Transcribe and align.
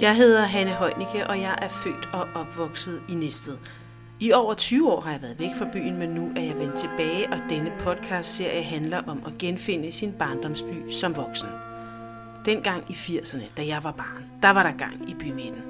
Jeg 0.00 0.16
hedder 0.16 0.42
Hanne 0.42 0.72
Højnicke, 0.72 1.26
og 1.26 1.40
jeg 1.40 1.58
er 1.62 1.68
født 1.68 2.08
og 2.12 2.28
opvokset 2.34 3.02
i 3.08 3.14
Næstved. 3.14 3.56
I 4.20 4.32
over 4.32 4.54
20 4.54 4.92
år 4.92 5.00
har 5.00 5.10
jeg 5.10 5.22
været 5.22 5.38
væk 5.38 5.50
fra 5.58 5.68
byen, 5.72 5.96
men 5.96 6.08
nu 6.08 6.32
er 6.36 6.40
jeg 6.40 6.58
vendt 6.58 6.78
tilbage, 6.78 7.32
og 7.32 7.38
denne 7.50 7.72
podcast-serie 7.78 8.62
handler 8.62 9.02
om 9.06 9.22
at 9.26 9.38
genfinde 9.38 9.92
sin 9.92 10.12
barndomsby 10.12 10.90
som 10.90 11.16
voksen. 11.16 11.48
Dengang 12.44 12.90
i 12.90 12.92
80'erne, 12.92 13.54
da 13.56 13.66
jeg 13.66 13.84
var 13.84 13.92
barn, 13.92 14.24
der 14.42 14.50
var 14.50 14.62
der 14.62 14.76
gang 14.76 15.10
i 15.10 15.14
bymidten. 15.14 15.62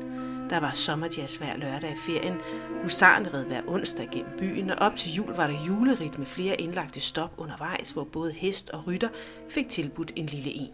Der 0.51 0.61
var 0.61 0.73
sommerjazz 0.73 1.37
hver 1.37 1.57
lørdag 1.57 1.91
i 1.93 1.97
ferien, 2.07 2.39
husaren 2.83 3.35
red 3.35 3.45
hver 3.45 3.61
onsdag 3.67 4.09
gennem 4.13 4.39
byen, 4.39 4.71
og 4.71 4.77
op 4.81 4.97
til 4.97 5.13
jul 5.13 5.35
var 5.35 5.47
der 5.47 5.65
julerit 5.67 6.19
med 6.19 6.27
flere 6.27 6.61
indlagte 6.61 7.01
stop 7.01 7.31
undervejs, 7.39 7.91
hvor 7.91 8.05
både 8.05 8.33
hest 8.33 8.71
og 8.71 8.87
rytter 8.87 9.09
fik 9.49 9.69
tilbudt 9.69 10.13
en 10.17 10.27
lille 10.27 10.51
en. 10.51 10.71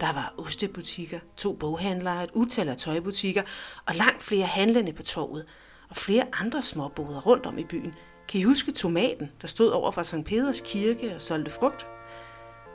Der 0.00 0.12
var 0.12 0.34
ostebutikker, 0.38 1.18
to 1.36 1.52
boghandlere, 1.52 2.24
et 2.24 2.30
utal 2.34 2.68
af 2.68 2.76
tøjbutikker 2.76 3.42
og 3.86 3.94
langt 3.94 4.22
flere 4.22 4.46
handlende 4.46 4.92
på 4.92 5.02
torvet, 5.02 5.46
og 5.88 5.96
flere 5.96 6.24
andre 6.40 6.62
småboder 6.62 7.20
rundt 7.20 7.46
om 7.46 7.58
i 7.58 7.64
byen. 7.64 7.94
Kan 8.28 8.40
I 8.40 8.42
huske 8.42 8.72
tomaten, 8.72 9.30
der 9.42 9.48
stod 9.48 9.70
over 9.70 9.90
for 9.90 10.02
St. 10.02 10.24
Peders 10.24 10.62
kirke 10.64 11.14
og 11.14 11.20
solgte 11.20 11.50
frugt? 11.50 11.86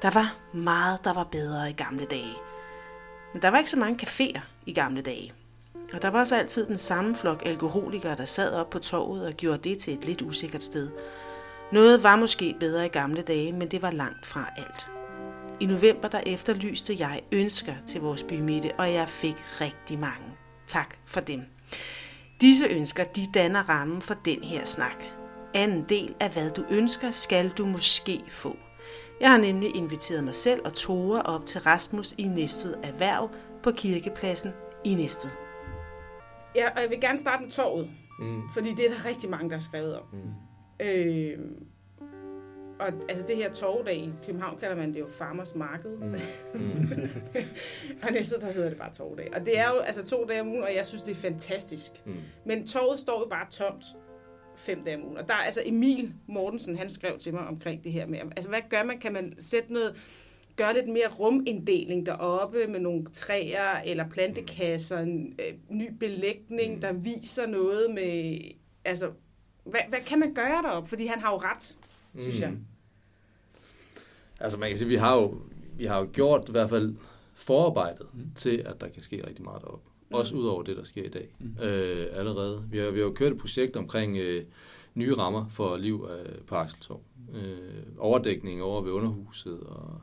Der 0.01 0.11
var 0.11 0.37
meget, 0.53 0.99
der 1.03 1.13
var 1.13 1.23
bedre 1.23 1.69
i 1.69 1.73
gamle 1.73 2.05
dage. 2.05 2.35
Men 3.33 3.41
der 3.41 3.51
var 3.51 3.57
ikke 3.57 3.69
så 3.69 3.77
mange 3.77 4.07
caféer 4.07 4.39
i 4.65 4.73
gamle 4.73 5.01
dage. 5.01 5.33
Og 5.93 6.01
der 6.01 6.07
var 6.07 6.19
også 6.19 6.35
altid 6.35 6.65
den 6.65 6.77
samme 6.77 7.15
flok 7.15 7.43
alkoholikere, 7.45 8.15
der 8.15 8.25
sad 8.25 8.53
op 8.53 8.69
på 8.69 8.79
torvet 8.79 9.25
og 9.25 9.33
gjorde 9.33 9.69
det 9.69 9.79
til 9.79 9.93
et 9.93 10.05
lidt 10.05 10.21
usikkert 10.21 10.63
sted. 10.63 10.89
Noget 11.71 12.03
var 12.03 12.15
måske 12.15 12.55
bedre 12.59 12.85
i 12.85 12.89
gamle 12.89 13.21
dage, 13.21 13.53
men 13.53 13.71
det 13.71 13.81
var 13.81 13.91
langt 13.91 14.25
fra 14.25 14.49
alt. 14.57 15.00
I 15.61 15.65
november 15.65 16.07
der 16.07 16.21
efterlyste 16.25 16.95
jeg 16.99 17.21
ønsker 17.31 17.73
til 17.87 18.01
vores 18.01 18.23
bymitte, 18.23 18.71
og 18.77 18.93
jeg 18.93 19.07
fik 19.07 19.35
rigtig 19.61 19.99
mange. 19.99 20.27
Tak 20.67 20.97
for 21.05 21.19
dem. 21.19 21.41
Disse 22.41 22.67
ønsker 22.67 23.03
de 23.03 23.21
danner 23.33 23.69
rammen 23.69 24.01
for 24.01 24.13
den 24.13 24.43
her 24.43 24.65
snak. 24.65 25.03
Anden 25.53 25.85
del 25.89 26.15
af 26.19 26.33
hvad 26.33 26.51
du 26.51 26.63
ønsker, 26.71 27.11
skal 27.11 27.49
du 27.49 27.65
måske 27.65 28.21
få. 28.29 28.55
Jeg 29.21 29.31
har 29.31 29.37
nemlig 29.37 29.75
inviteret 29.75 30.23
mig 30.23 30.35
selv 30.35 30.61
og 30.65 30.73
Tore 30.73 31.21
op 31.21 31.45
til 31.45 31.61
Rasmus 31.61 32.13
i 32.17 32.23
Næstved 32.23 32.73
Erhverv 32.83 33.29
på 33.63 33.71
Kirkepladsen 33.71 34.51
i 34.85 34.93
Næstved. 34.93 35.31
Ja, 36.55 36.69
og 36.75 36.81
jeg 36.81 36.89
vil 36.89 37.01
gerne 37.01 37.17
starte 37.17 37.43
med 37.43 37.51
torvet, 37.51 37.89
mm. 38.19 38.41
fordi 38.53 38.69
det 38.69 38.85
er 38.85 38.89
der 38.89 39.05
rigtig 39.05 39.29
mange, 39.29 39.49
der 39.49 39.55
har 39.55 39.61
skrevet 39.61 39.99
om. 39.99 40.05
Mm. 40.13 40.85
Øh, 40.85 41.39
og 42.81 42.93
altså 43.09 43.27
det 43.27 43.35
her 43.35 43.53
torvdag 43.53 43.95
i 43.95 44.09
København 44.25 44.59
kalder 44.59 44.75
man 44.75 44.93
det 44.93 44.99
jo 44.99 45.07
Farmers 45.07 45.55
Marked. 45.55 45.89
Mm. 45.97 46.19
Mm. 46.53 46.89
og 48.03 48.11
næste 48.11 48.39
der 48.39 48.51
hedder 48.51 48.69
det 48.69 48.77
bare 48.77 48.93
torvdag. 48.93 49.29
Og 49.35 49.45
det 49.45 49.59
er 49.59 49.69
jo 49.69 49.77
altså 49.77 50.05
to 50.05 50.25
dage 50.29 50.41
om 50.41 50.47
ugen, 50.47 50.63
og 50.63 50.75
jeg 50.75 50.85
synes, 50.85 51.03
det 51.03 51.11
er 51.11 51.21
fantastisk. 51.21 51.91
Mm. 52.05 52.15
Men 52.45 52.67
torvet 52.67 52.99
står 52.99 53.19
jo 53.19 53.27
bare 53.29 53.47
tomt 53.51 53.85
fem 54.55 54.83
dage 54.83 54.97
om 54.97 55.05
ugen. 55.05 55.17
Og 55.17 55.27
der 55.27 55.33
er 55.33 55.37
altså 55.37 55.61
Emil 55.65 56.13
Mortensen, 56.27 56.77
han 56.77 56.89
skrev 56.89 57.19
til 57.19 57.33
mig 57.33 57.47
omkring 57.47 57.83
det 57.83 57.91
her 57.91 58.05
med, 58.05 58.19
altså 58.19 58.49
hvad 58.49 58.61
gør 58.69 58.83
man? 58.83 58.99
Kan 58.99 59.13
man 59.13 59.35
sætte 59.39 59.73
noget, 59.73 59.95
gøre 60.55 60.73
lidt 60.73 60.87
mere 60.87 61.07
ruminddeling 61.19 62.05
deroppe 62.05 62.67
med 62.67 62.79
nogle 62.79 63.05
træer 63.13 63.81
eller 63.85 64.09
plantekasser, 64.09 64.99
en 64.99 65.39
øh, 65.39 65.53
ny 65.69 65.91
belægning, 65.99 66.75
mm. 66.75 66.81
der 66.81 66.93
viser 66.93 67.47
noget 67.47 67.91
med, 67.93 68.39
altså, 68.85 69.11
hvad, 69.63 69.81
hvad 69.89 69.99
kan 69.99 70.19
man 70.19 70.33
gøre 70.33 70.61
deroppe? 70.61 70.89
Fordi 70.89 71.05
han 71.05 71.19
har 71.19 71.31
jo 71.31 71.37
ret, 71.37 71.77
synes 72.15 72.35
mm. 72.35 72.41
jeg. 72.41 72.51
Altså 74.41 74.57
man 74.57 74.69
kan 74.69 74.77
sige, 74.77 74.87
vi 74.87 74.95
har 74.95 75.15
jo, 75.15 75.37
vi 75.77 75.85
har 75.85 75.99
jo 75.99 76.09
gjort 76.13 76.49
i 76.49 76.51
hvert 76.51 76.69
fald 76.69 76.95
forarbejdet 77.33 78.07
mm. 78.13 78.31
til, 78.35 78.63
at 78.65 78.81
der 78.81 78.87
kan 78.87 79.01
ske 79.01 79.27
rigtig 79.27 79.43
meget 79.45 79.61
deroppe. 79.61 79.89
Mm. 80.09 80.15
Også 80.15 80.35
ud 80.35 80.47
over 80.47 80.63
det, 80.63 80.77
der 80.77 80.83
sker 80.83 81.03
i 81.03 81.09
dag 81.09 81.35
mm. 81.39 81.63
øh, 81.63 82.07
allerede. 82.15 82.63
Vi 82.69 82.77
har, 82.77 82.91
vi 82.91 82.99
har 82.99 83.05
jo 83.05 83.13
kørt 83.13 83.31
et 83.31 83.37
projekt 83.37 83.75
omkring 83.75 84.17
øh, 84.17 84.43
nye 84.95 85.13
rammer 85.13 85.45
for 85.49 85.77
liv 85.77 86.07
øh, 86.11 86.41
på 86.47 86.55
Akseltorv. 86.55 87.01
Øh, 87.33 87.83
overdækning 87.97 88.63
over 88.63 88.81
ved 88.81 88.91
underhuset 88.91 89.59
og, 89.59 90.01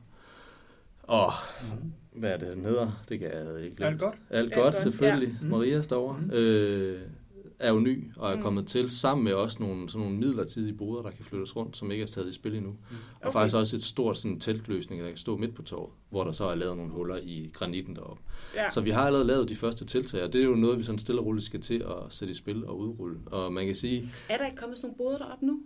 og 1.03 1.33
mm. 1.63 1.93
hvad 2.21 2.31
er 2.31 2.37
det, 2.37 2.57
den 2.57 2.65
hedder? 2.65 2.91
Det 3.09 3.19
kan 3.19 3.29
jeg 3.29 3.65
ikke 3.65 3.85
Alt 3.85 4.01
godt. 4.01 4.15
Alt 4.31 4.55
godt, 4.55 4.75
selvfølgelig. 4.75 5.29
Ja. 5.29 5.45
Mm. 5.45 5.51
Maria 5.51 5.83
står 5.83 6.13
mm. 6.13 6.31
øh, 6.31 7.01
er 7.59 7.73
jo 7.73 7.81
ny 7.81 8.11
og 8.17 8.33
er 8.33 8.37
mm. 8.37 8.43
kommet 8.43 8.67
til, 8.67 8.91
sammen 8.91 9.25
med 9.25 9.33
også 9.33 9.57
nogle, 9.61 9.89
sådan 9.89 10.01
nogle 10.01 10.17
midlertidige 10.19 10.73
boder, 10.73 11.03
der 11.03 11.11
kan 11.11 11.25
flyttes 11.25 11.57
rundt, 11.57 11.77
som 11.77 11.91
ikke 11.91 12.03
er 12.03 12.07
taget 12.07 12.29
i 12.29 12.33
spil 12.33 12.57
endnu. 12.57 12.71
Mm. 12.71 12.77
Okay. 13.17 13.27
Og 13.27 13.33
faktisk 13.33 13.57
også 13.57 13.77
et 13.77 13.83
stort 13.83 14.19
sådan, 14.19 14.41
teltløsning, 14.41 15.03
der 15.03 15.09
kan 15.09 15.17
stå 15.17 15.37
midt 15.37 15.55
på 15.55 15.63
torvet, 15.63 15.91
hvor 16.11 16.25
der 16.25 16.33
så 16.33 16.45
er 16.45 16.55
lavet 16.55 16.77
nogle 16.77 16.93
huller 16.93 17.17
i 17.23 17.51
granitten 17.55 17.97
deroppe. 17.97 18.23
Ja. 18.55 18.71
Så 18.71 18.81
vi 18.81 18.91
har 18.91 19.07
allerede 19.07 19.27
lavet 19.27 19.49
de 19.49 19.57
første 19.57 19.85
tiltag, 19.85 20.23
og 20.23 20.33
det 20.33 20.41
er 20.41 20.45
jo 20.45 20.55
noget, 20.55 20.79
vi 20.79 20.83
sådan 20.83 20.99
stille 20.99 21.21
og 21.21 21.27
roligt 21.27 21.47
skal 21.47 21.61
til 21.61 21.85
at 21.89 21.97
sætte 22.09 22.33
i 22.33 22.35
spil 22.35 22.67
og 22.67 22.79
udrulle. 22.79 23.19
Og 23.27 23.53
man 23.53 23.67
kan 23.67 23.75
sige... 23.75 24.11
Er 24.29 24.39
der 24.39 24.47
ikke 24.47 24.57
kommet 24.57 24.79
sådan 24.79 24.95
nogle 24.99 25.11
boder 25.11 25.27
deroppe 25.27 25.47
nu? 25.47 25.61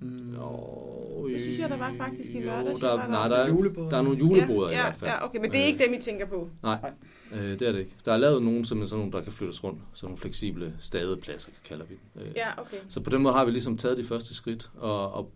Mm. 0.00 0.34
Jo, 0.34 1.28
jeg 1.32 1.40
synes 1.40 1.58
jeg, 1.58 1.70
der 1.70 1.76
var 1.76 1.94
faktisk 1.96 2.30
i 2.30 2.40
lørdags. 2.40 2.80
Der, 2.80 2.96
der, 2.96 3.08
nej, 3.08 3.28
der 3.28 3.36
er, 3.36 3.46
der 3.90 3.96
er 3.96 4.02
nogle 4.02 4.18
juleboder 4.18 4.70
ja, 4.70 4.76
ja, 4.76 4.80
i 4.80 4.84
hvert 4.84 4.96
fald. 4.96 5.10
Ja, 5.10 5.24
okay, 5.24 5.38
men 5.38 5.52
det 5.52 5.60
er 5.60 5.64
ikke 5.64 5.84
dem, 5.84 5.94
I 5.94 6.00
tænker 6.00 6.26
på? 6.26 6.48
Nej, 6.62 6.92
øh, 7.32 7.58
det 7.58 7.62
er 7.62 7.72
det 7.72 7.78
ikke. 7.78 7.92
Der 8.04 8.12
er 8.12 8.16
lavet 8.16 8.42
nogle, 8.42 8.66
som 8.66 8.86
sådan 8.86 8.98
nogle, 8.98 9.12
der 9.12 9.22
kan 9.22 9.32
flyttes 9.32 9.64
rundt. 9.64 9.80
Sådan 9.94 10.06
nogle 10.06 10.18
fleksible 10.18 10.74
stadepladser, 10.80 11.50
kalder 11.64 11.84
vi 11.84 11.94
dem. 12.14 12.22
Øh, 12.22 12.32
ja, 12.36 12.60
okay. 12.60 12.76
Så 12.88 13.00
på 13.00 13.10
den 13.10 13.22
måde 13.22 13.34
har 13.34 13.44
vi 13.44 13.50
ligesom 13.50 13.78
taget 13.78 13.98
de 13.98 14.04
første 14.04 14.34
skridt. 14.34 14.70
Og, 14.76 15.12
og 15.12 15.32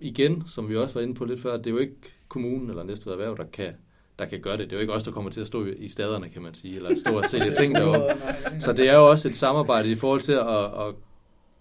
igen, 0.00 0.42
som 0.46 0.68
vi 0.68 0.76
også 0.76 0.94
var 0.94 1.00
inde 1.00 1.14
på 1.14 1.24
lidt 1.24 1.40
før, 1.40 1.56
det 1.56 1.66
er 1.66 1.70
jo 1.70 1.78
ikke 1.78 1.96
kommunen 2.28 2.70
eller 2.70 2.82
næste 2.82 3.10
erhverv, 3.10 3.36
der 3.36 3.44
kan 3.44 3.74
der 4.18 4.24
kan 4.26 4.40
gøre 4.40 4.56
det. 4.56 4.64
Det 4.64 4.72
er 4.72 4.76
jo 4.76 4.80
ikke 4.80 4.92
os, 4.92 5.02
der 5.02 5.10
kommer 5.10 5.30
til 5.30 5.40
at 5.40 5.46
stå 5.46 5.66
i 5.76 5.88
staderne, 5.88 6.28
kan 6.28 6.42
man 6.42 6.54
sige, 6.54 6.76
eller 6.76 6.96
stå 6.96 7.18
og 7.18 7.24
sælge 7.30 7.52
ting 7.58 7.74
deroppe. 7.74 8.22
Så 8.60 8.72
det 8.72 8.88
er 8.88 8.94
jo 8.94 9.10
også 9.10 9.28
et 9.28 9.36
samarbejde 9.36 9.90
i 9.90 9.94
forhold 9.94 10.20
til 10.20 10.32
at, 10.32 10.64
at 10.64 10.94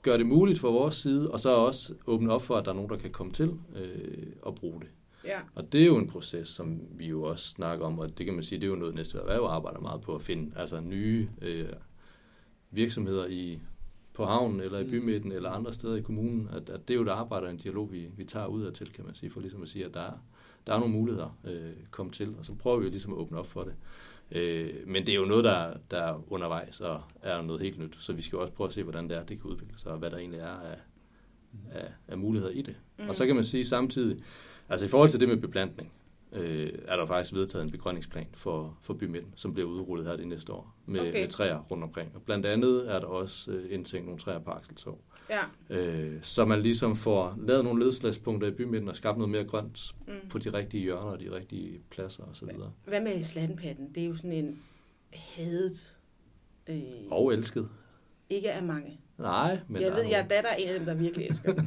gøre 0.01 0.17
det 0.17 0.25
muligt 0.25 0.59
for 0.59 0.71
vores 0.71 0.95
side, 0.95 1.31
og 1.31 1.39
så 1.39 1.49
også 1.49 1.93
åbne 2.07 2.33
op 2.33 2.41
for, 2.41 2.55
at 2.55 2.65
der 2.65 2.71
er 2.71 2.75
nogen, 2.75 2.89
der 2.89 2.97
kan 2.97 3.11
komme 3.11 3.33
til 3.33 3.53
øh, 3.75 4.27
at 4.47 4.55
bruge 4.55 4.79
det. 4.79 4.87
Ja. 5.27 5.39
Og 5.55 5.71
det 5.71 5.81
er 5.81 5.85
jo 5.85 5.97
en 5.97 6.07
proces, 6.07 6.47
som 6.47 6.81
vi 6.91 7.07
jo 7.07 7.23
også 7.23 7.49
snakker 7.49 7.85
om, 7.85 7.99
og 7.99 8.17
det 8.17 8.25
kan 8.25 8.35
man 8.35 8.43
sige, 8.43 8.61
det 8.61 8.67
er 8.67 8.71
jo 8.71 8.75
noget, 8.75 8.95
næste 8.95 9.17
erhverv 9.17 9.43
arbejder 9.43 9.79
meget 9.79 10.01
på 10.01 10.15
at 10.15 10.21
finde 10.21 10.51
altså 10.55 10.79
nye 10.79 11.29
øh, 11.41 11.69
virksomheder 12.71 13.27
i 13.27 13.59
på 14.13 14.25
havnen, 14.25 14.59
eller 14.59 14.79
i 14.79 14.83
mm. 14.83 14.89
bymidten, 14.89 15.31
eller 15.31 15.49
andre 15.49 15.73
steder 15.73 15.95
i 15.95 16.01
kommunen, 16.01 16.49
at, 16.51 16.69
at 16.69 16.87
det 16.87 16.93
er 16.93 16.95
jo 16.97 17.03
et 17.03 17.09
arbejde 17.09 17.45
og 17.45 17.51
en 17.51 17.57
dialog, 17.57 17.91
vi, 17.91 18.07
vi 18.17 18.23
tager 18.23 18.45
ud 18.45 18.63
af 18.63 18.73
til, 18.73 18.93
kan 18.93 19.05
man 19.05 19.15
sige, 19.15 19.29
for 19.29 19.39
ligesom 19.39 19.61
at 19.61 19.69
sige, 19.69 19.85
at 19.85 19.93
der 19.93 20.01
er, 20.01 20.13
der 20.67 20.73
er 20.73 20.79
nogle 20.79 20.93
muligheder 20.93 21.37
øh, 21.43 21.71
komme 21.91 22.11
til, 22.11 22.35
og 22.39 22.45
så 22.45 22.53
prøver 22.53 22.77
vi 22.77 22.85
jo 22.85 22.89
ligesom 22.89 23.13
at 23.13 23.17
åbne 23.17 23.39
op 23.39 23.47
for 23.47 23.63
det. 23.63 23.73
Øh, 24.31 24.73
men 24.87 25.05
det 25.05 25.11
er 25.11 25.15
jo 25.15 25.25
noget, 25.25 25.43
der, 25.43 25.73
der 25.91 25.97
er 25.97 26.21
undervejs 26.27 26.81
og 26.81 27.01
er 27.21 27.41
noget 27.41 27.61
helt 27.61 27.79
nyt, 27.79 27.97
så 27.99 28.13
vi 28.13 28.21
skal 28.21 28.39
også 28.39 28.53
prøve 28.53 28.67
at 28.67 28.73
se, 28.73 28.83
hvordan 28.83 29.09
det 29.09 29.17
er, 29.17 29.23
det 29.23 29.41
kan 29.41 29.51
udvikle 29.51 29.79
sig, 29.79 29.91
og 29.91 29.97
hvad 29.97 30.11
der 30.11 30.17
egentlig 30.17 30.39
er 30.39 30.47
af, 30.47 30.77
af, 31.71 31.91
af 32.07 32.17
muligheder 32.17 32.53
i 32.53 32.61
det. 32.61 32.75
Mm. 32.97 33.09
Og 33.09 33.15
så 33.15 33.25
kan 33.25 33.35
man 33.35 33.43
sige 33.43 33.65
samtidig, 33.65 34.23
altså 34.69 34.85
i 34.85 34.89
forhold 34.89 35.09
til 35.09 35.19
det 35.19 35.29
med 35.29 35.37
beplantning, 35.37 35.91
øh, 36.31 36.71
er 36.87 36.95
der 36.95 37.05
faktisk 37.05 37.33
vedtaget 37.33 37.65
en 37.65 37.71
begrønningsplan 37.71 38.27
for, 38.33 38.77
for 38.81 38.93
bymidten, 38.93 39.33
som 39.35 39.53
bliver 39.53 39.69
udrullet 39.69 40.07
her 40.07 40.15
det 40.15 40.27
næste 40.27 40.53
år, 40.53 40.75
med, 40.85 40.99
okay. 40.99 41.21
med 41.21 41.29
træer 41.29 41.59
rundt 41.59 41.83
omkring. 41.83 42.11
Og 42.15 42.21
blandt 42.21 42.45
andet 42.45 42.91
er 42.91 42.99
der 42.99 43.07
også 43.07 43.51
øh, 43.51 43.73
indtænkt 43.73 44.05
nogle 44.05 44.19
træer 44.19 44.39
på 44.39 44.51
Akseltorv. 44.51 44.99
Ja. 45.29 45.75
Øh, 45.75 46.17
så 46.21 46.45
man 46.45 46.61
ligesom 46.61 46.95
får 46.95 47.35
lavet 47.37 47.63
nogle 47.63 47.83
ledslagspunkter 47.83 48.47
i 48.47 48.51
bymidten 48.51 48.89
og 48.89 48.95
skabt 48.95 49.17
noget 49.17 49.31
mere 49.31 49.43
grønt 49.43 49.95
mm. 50.07 50.29
på 50.29 50.37
de 50.37 50.53
rigtige 50.53 50.83
hjørner 50.83 51.11
og 51.11 51.19
de 51.19 51.31
rigtige 51.31 51.81
pladser 51.89 52.23
osv. 52.23 52.49
Hvad 52.85 53.01
med 53.01 53.23
slattenpatten? 53.23 53.91
Det 53.95 54.03
er 54.03 54.07
jo 54.07 54.15
sådan 54.15 54.31
en 54.31 54.61
hadet... 55.11 55.93
Øh, 56.67 56.81
og 57.11 57.33
elsket. 57.33 57.69
Ikke 58.29 58.51
af 58.51 58.63
mange. 58.63 58.99
Nej, 59.17 59.59
men 59.67 59.81
Jeg 59.81 59.91
ved, 59.91 60.03
jeg 60.03 60.19
er 60.19 60.27
datter 60.27 60.49
en 60.49 60.67
af 60.67 60.73
dem, 60.73 60.85
der 60.85 60.93
virkelig 60.93 61.27
elsker 61.27 61.53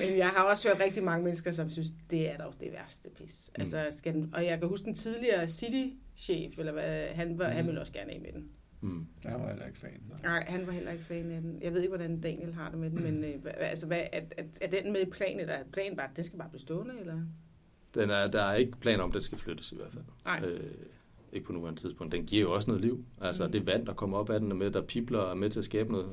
men 0.00 0.18
jeg 0.18 0.28
har 0.28 0.42
også 0.42 0.68
hørt 0.68 0.80
rigtig 0.80 1.04
mange 1.04 1.24
mennesker, 1.24 1.50
som 1.50 1.70
synes, 1.70 1.88
det 2.10 2.30
er 2.30 2.36
dog 2.36 2.54
det 2.60 2.72
værste 2.72 3.08
pis. 3.16 3.50
Mm. 3.56 3.60
Altså, 3.60 3.86
skal 3.90 4.14
den, 4.14 4.34
og 4.34 4.44
jeg 4.44 4.58
kan 4.58 4.68
huske 4.68 4.84
den 4.84 4.94
tidligere 4.94 5.48
City-chef, 5.48 6.58
eller 6.58 6.72
hvad, 6.72 7.06
han, 7.06 7.38
var, 7.38 7.48
mm. 7.48 7.56
han 7.56 7.66
ville 7.66 7.80
også 7.80 7.92
gerne 7.92 8.12
af 8.12 8.20
med 8.20 8.32
den. 8.32 8.48
Mm. 8.80 9.06
Han 9.24 9.40
var 9.40 9.48
heller 9.48 9.66
ikke 9.66 9.78
fan. 9.78 10.02
Nej. 10.08 10.18
nej, 10.22 10.44
han 10.48 10.66
var 10.66 10.72
heller 10.72 10.92
ikke 10.92 11.04
fan 11.04 11.30
af 11.30 11.40
den. 11.40 11.62
Jeg 11.62 11.72
ved 11.72 11.80
ikke, 11.80 11.96
hvordan 11.96 12.20
Daniel 12.20 12.54
har 12.54 12.70
det 12.70 12.78
med 12.78 12.90
den, 12.90 13.02
men 13.02 13.24
øh, 13.24 13.34
altså, 13.56 13.86
hvad, 13.86 14.00
er, 14.12 14.20
er, 14.36 14.42
er 14.60 14.70
den 14.70 14.92
med 14.92 15.00
i 15.00 15.10
planen, 15.10 15.40
eller 15.40 15.54
er 15.54 15.64
planen 15.72 15.96
bare, 15.96 16.10
at 16.10 16.16
den 16.16 16.24
skal 16.24 16.38
bare 16.38 16.48
blive 16.48 16.60
stående, 16.60 16.94
eller? 17.00 17.20
Den 17.94 18.10
er, 18.10 18.26
der 18.26 18.42
er 18.42 18.54
ikke 18.54 18.78
planer 18.80 19.02
om, 19.02 19.10
at 19.10 19.14
den 19.14 19.22
skal 19.22 19.38
flyttes 19.38 19.72
i 19.72 19.76
hvert 19.76 19.92
fald. 19.92 20.04
Nej. 20.24 20.40
Øh, 20.44 20.70
ikke 21.36 21.46
på 21.46 21.52
nuværende 21.52 21.80
tidspunkt. 21.80 22.12
Den 22.12 22.24
giver 22.24 22.42
jo 22.42 22.52
også 22.52 22.70
noget 22.70 22.84
liv. 22.84 23.04
Altså 23.20 23.46
mm. 23.46 23.52
det 23.52 23.66
vand, 23.66 23.86
der 23.86 23.92
kommer 23.92 24.18
op 24.18 24.30
af 24.30 24.40
den, 24.40 24.50
er 24.50 24.54
med, 24.54 24.70
der 24.70 24.82
pipler 24.82 25.18
og 25.18 25.30
er 25.30 25.34
med 25.34 25.48
til 25.48 25.58
at 25.58 25.64
skabe 25.64 25.92
noget, 25.92 26.08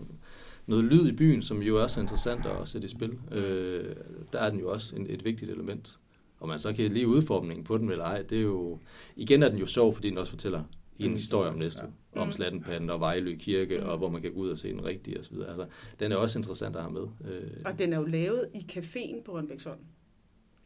noget 0.65 0.85
lyd 0.85 1.07
i 1.07 1.11
byen, 1.11 1.41
som 1.41 1.61
jo 1.61 1.81
også 1.81 1.99
er 1.99 2.01
interessant 2.01 2.45
at 2.45 2.67
sætte 2.67 2.85
i 2.85 2.89
spil. 2.89 3.17
Øh, 3.31 3.95
der 4.33 4.39
er 4.39 4.49
den 4.49 4.59
jo 4.59 4.71
også 4.71 4.95
en, 4.95 5.05
et 5.09 5.25
vigtigt 5.25 5.51
element. 5.51 5.99
Og 6.39 6.47
man 6.47 6.59
så 6.59 6.73
kan 6.73 6.91
lige 6.91 7.07
udformningen 7.07 7.63
på 7.63 7.77
den 7.77 7.89
eller 7.89 8.05
ej, 8.05 8.21
det 8.21 8.37
er 8.37 8.41
jo... 8.41 8.79
Igen 9.15 9.43
er 9.43 9.49
den 9.49 9.57
jo 9.57 9.65
sjov, 9.65 9.93
fordi 9.93 10.09
den 10.09 10.17
også 10.17 10.31
fortæller 10.31 10.63
en 10.99 11.07
mm. 11.07 11.13
historie 11.13 11.49
om 11.49 11.57
næste 11.57 11.81
ja. 12.15 12.21
om 12.21 12.27
mm. 12.27 12.31
Slattenpanden 12.31 12.89
og 12.89 12.99
Vejlø 12.99 13.35
Kirke, 13.35 13.77
mm. 13.77 13.85
og 13.85 13.97
hvor 13.97 14.09
man 14.09 14.21
kan 14.21 14.33
gå 14.33 14.39
ud 14.39 14.49
og 14.49 14.57
se 14.57 14.69
den 14.69 14.85
rigtige 14.85 15.19
osv. 15.19 15.35
Altså, 15.47 15.65
den 15.99 16.11
er 16.11 16.15
også 16.15 16.39
interessant 16.39 16.75
at 16.75 16.81
have 16.81 16.93
med. 16.93 17.33
Øh. 17.33 17.51
Og 17.65 17.79
den 17.79 17.93
er 17.93 17.97
jo 17.97 18.05
lavet 18.05 18.47
i 18.53 18.65
caféen 18.71 19.23
på 19.23 19.33
Rønbæksholm. 19.33 19.79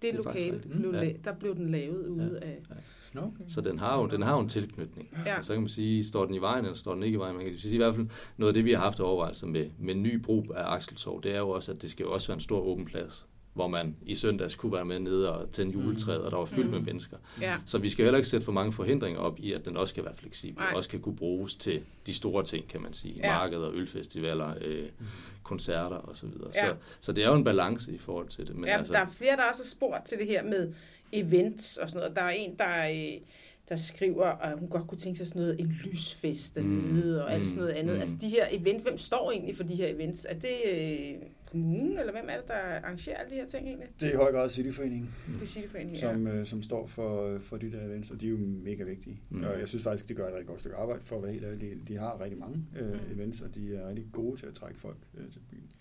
Det, 0.01 0.13
det 0.13 0.25
lokale, 0.25 0.59
blev 0.59 0.94
ja. 0.94 1.12
der 1.24 1.33
blev 1.33 1.56
den 1.56 1.71
lavet 1.71 2.07
ude 2.07 2.39
ja. 2.42 2.48
af... 2.48 2.59
Ja 2.69 2.75
Okay. 3.15 3.44
Så 3.48 3.62
den 3.62 3.80
har, 3.80 4.00
jo, 4.00 4.07
den 4.07 4.21
har 4.21 4.33
jo 4.33 4.39
en 4.39 4.50
tilknytning. 4.50 5.09
Ja. 5.25 5.42
Så 5.42 5.54
kan 5.54 5.62
man 5.62 5.69
sige, 5.69 6.04
står 6.04 6.25
den 6.25 6.36
i 6.36 6.42
vejen, 6.42 6.65
eller 6.65 6.77
står 6.77 6.94
den 6.94 7.04
ikke 7.04 7.15
i 7.15 7.19
vejen? 7.19 7.36
Man 7.36 7.45
kan 7.45 7.57
sige 7.57 7.74
i 7.74 7.77
hvert 7.77 7.95
fald, 7.95 8.07
noget 8.38 8.50
af 8.50 8.54
det, 8.54 8.65
vi 8.65 8.71
har 8.71 8.80
haft 8.80 9.00
overvejelser 9.00 9.48
med, 9.48 9.69
med 9.80 9.95
ny 9.95 10.15
brug 10.15 10.54
af 10.56 10.63
Akseltorv, 10.74 11.21
det 11.24 11.36
er 11.36 11.39
jo 11.39 11.50
også, 11.50 11.71
at 11.71 11.81
det 11.81 11.92
skal 11.92 12.04
jo 12.04 12.12
også 12.12 12.27
være 12.27 12.36
en 12.36 12.42
stor 12.42 12.59
åben 12.59 12.86
plads 12.86 13.27
hvor 13.57 13.68
man 13.68 13.95
i 14.06 14.15
søndags 14.15 14.56
kunne 14.56 14.74
være 14.74 14.86
med 14.86 15.00
nede 15.00 15.36
og 15.36 15.51
tænde 15.51 15.74
juletræet, 15.74 16.21
og 16.21 16.31
der 16.31 16.38
var 16.38 16.45
fyldt 16.45 16.68
mm. 16.68 16.74
med 16.74 16.80
mennesker. 16.81 17.18
Ja. 17.42 17.56
Så 17.65 17.77
vi 17.77 17.89
skal 17.89 18.06
heller 18.06 18.18
ikke 18.18 18.30
sætte 18.30 18.45
for 18.45 18.51
mange 18.51 18.74
forhindringer 18.74 19.19
op 19.19 19.39
i, 19.39 19.54
at 19.54 19.65
den 19.65 19.77
også 19.77 19.92
skal 19.92 20.06
være 20.06 20.15
fleksibel, 20.15 20.63
og 20.63 20.75
også 20.75 20.89
kan 20.89 21.00
kunne 21.00 21.15
bruges 21.15 21.56
til 21.56 21.81
de 22.06 22.13
store 22.13 22.44
ting, 22.44 22.68
kan 22.68 22.81
man 22.81 22.94
sige. 22.94 23.13
Ja. 23.24 23.31
Markeder, 23.31 23.71
ølfestivaler, 23.74 24.54
øh, 24.62 24.83
mm. 25.00 25.06
koncerter 25.44 26.09
osv. 26.09 26.30
Så, 26.30 26.50
ja. 26.56 26.68
så, 26.68 26.75
så 27.00 27.12
det 27.12 27.24
er 27.24 27.27
jo 27.27 27.36
en 27.36 27.44
balance 27.44 27.94
i 27.94 27.98
forhold 27.98 28.27
til 28.27 28.48
det. 28.48 28.56
Men 28.56 28.65
ja, 28.65 28.77
altså, 28.77 28.94
der 28.94 29.00
er 29.00 29.09
flere, 29.09 29.36
der 29.36 29.44
også 29.44 29.63
har 29.63 29.68
spurgt 29.68 30.06
til 30.06 30.18
det 30.18 30.27
her 30.27 30.44
med 30.44 30.74
events 31.12 31.77
og 31.77 31.89
sådan 31.89 32.00
noget. 32.00 32.15
Der 32.15 32.21
er 32.21 32.30
en, 32.30 32.56
der... 32.59 32.89
Øh, 32.89 33.21
der 33.69 33.75
skriver, 33.75 34.25
at 34.25 34.59
hun 34.59 34.69
godt 34.69 34.88
kunne 34.88 34.98
tænke 34.98 35.18
sig 35.18 35.27
sådan 35.27 35.42
noget, 35.42 35.59
en 35.59 35.68
lysfest 35.68 36.56
dernede, 36.56 37.15
mm. 37.15 37.25
og 37.25 37.33
alt 37.33 37.48
sådan 37.48 37.59
noget 37.59 37.74
andet. 37.74 37.95
Mm. 37.95 38.01
Altså 38.01 38.18
de 38.21 38.30
her 38.30 38.48
events, 38.51 38.83
hvem 38.83 38.98
står 38.98 39.31
egentlig 39.31 39.57
for 39.57 39.63
de 39.63 39.75
her 39.75 39.88
events? 39.88 40.27
Er 40.30 40.33
det 40.39 40.57
øh, 40.68 41.30
kommunen, 41.45 42.00
eller 42.00 42.12
hvem 42.12 42.25
er 42.30 42.36
det, 42.36 42.48
der 42.48 42.54
arrangerer 42.54 43.18
alle 43.18 43.31
de 43.31 43.36
her 43.36 43.45
ting 43.45 43.68
egentlig? 43.68 43.88
Det 44.00 44.07
er 44.07 44.13
i 44.13 44.15
høj 44.15 44.31
grad 44.31 44.50
Cityforeningen. 44.50 45.09
Det 45.27 45.42
er 45.42 45.45
Cityforeningen, 45.45 45.95
som, 45.95 46.27
ja. 46.27 46.33
øh, 46.33 46.45
som 46.45 46.62
står 46.62 46.86
for, 46.86 47.39
for 47.39 47.57
de 47.57 47.71
der 47.71 47.86
events, 47.86 48.12
og 48.12 48.21
de 48.21 48.25
er 48.25 48.30
jo 48.30 48.38
mega 48.38 48.83
vigtige. 48.83 49.21
Mm. 49.30 49.44
Og 49.44 49.59
jeg 49.59 49.68
synes 49.68 49.83
faktisk, 49.83 50.09
de 50.09 50.13
gør 50.13 50.27
et 50.27 50.33
rigtig 50.33 50.48
godt 50.48 50.59
stykke 50.59 50.75
arbejde, 50.75 51.04
for 51.04 51.15
at 51.15 51.24
være 51.24 51.31
helt 51.31 51.45
ærlig. 51.45 51.62
De, 51.62 51.94
de 51.94 51.98
har 51.98 52.21
rigtig 52.21 52.39
mange 52.39 52.65
øh, 52.80 52.94
mm. 52.94 53.15
events, 53.15 53.42
og 53.42 53.56
de 53.56 53.75
er 53.75 53.89
rigtig 53.89 54.06
gode 54.12 54.38
til 54.38 54.45
at 54.45 54.54
trække 54.54 54.80
folk 54.80 54.98
øh, 55.18 55.31
til 55.31 55.39
byen. 55.51 55.71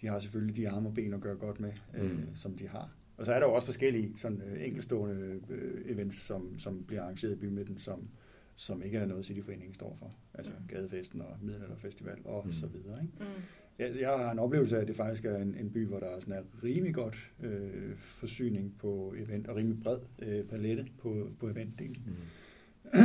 De 0.00 0.06
har 0.06 0.18
selvfølgelig 0.18 0.56
de 0.56 0.68
arme 0.68 0.88
og 0.88 0.94
ben 0.94 1.14
at 1.14 1.20
gøre 1.20 1.36
godt 1.36 1.60
med, 1.60 1.72
øh, 1.94 2.10
mm. 2.10 2.34
som 2.34 2.56
de 2.56 2.68
har. 2.68 2.90
Og 3.16 3.24
så 3.24 3.32
er 3.32 3.38
der 3.38 3.46
jo 3.46 3.54
også 3.54 3.66
forskellige 3.66 4.12
sådan, 4.16 4.42
øh, 4.42 4.66
enkeltstående 4.66 5.40
øh, 5.50 5.92
events, 5.92 6.16
som, 6.16 6.58
som 6.58 6.84
bliver 6.84 7.02
arrangeret 7.02 7.32
i 7.32 7.36
bymidten, 7.36 7.78
som, 7.78 8.08
som 8.56 8.82
ikke 8.82 8.98
er 8.98 9.06
noget 9.06 9.24
Cityforeningen 9.24 9.74
står 9.74 9.96
for. 9.98 10.14
Altså 10.34 10.52
mm. 10.52 10.66
Gadefesten 10.68 11.20
og 11.20 11.36
Middelalderfestival 11.42 12.18
og 12.24 12.42
mm. 12.46 12.52
så 12.52 12.66
videre. 12.66 13.02
Ikke? 13.02 13.14
Mm. 13.20 13.42
Jeg, 13.78 14.00
jeg 14.00 14.08
har 14.08 14.32
en 14.32 14.38
oplevelse 14.38 14.76
af, 14.76 14.80
at 14.80 14.88
det 14.88 14.96
faktisk 14.96 15.24
er 15.24 15.36
en, 15.36 15.56
en 15.60 15.70
by, 15.70 15.86
hvor 15.86 15.98
der 15.98 16.06
er, 16.06 16.20
sådan 16.20 16.34
er 16.34 16.64
rimelig 16.64 16.94
godt 16.94 17.32
øh, 17.42 17.96
forsyning 17.96 18.74
på 18.78 19.14
event, 19.16 19.46
og 19.46 19.56
rimelig 19.56 19.82
bred 19.82 19.98
øh, 20.18 20.44
palette 20.44 20.86
på, 20.98 21.28
på 21.40 21.48
eventdelen. 21.48 22.02
Mm. 22.06 22.12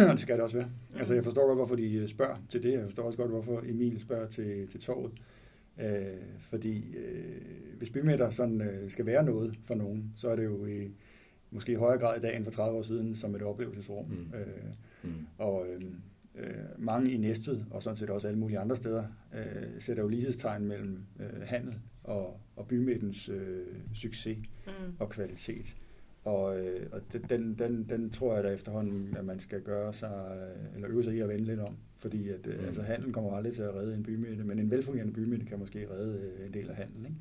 og 0.09 0.11
det 0.11 0.19
skal 0.19 0.35
det 0.35 0.43
også 0.43 0.57
være. 0.57 0.69
Mm. 0.93 0.99
Altså, 0.99 1.13
jeg 1.13 1.23
forstår 1.23 1.45
godt, 1.45 1.57
hvorfor 1.57 1.75
de 1.75 2.07
spørger 2.07 2.35
til 2.49 2.63
det. 2.63 2.71
Jeg 2.71 2.83
forstår 2.83 3.03
også 3.03 3.17
godt, 3.17 3.31
hvorfor 3.31 3.63
Emil 3.65 4.01
spørger 4.01 4.27
til, 4.27 4.67
til 4.67 4.79
torvet. 4.79 5.11
Øh, 5.79 6.17
fordi 6.39 6.95
øh, 6.95 7.41
hvis 7.77 7.89
bymidter 7.89 8.29
sådan 8.29 8.61
øh, 8.61 8.89
skal 8.89 9.05
være 9.05 9.23
noget 9.23 9.59
for 9.65 9.75
nogen, 9.75 10.13
så 10.15 10.29
er 10.29 10.35
det 10.35 10.45
jo 10.45 10.65
i 10.65 10.91
måske 11.51 11.71
i 11.71 11.75
højere 11.75 11.99
grad 11.99 12.17
i 12.17 12.21
dag 12.21 12.35
end 12.35 12.43
for 12.43 12.51
30 12.51 12.77
år 12.77 12.81
siden 12.81 13.15
som 13.15 13.35
et 13.35 13.41
oplevelsesrum. 13.41 14.05
Mm. 14.05 14.37
Øh, 14.37 14.63
mm. 15.03 15.27
Og 15.37 15.67
øh, 15.67 15.81
øh, 16.35 16.53
mange 16.77 17.11
i 17.11 17.17
Næstved, 17.17 17.63
og 17.71 17.83
sådan 17.83 17.97
set 17.97 18.09
også 18.09 18.27
alle 18.27 18.39
mulige 18.39 18.59
andre 18.59 18.75
steder, 18.75 19.03
øh, 19.35 19.67
sætter 19.79 20.03
jo 20.03 20.09
lighedstegn 20.09 20.65
mellem 20.65 20.99
øh, 21.19 21.41
handel 21.41 21.75
og, 22.03 22.39
og 22.55 22.67
bymidtens 22.67 23.29
øh, 23.29 23.67
succes 23.93 24.37
mm. 24.67 24.71
og 24.99 25.09
kvalitet. 25.09 25.75
Og, 26.23 26.59
øh, 26.59 26.87
og 26.91 27.01
den, 27.29 27.55
den, 27.59 27.85
den 27.89 28.09
tror 28.09 28.35
jeg 28.35 28.43
da 28.43 28.49
efterhånden, 28.49 29.17
at 29.17 29.25
man 29.25 29.39
skal 29.39 29.61
gøre 29.61 29.93
sig, 29.93 30.37
eller 30.75 30.89
øve 30.89 31.03
sig 31.03 31.15
i 31.15 31.19
at 31.19 31.29
vende 31.29 31.45
lidt 31.45 31.59
om. 31.59 31.77
Fordi 31.97 32.29
at, 32.29 32.47
øh, 32.47 32.59
mm. 32.59 32.65
altså, 32.65 32.81
handel 32.81 33.13
kommer 33.13 33.31
aldrig 33.31 33.53
til 33.53 33.61
at 33.61 33.75
redde 33.75 33.95
en 33.95 34.03
bymidte, 34.03 34.43
men 34.43 34.59
en 34.59 34.71
velfungerende 34.71 35.13
bymidte 35.13 35.45
kan 35.45 35.59
måske 35.59 35.87
redde 35.91 36.19
øh, 36.19 36.47
en 36.47 36.53
del 36.53 36.69
af 36.69 36.75
handel. 36.75 37.05
Ikke? 37.05 37.17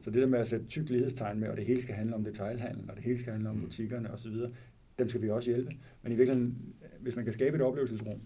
Så 0.00 0.10
det 0.10 0.22
der 0.22 0.28
med 0.28 0.38
at 0.38 0.48
sætte 0.48 0.66
tyk 0.66 0.88
lighedstegn 0.88 1.40
med, 1.40 1.48
og 1.48 1.56
det 1.56 1.64
hele 1.64 1.82
skal 1.82 1.94
handle 1.94 2.14
om 2.14 2.24
detailhandel, 2.24 2.90
og 2.90 2.96
det 2.96 3.04
hele 3.04 3.18
skal 3.18 3.32
handle 3.32 3.48
om 3.48 3.56
mm. 3.56 3.62
butikkerne 3.62 4.10
osv., 4.10 4.32
dem 4.98 5.08
skal 5.08 5.22
vi 5.22 5.30
også 5.30 5.50
hjælpe. 5.50 5.70
Men 6.02 6.12
i 6.12 6.16
virkeligheden, 6.16 6.74
hvis 7.00 7.16
man 7.16 7.24
kan 7.24 7.32
skabe 7.32 7.56
et 7.56 7.62
oplevelsesrum, 7.62 8.20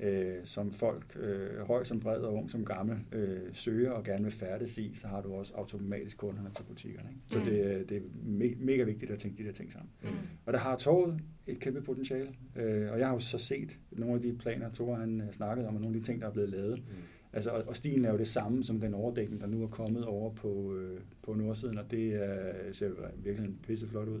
øh, 0.00 0.34
som 0.44 0.72
folk, 0.72 1.16
øh, 1.20 1.58
høj 1.58 1.84
som 1.84 2.00
bred 2.00 2.18
og 2.18 2.34
ung 2.34 2.50
som 2.50 2.64
gammel, 2.64 2.98
øh, 3.12 3.38
søger 3.52 3.90
og 3.90 4.04
gerne 4.04 4.22
vil 4.22 4.32
færdes 4.32 4.78
i, 4.78 4.94
så 4.94 5.06
har 5.06 5.22
du 5.22 5.32
også 5.32 5.54
automatisk 5.54 6.18
kunderne 6.18 6.50
til 6.56 6.62
butikkerne. 6.62 7.08
Ikke? 7.08 7.20
Så 7.26 7.38
mm. 7.38 7.44
det, 7.44 7.88
det 7.88 7.96
er 7.96 8.00
me- 8.24 8.64
mega 8.64 8.82
vigtigt 8.82 9.10
at 9.10 9.18
tænke 9.18 9.42
de 9.42 9.46
der 9.46 9.52
ting 9.52 9.72
sammen. 9.72 9.90
Mm. 10.02 10.08
Og 10.46 10.52
der 10.52 10.58
har 10.58 10.76
toget 10.76 11.20
et 11.46 11.60
kæmpe 11.60 11.82
potentiale, 11.82 12.28
øh, 12.56 12.92
og 12.92 12.98
jeg 12.98 13.06
har 13.06 13.14
jo 13.14 13.20
så 13.20 13.38
set 13.38 13.78
nogle 13.92 14.14
af 14.14 14.20
de 14.20 14.32
planer, 14.32 14.72
Thor 14.72 14.94
han 14.94 15.20
øh, 15.20 15.32
snakket 15.32 15.66
om, 15.66 15.74
og 15.74 15.80
nogle 15.80 15.96
af 15.96 16.02
de 16.02 16.06
ting, 16.06 16.20
der 16.20 16.26
er 16.26 16.32
blevet 16.32 16.50
lavet. 16.50 16.78
Mm. 16.78 16.94
Altså, 17.32 17.50
og, 17.50 17.64
og 17.66 17.76
stilen 17.76 18.04
er 18.04 18.12
jo 18.12 18.18
det 18.18 18.28
samme 18.28 18.64
som 18.64 18.80
den 18.80 18.94
overdækning, 18.94 19.40
der 19.40 19.48
nu 19.48 19.62
er 19.62 19.68
kommet 19.68 20.04
over 20.04 20.32
på, 20.34 20.74
øh, 20.74 21.00
på 21.22 21.34
nordsiden, 21.34 21.78
og 21.78 21.90
det 21.90 22.14
er, 22.14 22.72
ser 22.72 22.90
virkelig 23.16 23.50
pisseflot 23.62 24.08
ud. 24.08 24.20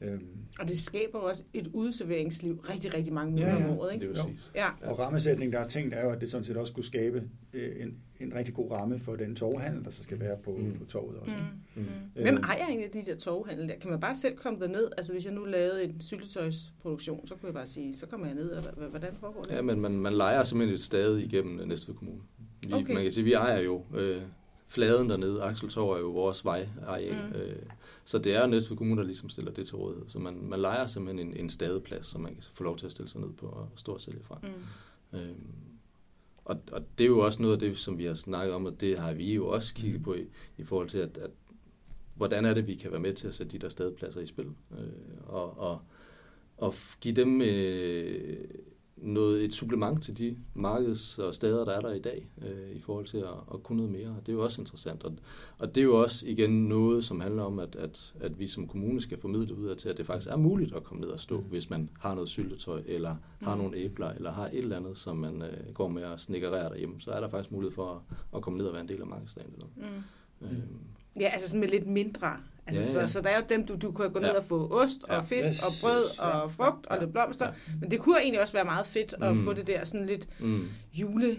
Øhm. 0.00 0.26
Og 0.58 0.68
det 0.68 0.80
skaber 0.80 1.18
også 1.18 1.42
et 1.54 1.70
udserveringsliv 1.72 2.64
rigtig, 2.70 2.94
rigtig 2.94 3.12
mange 3.12 3.30
måneder 3.30 3.54
ja, 3.54 3.62
ja. 3.62 3.70
om 3.70 3.78
året. 3.78 3.94
Ikke? 3.94 4.08
Det 4.08 4.18
er. 4.18 4.24
Ja. 4.54 4.90
Og 4.90 4.98
rammesætning, 4.98 5.52
der 5.52 5.58
er 5.58 5.68
tænkt, 5.68 5.94
er 5.94 6.04
jo, 6.04 6.10
at 6.10 6.20
det 6.20 6.30
sådan 6.30 6.44
set 6.44 6.56
også 6.56 6.70
skulle 6.70 6.86
skabe 6.86 7.22
øh, 7.52 7.82
en, 7.82 7.96
en 8.20 8.34
rigtig 8.34 8.54
god 8.54 8.70
ramme 8.70 8.98
for 8.98 9.16
den 9.16 9.36
torvhandel, 9.36 9.84
der 9.84 9.90
så 9.90 10.02
skal 10.02 10.20
være 10.20 10.36
på, 10.44 10.56
mm. 10.56 10.78
på 10.78 10.84
torvet 10.84 11.16
også. 11.18 11.32
Mm. 11.74 11.82
Mm. 11.82 11.86
Øh. 12.16 12.22
Hvem 12.22 12.36
ejer 12.36 12.66
egentlig 12.66 12.94
de 12.94 13.02
der 13.06 13.16
torvhandel 13.16 13.68
der? 13.68 13.74
Kan 13.74 13.90
man 13.90 14.00
bare 14.00 14.14
selv 14.14 14.36
komme 14.36 14.60
derned? 14.60 14.88
Altså 14.96 15.12
hvis 15.12 15.24
jeg 15.24 15.32
nu 15.32 15.44
lavede 15.44 15.84
en 15.84 16.00
syltetøjsproduktion, 16.00 17.26
så 17.26 17.34
kunne 17.34 17.46
jeg 17.46 17.54
bare 17.54 17.66
sige, 17.66 17.96
så 17.96 18.06
kommer 18.06 18.26
jeg 18.26 18.34
ned, 18.34 18.50
og 18.50 18.88
hvordan 18.90 19.14
foregår 19.20 19.42
det? 19.42 19.50
Ja, 19.50 19.62
men 19.62 19.80
man, 19.80 19.92
man 19.92 20.12
leger 20.12 20.42
simpelthen 20.42 20.74
et 20.74 20.80
sted 20.80 21.18
igennem 21.18 21.68
Næstved 21.68 21.94
Kommune. 21.94 22.20
Vi, 22.60 22.72
okay. 22.72 22.94
Man 22.94 23.02
kan 23.02 23.12
sige, 23.12 23.24
vi 23.24 23.32
ejer 23.32 23.60
jo 23.60 23.82
øh, 23.96 24.22
fladen 24.66 25.10
dernede. 25.10 25.42
Akseltorv 25.42 25.90
er 25.90 25.98
jo 25.98 26.10
vores 26.10 26.44
vejareal. 26.44 27.16
Mm. 27.32 27.36
Øh, 27.38 27.56
så 28.04 28.18
det 28.18 28.34
er 28.34 28.46
Næstved 28.46 28.76
Kommune, 28.76 29.00
der 29.00 29.06
ligesom 29.06 29.28
stiller 29.28 29.52
det 29.52 29.66
til 29.66 29.76
rådighed. 29.76 30.08
Så 30.08 30.18
man, 30.18 30.42
man 30.42 30.60
leger 30.60 30.86
simpelthen 30.86 31.28
en, 31.28 31.36
en 31.36 31.50
stadeplads, 31.50 32.06
som 32.06 32.20
man 32.20 32.34
kan 32.34 32.42
få 32.52 32.64
lov 32.64 32.76
til 32.76 32.86
at 32.86 32.92
stille 32.92 33.08
sig 33.08 33.20
ned 33.20 33.32
på 33.32 33.46
og 33.46 33.68
stå 33.76 33.92
og 33.92 34.00
sælge 34.00 34.22
fra. 34.22 34.38
Mm. 34.42 35.18
Øhm, 35.18 35.46
og, 36.44 36.60
og 36.72 36.82
det 36.98 37.04
er 37.04 37.08
jo 37.08 37.18
også 37.18 37.42
noget 37.42 37.54
af 37.54 37.60
det, 37.60 37.78
som 37.78 37.98
vi 37.98 38.04
har 38.04 38.14
snakket 38.14 38.54
om, 38.54 38.64
og 38.66 38.80
det 38.80 38.98
har 38.98 39.12
vi 39.12 39.34
jo 39.34 39.48
også 39.48 39.74
kigget 39.74 40.00
mm. 40.00 40.04
på 40.04 40.14
i, 40.14 40.26
i 40.58 40.64
forhold 40.64 40.88
til, 40.88 40.98
at, 40.98 41.18
at 41.18 41.30
hvordan 42.14 42.44
er 42.44 42.54
det, 42.54 42.66
vi 42.66 42.74
kan 42.74 42.90
være 42.90 43.00
med 43.00 43.14
til 43.14 43.28
at 43.28 43.34
sætte 43.34 43.52
de 43.52 43.58
der 43.58 43.68
stadepladser 43.68 44.20
i 44.20 44.26
spil, 44.26 44.46
øh, 44.46 44.88
og, 45.26 45.58
og, 45.58 45.80
og 46.56 46.74
give 47.00 47.14
dem 47.14 47.42
øh, 47.42 48.44
noget, 49.04 49.44
et 49.44 49.52
supplement 49.52 50.02
til 50.02 50.18
de 50.18 50.36
markeds- 50.54 51.18
og 51.18 51.34
steder, 51.34 51.64
der 51.64 51.72
er 51.72 51.80
der 51.80 51.92
i 51.92 51.98
dag, 51.98 52.28
øh, 52.42 52.76
i 52.76 52.80
forhold 52.80 53.04
til 53.04 53.18
at, 53.18 53.54
at 53.54 53.62
kunne 53.62 53.76
noget 53.76 53.92
mere. 53.92 54.16
Det 54.20 54.28
er 54.28 54.32
jo 54.32 54.42
også 54.42 54.60
interessant. 54.60 55.04
Og, 55.04 55.12
og 55.58 55.74
det 55.74 55.80
er 55.80 55.84
jo 55.84 56.02
også 56.02 56.26
igen 56.26 56.68
noget, 56.68 57.04
som 57.04 57.20
handler 57.20 57.42
om, 57.42 57.58
at, 57.58 57.76
at, 57.76 58.14
at 58.20 58.38
vi 58.38 58.46
som 58.46 58.68
kommune 58.68 59.00
skal 59.00 59.18
formidle 59.20 59.54
ud 59.54 59.66
af 59.66 59.76
til, 59.76 59.88
at 59.88 59.98
det 59.98 60.06
faktisk 60.06 60.30
er 60.30 60.36
muligt 60.36 60.74
at 60.74 60.84
komme 60.84 61.00
ned 61.00 61.08
og 61.10 61.20
stå, 61.20 61.40
mm. 61.40 61.46
hvis 61.46 61.70
man 61.70 61.90
har 61.98 62.14
noget 62.14 62.28
syltetøj, 62.28 62.82
eller 62.86 63.14
mm. 63.14 63.46
har 63.46 63.56
nogle 63.56 63.76
æbler, 63.76 64.08
eller 64.08 64.32
har 64.32 64.46
et 64.46 64.58
eller 64.58 64.76
andet, 64.76 64.96
som 64.96 65.16
man 65.16 65.42
øh, 65.42 65.74
går 65.74 65.88
med 65.88 66.02
at 66.02 66.20
snikkerere 66.20 66.68
derhjemme. 66.68 67.00
Så 67.00 67.10
er 67.10 67.20
der 67.20 67.28
faktisk 67.28 67.52
mulighed 67.52 67.74
for 67.74 67.90
at, 67.92 68.16
at 68.36 68.42
komme 68.42 68.56
ned 68.56 68.66
og 68.66 68.72
være 68.72 68.82
en 68.82 68.88
del 68.88 69.00
af 69.00 69.06
markedsdagen. 69.06 69.52
Mm. 69.76 69.82
Øhm, 70.46 70.78
Ja, 71.20 71.28
altså 71.32 71.48
sådan 71.48 71.60
med 71.60 71.68
lidt 71.68 71.86
mindre. 71.86 72.36
Altså, 72.66 72.82
ja, 72.82 73.00
ja. 73.00 73.06
Så, 73.06 73.12
så 73.12 73.20
der 73.20 73.28
er 73.28 73.36
jo 73.36 73.44
dem, 73.48 73.66
du, 73.66 73.76
du 73.76 73.92
kan 73.92 74.12
gå 74.12 74.18
ned 74.18 74.28
ja. 74.28 74.36
og 74.36 74.44
få 74.44 74.68
ost 74.72 75.02
og 75.02 75.14
ja. 75.14 75.20
fisk 75.20 75.48
yes, 75.48 75.62
og 75.62 75.72
brød 75.82 76.04
yes, 76.04 76.18
og 76.18 76.30
ja, 76.30 76.46
frugt 76.46 76.86
ja, 76.90 76.94
og 76.94 77.00
lidt 77.00 77.12
blomster. 77.12 77.46
Ja. 77.46 77.52
Men 77.80 77.90
det 77.90 78.00
kunne 78.00 78.20
egentlig 78.20 78.40
også 78.40 78.52
være 78.52 78.64
meget 78.64 78.86
fedt 78.86 79.14
at 79.20 79.36
mm. 79.36 79.44
få 79.44 79.52
det 79.52 79.66
der 79.66 79.84
sådan 79.84 80.06
lidt 80.06 80.28
mm. 80.40 80.68
jule 80.92 81.36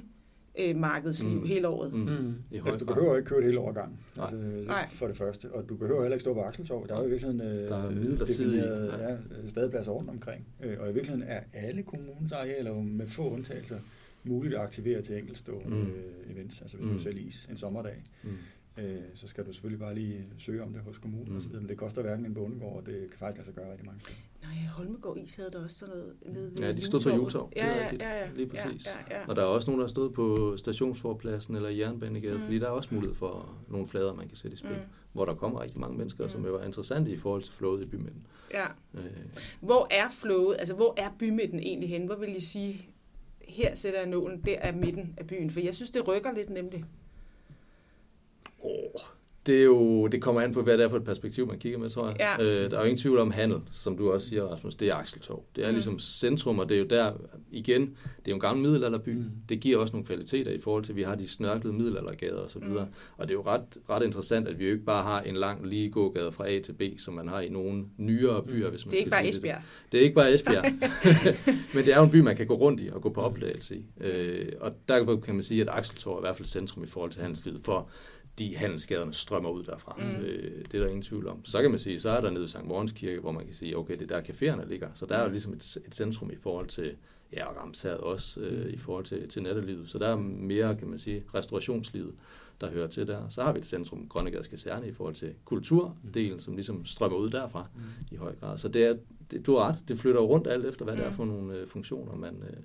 markedsliv 0.75 1.39
mm. 1.39 1.45
hele 1.45 1.67
året. 1.67 1.93
Mm. 1.93 1.99
Mm. 1.99 2.35
Altså, 2.65 2.79
du 2.79 2.85
behøver 2.85 3.17
ikke 3.17 3.29
køre 3.29 3.39
et 3.39 3.45
hele 3.45 3.59
år 3.59 3.71
gang, 3.71 3.99
altså, 4.21 4.35
Nej. 4.35 4.87
for 4.89 5.07
det 5.07 5.17
første. 5.17 5.51
Og 5.51 5.69
du 5.69 5.75
behøver 5.75 6.01
heller 6.01 6.15
ikke 6.15 6.21
stå 6.21 6.33
på 6.33 6.41
Akseltorv. 6.41 6.87
Der 6.87 6.95
er 6.95 6.99
jo 6.99 7.07
i 7.07 7.09
virkeligheden 7.09 7.41
øh, 7.41 8.19
defineret 8.19 8.99
ja. 8.99 9.47
stadpladser 9.49 9.91
rundt 9.91 10.09
omkring. 10.09 10.47
Øh, 10.63 10.77
og 10.79 10.89
i 10.89 10.93
virkeligheden 10.93 11.29
er 11.29 11.39
alle 11.53 11.83
kommunens 11.83 12.31
arealer 12.31 12.73
med 12.73 13.07
få 13.07 13.29
undtagelser 13.29 13.79
muligt 14.23 14.55
at 14.55 14.61
aktivere 14.61 15.01
til 15.01 15.17
enkeltstående 15.17 15.77
mm. 15.77 16.31
events. 16.33 16.61
Altså 16.61 16.77
hvis 16.77 16.87
mm. 16.87 16.93
du 16.93 16.99
sælger 16.99 17.27
is 17.27 17.47
en 17.51 17.57
sommerdag. 17.57 18.03
Mm 18.23 18.29
øh, 18.77 19.01
så 19.13 19.27
skal 19.27 19.45
du 19.45 19.53
selvfølgelig 19.53 19.79
bare 19.79 19.95
lige 19.95 20.27
søge 20.37 20.63
om 20.63 20.73
det 20.73 20.81
hos 20.81 20.97
kommunen 20.97 21.29
mm. 21.29 21.35
og 21.35 21.41
så 21.41 21.47
videre. 21.47 21.61
Men 21.61 21.69
det 21.69 21.77
koster 21.77 22.01
hverken 22.01 22.25
en 22.25 22.33
bondegård, 22.33 22.77
og 22.77 22.85
det 22.85 23.09
kan 23.09 23.19
faktisk 23.19 23.37
lade 23.37 23.45
sig 23.45 23.55
gøre 23.55 23.71
rigtig 23.71 23.85
mange 23.85 23.99
steder. 23.99 24.17
Nej, 24.43 24.67
Holmegård 24.75 25.17
Is 25.17 25.35
havde 25.35 25.51
der 25.51 25.63
også 25.63 25.77
sådan 25.77 25.95
noget 25.95 26.13
nede 26.25 26.51
ved 26.51 26.57
Ja, 26.59 26.71
de 26.71 26.85
stod 26.85 27.01
på 27.01 27.09
Jutov. 27.09 27.51
Ja, 27.55 27.67
ja, 27.67 27.89
ja, 27.99 28.19
ja, 28.19 28.29
Lige 28.35 28.47
præcis. 28.47 28.85
Ja, 28.85 28.91
ja, 29.15 29.19
ja. 29.19 29.27
Og 29.27 29.35
der 29.35 29.41
er 29.41 29.45
også 29.45 29.69
nogen, 29.69 29.81
der 29.81 29.87
stået 29.87 30.13
på 30.13 30.57
stationsforpladsen 30.57 31.55
eller 31.55 31.69
Jernbanegade, 31.69 32.37
mm. 32.37 32.43
fordi 32.43 32.59
der 32.59 32.65
er 32.65 32.71
også 32.71 32.89
mulighed 32.91 33.15
for 33.15 33.57
nogle 33.67 33.87
flader, 33.87 34.13
man 34.13 34.27
kan 34.27 34.37
sætte 34.37 34.55
i 34.55 34.57
spil, 34.57 34.71
mm. 34.71 34.91
hvor 35.13 35.25
der 35.25 35.35
kommer 35.35 35.61
rigtig 35.61 35.79
mange 35.79 35.97
mennesker, 35.97 36.23
mm. 36.23 36.29
som 36.29 36.45
jo 36.45 36.55
er 36.55 36.65
interessante 36.65 37.11
i 37.11 37.17
forhold 37.17 37.41
til 37.41 37.53
flowet 37.53 37.81
i 37.81 37.85
bymidten. 37.85 38.27
Ja. 38.53 38.65
Øh. 38.93 39.03
Hvor 39.59 39.87
er 39.91 40.09
flowet, 40.09 40.55
altså 40.59 40.75
hvor 40.75 40.93
er 40.97 41.09
bymidten 41.19 41.59
egentlig 41.59 41.89
hen? 41.89 42.05
Hvor 42.05 42.15
vil 42.15 42.35
I 42.35 42.39
sige, 42.39 42.89
her 43.47 43.75
sætter 43.75 43.99
jeg 43.99 44.09
nålen, 44.09 44.41
der 44.45 44.55
er 44.59 44.71
midten 44.71 45.13
af 45.17 45.27
byen? 45.27 45.49
For 45.49 45.59
jeg 45.59 45.75
synes, 45.75 45.91
det 45.91 46.07
rykker 46.07 46.31
lidt 46.31 46.49
nemlig. 46.49 46.85
Det, 49.45 49.59
er 49.59 49.63
jo, 49.63 50.07
det 50.07 50.21
kommer 50.21 50.41
an 50.41 50.53
på, 50.53 50.61
hvad 50.61 50.77
det 50.77 50.83
er 50.83 50.89
for 50.89 50.97
et 50.97 51.03
perspektiv, 51.03 51.47
man 51.47 51.59
kigger 51.59 51.79
med, 51.79 51.89
tror 51.89 52.07
jeg. 52.07 52.15
Ja. 52.19 52.43
Øh, 52.43 52.71
der 52.71 52.77
er 52.77 52.81
jo 52.81 52.85
ingen 52.85 52.97
tvivl 52.97 53.19
om 53.19 53.31
handel, 53.31 53.59
som 53.71 53.97
du 53.97 54.11
også 54.11 54.27
siger, 54.27 54.43
Rasmus. 54.43 54.75
Det 54.75 54.87
er 54.87 54.95
Akseltorv. 54.95 55.43
Det 55.55 55.63
er 55.63 55.67
mm. 55.67 55.73
ligesom 55.73 55.99
centrum, 55.99 56.59
og 56.59 56.69
det 56.69 56.75
er 56.75 56.79
jo 56.79 56.85
der, 56.85 57.13
igen, 57.51 57.81
det 57.81 58.27
er 58.27 58.31
jo 58.31 58.33
en 58.33 58.39
gammel 58.39 58.65
middelalderby. 58.65 59.09
Mm. 59.09 59.31
Det 59.49 59.59
giver 59.59 59.77
også 59.77 59.93
nogle 59.93 60.05
kvaliteter 60.05 60.51
i 60.51 60.59
forhold 60.59 60.83
til, 60.83 60.91
at 60.91 60.95
vi 60.95 61.03
har 61.03 61.15
de 61.15 61.29
snørklede 61.29 61.73
middelaldergader 61.73 62.37
og 62.37 62.51
så 62.51 62.59
videre. 62.59 62.85
Mm. 62.85 62.93
Og 63.17 63.27
det 63.27 63.33
er 63.33 63.37
jo 63.37 63.43
ret, 63.45 63.77
ret 63.89 64.03
interessant, 64.03 64.47
at 64.47 64.59
vi 64.59 64.65
jo 64.65 64.71
ikke 64.71 64.85
bare 64.85 65.03
har 65.03 65.21
en 65.21 65.35
lang 65.35 65.67
lige 65.67 65.89
gågade 65.89 66.31
fra 66.31 66.49
A 66.49 66.59
til 66.59 66.73
B, 66.73 66.81
som 66.97 67.13
man 67.13 67.27
har 67.27 67.41
i 67.41 67.49
nogle 67.49 67.85
nyere 67.97 68.43
byer, 68.43 68.69
hvis 68.69 68.85
man 68.85 68.91
Det 68.91 68.97
er 68.97 68.99
ikke 68.99 69.11
bare 69.11 69.27
Esbjerg. 69.27 69.61
Det. 69.83 69.91
det 69.91 69.99
er 69.99 70.03
ikke 70.03 70.15
bare 70.15 70.33
Esbjerg. 70.33 70.65
Men 71.73 71.85
det 71.85 71.93
er 71.93 71.97
jo 71.97 72.03
en 72.03 72.11
by, 72.11 72.19
man 72.19 72.35
kan 72.35 72.47
gå 72.47 72.55
rundt 72.55 72.81
i 72.81 72.89
og 72.93 73.01
gå 73.01 73.09
på 73.09 73.21
opdagelse 73.21 73.75
i. 73.75 73.85
Øh, 74.01 74.51
og 74.59 74.71
der 74.87 75.19
kan 75.25 75.33
man 75.33 75.43
sige, 75.43 75.61
at 75.61 75.69
Akseltorv 75.71 76.13
er 76.13 76.19
i 76.19 76.21
hvert 76.21 76.35
fald 76.35 76.47
centrum 76.47 76.83
i 76.83 76.87
forhold 76.87 77.11
til 77.11 77.21
handelslivet. 77.21 77.61
For 77.63 77.89
de 78.39 78.55
handelsskaderne 78.55 79.13
strømmer 79.13 79.49
ud 79.49 79.63
derfra. 79.63 79.95
Mm. 79.99 80.15
Øh, 80.15 80.65
det 80.71 80.73
er 80.73 80.79
der 80.79 80.87
ingen 80.87 81.01
tvivl 81.01 81.27
om. 81.27 81.45
Så 81.45 81.61
kan 81.61 81.71
man 81.71 81.79
sige, 81.79 81.99
så 81.99 82.09
er 82.09 82.21
der 82.21 82.29
nede 82.29 82.45
i 82.45 82.47
St. 82.47 82.63
Morgens 82.63 82.91
Kirke, 82.91 83.19
hvor 83.19 83.31
man 83.31 83.45
kan 83.45 83.53
sige, 83.53 83.77
okay, 83.77 83.99
det 83.99 84.11
er 84.11 84.21
der 84.21 84.33
caféerne 84.33 84.69
ligger. 84.69 84.89
Så 84.93 85.05
der 85.05 85.15
er 85.15 85.21
jo 85.21 85.27
mm. 85.27 85.31
ligesom 85.31 85.53
et, 85.53 85.77
et 85.87 85.95
centrum 85.95 86.31
i 86.31 86.35
forhold 86.35 86.67
til, 86.67 86.95
ja, 87.33 87.45
og 87.45 87.61
Ramshavet 87.61 87.99
også, 87.99 88.41
øh, 88.41 88.65
mm. 88.65 88.73
i 88.73 88.77
forhold 88.77 89.05
til, 89.05 89.29
til 89.29 89.43
nattelivet. 89.43 89.89
Så 89.89 89.97
der 89.97 90.07
er 90.07 90.15
mere, 90.15 90.75
kan 90.75 90.87
man 90.87 90.99
sige, 90.99 91.23
restaurationslivet, 91.35 92.13
der 92.61 92.71
hører 92.71 92.87
til 92.87 93.07
der. 93.07 93.29
Så 93.29 93.43
har 93.43 93.51
vi 93.53 93.59
et 93.59 93.65
centrum, 93.65 94.07
Grønnegades 94.09 94.47
Kaserne, 94.47 94.87
i 94.87 94.91
forhold 94.91 95.15
til 95.15 95.33
kulturdelen, 95.45 96.39
som 96.39 96.55
ligesom 96.55 96.85
strømmer 96.85 97.17
ud 97.17 97.29
derfra 97.29 97.67
mm. 97.75 97.81
i 98.11 98.15
høj 98.15 98.35
grad. 98.35 98.57
Så 98.57 98.67
det 98.67 98.83
er, 98.83 98.95
det, 99.31 99.45
du 99.45 99.55
har 99.55 99.67
ret, 99.67 99.77
det 99.87 99.99
flytter 99.99 100.21
rundt 100.21 100.47
alt 100.47 100.65
efter, 100.65 100.85
hvad 100.85 100.93
mm. 100.93 100.99
det 100.99 101.05
er 101.05 101.09
mm. 101.09 101.15
for 101.15 101.25
nogle 101.25 101.57
øh, 101.57 101.67
funktioner, 101.67 102.15
man, 102.15 102.43
øh, 102.49 102.57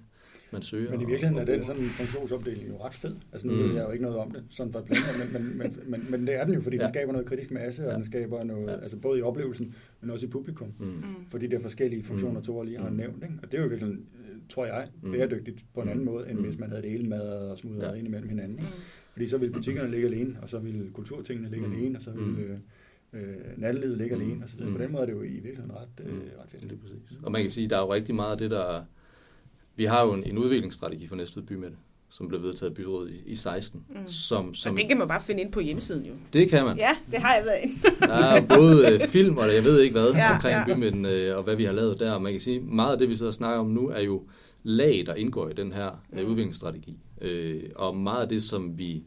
man 0.52 0.62
søger. 0.62 0.90
Men 0.90 1.00
i 1.00 1.04
virkeligheden 1.04 1.38
er 1.38 1.44
den 1.44 1.64
sådan 1.64 1.82
en 1.82 1.88
funktionsopdeling 1.88 2.68
jo 2.68 2.84
ret 2.84 2.94
fed. 2.94 3.16
Altså 3.32 3.46
nu 3.46 3.54
mm. 3.54 3.58
ved 3.58 3.74
jeg 3.74 3.84
jo 3.84 3.90
ikke 3.90 4.02
noget 4.02 4.18
om 4.18 4.30
det, 4.30 4.44
sådan 4.50 4.72
for 4.72 4.80
planer, 4.80 5.18
men, 5.18 5.32
men, 5.32 5.58
men, 5.58 5.76
men, 5.86 6.06
men, 6.10 6.26
det 6.26 6.34
er 6.34 6.44
den 6.44 6.54
jo, 6.54 6.60
fordi 6.60 6.76
ja. 6.76 6.82
den 6.82 6.88
skaber 6.88 7.12
noget 7.12 7.26
kritisk 7.26 7.50
masse, 7.50 7.82
og 7.84 7.90
ja. 7.90 7.96
den 7.96 8.04
skaber 8.04 8.44
noget, 8.44 8.66
ja. 8.66 8.80
altså 8.80 8.96
både 8.96 9.18
i 9.18 9.22
oplevelsen, 9.22 9.74
men 10.00 10.10
også 10.10 10.26
i 10.26 10.28
publikum. 10.28 10.72
Mm. 10.78 10.86
mm. 10.86 11.02
Fordi 11.28 11.46
det 11.46 11.56
er 11.56 11.60
forskellige 11.60 12.02
funktioner, 12.02 12.40
to 12.40 12.62
lige 12.62 12.78
har 12.78 12.90
mm. 12.90 12.96
nævnt. 12.96 13.22
Ikke? 13.22 13.34
Og 13.42 13.52
det 13.52 13.58
er 13.58 13.62
jo 13.62 13.68
virkelig, 13.68 13.94
tror 14.48 14.66
jeg, 14.66 14.88
mm. 15.02 15.12
bæredygtigt 15.12 15.64
på 15.74 15.80
en 15.80 15.88
anden 15.88 16.04
mm. 16.04 16.12
måde, 16.12 16.30
end 16.30 16.38
mm. 16.38 16.44
hvis 16.44 16.58
man 16.58 16.68
havde 16.68 16.82
det 16.82 16.90
hele 16.90 17.08
mad 17.08 17.50
og 17.50 17.58
smudret 17.58 17.92
ja. 17.92 17.94
ind 17.94 18.06
imellem 18.06 18.28
hinanden. 18.28 18.58
Mm. 18.60 18.80
Fordi 19.12 19.26
så 19.26 19.38
ville 19.38 19.52
butikkerne 19.52 19.90
ligge 19.90 20.06
alene, 20.06 20.36
og 20.42 20.48
så 20.48 20.58
ville 20.58 20.90
kulturtingene 20.92 21.50
ligge 21.50 21.66
mm. 21.66 21.72
alene, 21.72 21.98
og 21.98 22.02
så 22.02 22.10
ville... 22.10 22.46
Mm. 22.46 22.60
Øh, 23.12 23.36
nattelivet 23.56 23.98
ligger 23.98 24.16
mm. 24.16 24.22
alene 24.22 24.44
og 24.44 24.48
så. 24.48 24.56
Mm. 24.60 24.72
På 24.72 24.78
den 24.78 24.92
måde 24.92 25.02
er 25.02 25.06
det 25.06 25.12
jo 25.12 25.22
i 25.22 25.28
virkeligheden 25.28 25.72
ret, 25.72 26.06
øh, 26.06 26.14
ret 26.14 26.48
fedt. 26.48 26.62
Det 26.62 26.72
er 26.72 26.76
præcis. 26.76 27.18
Og 27.22 27.32
man 27.32 27.42
kan 27.42 27.50
sige, 27.50 27.64
at 27.64 27.70
der 27.70 27.76
er 27.76 27.80
jo 27.80 27.92
rigtig 27.94 28.14
meget 28.14 28.32
af 28.32 28.38
det, 28.38 28.50
der 28.50 28.84
vi 29.80 29.84
har 29.84 30.02
jo 30.04 30.12
en, 30.12 30.24
en 30.24 30.38
udviklingsstrategi 30.38 31.06
for 31.06 31.16
Næstved 31.16 31.42
Bymætte, 31.42 31.76
som 32.10 32.28
blev 32.28 32.42
vedtaget 32.42 32.70
af 32.70 32.76
byrådet 32.76 33.10
i, 33.10 33.30
i 33.30 33.36
16. 33.36 33.84
Mm. 33.88 34.08
Som, 34.08 34.54
som, 34.54 34.72
og 34.72 34.78
det 34.78 34.88
kan 34.88 34.98
man 34.98 35.08
bare 35.08 35.22
finde 35.22 35.42
ind 35.42 35.52
på 35.52 35.60
hjemmesiden 35.60 36.06
jo. 36.06 36.12
Det 36.32 36.48
kan 36.50 36.64
man. 36.64 36.76
Ja, 36.76 36.96
det 37.10 37.18
har 37.18 37.34
jeg 37.34 37.44
været 37.44 37.58
ind. 37.62 37.70
der 38.00 38.14
er 38.14 38.46
både 38.56 38.94
øh, 38.94 39.00
film 39.08 39.38
og 39.38 39.54
jeg 39.54 39.64
ved 39.64 39.80
ikke 39.80 39.92
hvad 39.92 40.12
ja, 40.12 40.34
omkring 40.34 40.54
ja. 40.68 40.74
bymidten 40.74 41.06
øh, 41.06 41.36
og 41.36 41.42
hvad 41.42 41.56
vi 41.56 41.64
har 41.64 41.72
lavet 41.72 42.00
der. 42.00 42.12
Og 42.12 42.22
man 42.22 42.32
kan 42.32 42.40
sige, 42.40 42.60
meget 42.60 42.92
af 42.92 42.98
det 42.98 43.08
vi 43.08 43.16
sidder 43.16 43.30
og 43.30 43.34
snakker 43.34 43.60
om 43.60 43.66
nu 43.66 43.88
er 43.88 44.00
jo 44.00 44.22
lag, 44.62 45.02
der 45.06 45.14
indgår 45.14 45.48
i 45.48 45.52
den 45.52 45.72
her 45.72 45.90
øh, 46.12 46.24
mm. 46.24 46.30
udviklingsstrategi. 46.30 46.98
Øh, 47.20 47.62
og 47.76 47.96
meget 47.96 48.22
af 48.22 48.28
det, 48.28 48.42
som 48.42 48.78
vi 48.78 49.04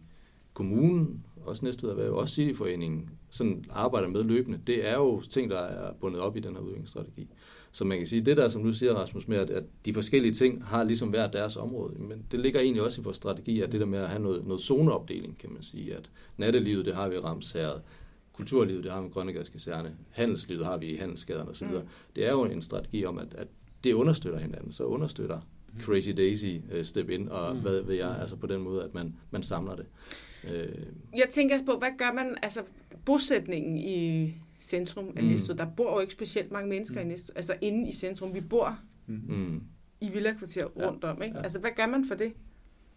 kommunen, 0.54 1.26
også 1.46 1.66
Næstved 1.66 1.90
Erhverv, 1.90 2.14
også 2.14 2.36
Cityforeningen, 2.36 3.10
sådan 3.30 3.66
arbejder 3.70 4.08
med 4.08 4.24
løbende, 4.24 4.60
det 4.68 4.88
er 4.90 4.94
jo 4.94 5.22
ting, 5.22 5.52
der 5.52 5.60
er 5.60 5.94
bundet 5.94 6.22
op 6.22 6.38
i 6.38 6.40
den 6.40 6.56
her 6.56 6.62
udviklingsstrategi. 6.62 7.28
Så 7.76 7.86
man 7.86 7.98
kan 7.98 8.08
sige, 8.08 8.22
det 8.22 8.38
der, 8.38 8.50
som 8.50 8.64
du 8.64 8.74
siger, 8.74 8.94
Rasmus, 8.94 9.28
med 9.28 9.38
at, 9.38 9.50
at 9.50 9.64
de 9.86 9.94
forskellige 9.94 10.34
ting 10.34 10.66
har 10.66 10.84
ligesom 10.84 11.10
hver 11.10 11.28
deres 11.28 11.58
område, 11.58 11.94
men 12.00 12.26
det 12.32 12.40
ligger 12.40 12.60
egentlig 12.60 12.84
også 12.84 13.02
i 13.02 13.04
vores 13.04 13.18
strategi, 13.18 13.62
at 13.62 13.72
det 13.72 13.80
der 13.80 13.86
med 13.86 14.00
at 14.00 14.10
have 14.10 14.22
noget, 14.22 14.48
noget 14.48 14.62
zoneopdeling, 14.62 15.38
kan 15.38 15.52
man 15.54 15.64
sige, 15.64 15.96
at 15.96 16.10
nattelivet, 16.38 16.86
det 16.86 16.96
har 16.96 17.10
vi 17.10 17.16
i 17.16 17.20
Ramsherred, 17.20 17.80
kulturlivet, 18.34 18.84
det 18.84 18.92
har 18.92 19.02
vi 19.02 19.08
i 19.08 19.10
Grønnegårdskaserne, 19.10 19.96
handelslivet 20.12 20.66
har 20.66 20.78
vi 20.78 20.86
i 20.86 20.96
handelsskaderne 20.96 21.50
osv. 21.50 21.68
Mm. 21.68 21.80
Det 22.16 22.26
er 22.26 22.32
jo 22.32 22.44
en 22.44 22.62
strategi 22.62 23.06
om, 23.06 23.18
at, 23.18 23.36
at 23.38 23.48
det 23.84 23.94
understøtter 23.94 24.40
hinanden, 24.40 24.72
så 24.72 24.84
understøtter 24.84 25.40
mm. 25.74 25.82
Crazy 25.82 26.10
Daisy 26.10 26.58
uh, 26.78 26.84
Step 26.84 27.10
In, 27.10 27.30
og 27.30 27.56
mm. 27.56 27.62
hvad 27.62 27.82
ved 27.82 27.96
jeg, 27.96 28.18
altså 28.22 28.36
på 28.36 28.48
den 28.48 28.62
måde, 28.62 28.84
at 28.84 28.94
man, 28.94 29.16
man 29.32 29.44
samler 29.44 29.76
det. 29.76 29.86
Uh, 30.44 31.20
jeg 31.20 31.28
tænker 31.34 31.66
på, 31.66 31.78
hvad 31.78 31.92
gør 31.98 32.14
man, 32.14 32.38
altså 32.42 32.62
bosætningen 33.06 33.78
i 33.78 34.34
centrum 34.64 35.14
af 35.16 35.24
mm. 35.24 35.30
Næstved. 35.30 35.56
Der 35.56 35.68
bor 35.78 35.94
jo 35.94 36.00
ikke 36.00 36.14
specielt 36.14 36.52
mange 36.52 36.70
mennesker 36.70 37.02
mm. 37.02 37.08
i 37.08 37.10
Næstved, 37.10 37.36
altså 37.36 37.56
inde 37.62 37.90
i 37.90 37.92
centrum. 37.92 38.34
Vi 38.34 38.42
bor 38.42 38.78
mm. 39.08 39.62
i 40.02 40.10
villakvarter 40.10 40.66
rundt 40.66 41.04
ja. 41.04 41.12
om. 41.12 41.22
Ikke? 41.22 41.38
Ja. 41.38 41.44
Altså, 41.44 41.60
hvad 41.60 41.72
gør 41.76 41.88
man 41.88 42.06
for 42.08 42.16
det? 42.16 42.34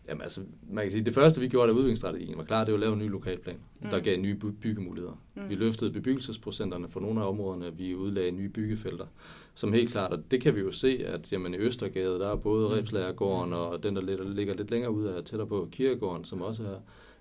Jamen 0.08 0.23
altså, 0.23 0.40
man 0.70 0.85
kan 0.85 0.92
sige, 0.92 1.04
det 1.04 1.14
første 1.14 1.40
vi 1.40 1.49
gjorde 1.49 1.68
af 1.68 1.75
udviklingsstrategien 1.75 2.38
var 2.38 2.44
klart, 2.44 2.66
det 2.66 2.73
var 2.73 2.76
at 2.76 2.80
lave 2.80 2.92
en 2.92 2.99
ny 2.99 3.11
lokalplan, 3.11 3.56
mm. 3.82 3.88
der 3.88 4.00
gav 4.00 4.18
nye 4.18 4.35
byggemuligheder. 4.61 5.23
Mm. 5.35 5.49
Vi 5.49 5.54
løftede 5.54 5.92
bebyggelsesprocenterne 5.92 6.88
for 6.88 7.00
nogle 7.00 7.20
af 7.20 7.28
områderne, 7.28 7.76
vi 7.76 7.94
udlagde 7.94 8.30
nye 8.30 8.49
byggefelter, 8.49 9.06
som 9.54 9.73
helt 9.73 9.90
klart, 9.90 10.12
og 10.12 10.30
det 10.30 10.40
kan 10.40 10.54
vi 10.54 10.61
jo 10.61 10.73
se, 10.73 11.02
at 11.06 11.32
jamen, 11.32 11.54
i 11.54 11.56
Østergade, 11.56 12.18
der 12.18 12.28
er 12.28 12.37
både 12.37 12.68
mm. 12.68 12.75
Rebslagergården 12.75 13.52
og 13.52 13.82
den, 13.82 13.96
der 13.96 14.02
ligger 14.25 14.54
lidt 14.54 14.70
længere 14.70 14.90
ud 14.90 15.04
af 15.04 15.25
tættere 15.25 15.49
på 15.49 15.68
Kirkegården, 15.73 16.25
som 16.25 16.42
også 16.42 16.62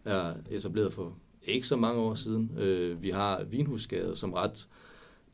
er, 0.06 0.14
er 0.14 0.34
etableret 0.52 0.94
for 0.94 1.18
ikke 1.48 1.68
så 1.68 1.76
mange 1.76 2.02
år 2.02 2.16
siden. 2.16 2.52
Øh, 2.58 3.02
vi 3.02 3.10
har 3.10 3.44
Vinhusgade, 3.44 4.16
som 4.16 4.34
ret 4.34 4.68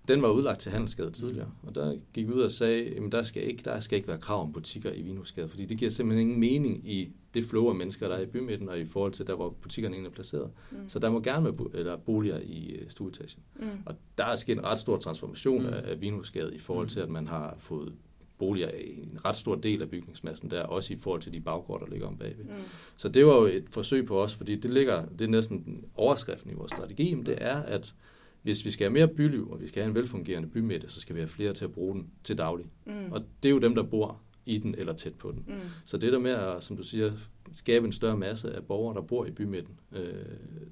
den 0.08 0.22
var 0.22 0.30
udlagt 0.30 0.60
til 0.60 0.72
handelsgade 0.72 1.12
tidligere, 1.12 1.52
og 1.64 1.76
der 1.76 1.98
gik 2.14 2.28
vi 2.28 2.34
ud 2.34 2.42
og 2.42 2.52
sagde, 2.52 2.86
at 2.86 3.12
der 3.12 3.24
skal 3.24 3.48
ikke, 3.48 3.64
der 3.66 3.80
skal 3.80 3.96
ikke 3.96 4.08
være 4.08 4.18
krav 4.18 4.42
om 4.42 4.54
butikker 4.54 4.92
i 4.94 5.02
Vinhusgade, 5.02 5.48
fordi 5.50 5.66
det 5.66 5.78
giver 5.78 5.92
simpelthen 5.92 6.28
ingen 6.28 6.40
mening 6.40 6.92
i 6.92 7.10
det 7.34 7.46
flow 7.46 7.70
af 7.70 7.76
mennesker, 7.76 8.08
der 8.08 8.16
er 8.16 8.22
i 8.22 8.26
bymidten, 8.26 8.70
og 8.70 8.80
i 8.80 8.86
forhold 8.86 9.12
til 9.12 9.28
der, 9.28 9.36
hvor 9.36 9.50
butikkerne 9.50 9.96
egentlig 9.96 10.10
er 10.10 10.14
placeret. 10.14 10.52
Mm. 10.72 10.78
Så 10.90 11.00
der 11.00 11.10
må 11.10 11.20
gerne 11.20 11.46
være 11.46 11.80
eller 11.80 11.98
boliger 11.98 12.40
i 12.40 12.80
uh, 12.82 12.90
stueetagen. 12.90 13.44
Mm. 13.60 13.66
Og 13.86 13.96
der 14.18 14.26
er 14.26 14.36
sket 14.36 14.58
en 14.58 14.64
ret 14.64 14.80
stor 14.80 14.98
transformation 14.98 15.62
mm. 15.62 15.68
af, 15.68 15.92
af 15.92 16.02
Vinhusgade 16.02 16.56
i 16.56 16.60
forhold 16.60 16.88
til, 16.88 17.00
at 17.00 17.10
man 17.10 17.28
har 17.28 17.56
fået 17.60 17.94
boliger 18.42 18.70
i 18.70 19.00
en 19.04 19.26
ret 19.26 19.36
stor 19.36 19.56
del 19.56 19.82
af 19.82 19.90
bygningsmassen 19.90 20.52
der, 20.52 20.64
også 20.64 20.94
i 20.94 20.98
forhold 20.98 21.22
til 21.22 21.34
de 21.34 21.42
baggård, 21.42 21.80
der 21.80 21.88
ligger 21.92 22.08
om 22.08 22.18
bagved. 22.18 22.44
Mm. 22.44 22.52
Så 22.98 23.10
det 23.10 23.26
var 23.26 23.36
jo 23.36 23.46
et 23.46 23.66
forsøg 23.70 24.06
på 24.06 24.22
os, 24.24 24.36
fordi 24.36 24.56
det 24.56 24.72
ligger, 24.72 25.06
det 25.06 25.22
er 25.22 25.30
næsten 25.30 25.86
overskriften 25.96 26.52
i 26.52 26.54
vores 26.54 26.72
strategi, 26.72 27.14
men 27.14 27.26
det 27.26 27.38
er, 27.42 27.56
at 27.56 27.94
hvis 28.42 28.66
vi 28.66 28.72
skal 28.72 28.86
have 28.86 28.94
mere 28.94 29.08
byliv, 29.08 29.52
og 29.52 29.62
vi 29.62 29.68
skal 29.68 29.82
have 29.82 29.90
en 29.90 29.96
velfungerende 29.96 30.50
bymidte, 30.50 30.90
så 30.90 31.02
skal 31.02 31.16
vi 31.16 31.22
have 31.22 31.30
flere 31.30 31.54
til 31.54 31.66
at 31.66 31.72
bruge 31.72 31.94
den 31.94 32.10
til 32.24 32.38
daglig. 32.38 32.66
Mm. 32.86 33.12
Og 33.12 33.24
det 33.44 33.50
er 33.50 33.54
jo 33.54 33.60
dem, 33.60 33.76
der 33.76 33.84
bor 33.84 34.22
i 34.46 34.58
den 34.58 34.76
eller 34.78 34.94
tæt 34.94 35.14
på 35.14 35.32
den. 35.32 35.44
Mm. 35.48 35.54
Så 35.86 35.98
det 35.98 36.14
der 36.14 36.20
med 36.20 36.32
at, 36.32 36.64
som 36.64 36.78
du 36.78 36.84
siger, 36.84 37.12
skabe 37.54 37.86
en 37.86 37.94
større 37.94 38.18
masse 38.18 38.56
af 38.56 38.64
borgere, 38.64 38.96
der 38.96 39.02
bor 39.02 39.26
i 39.26 39.32
bymidten, 39.32 39.80
øh, 39.92 40.14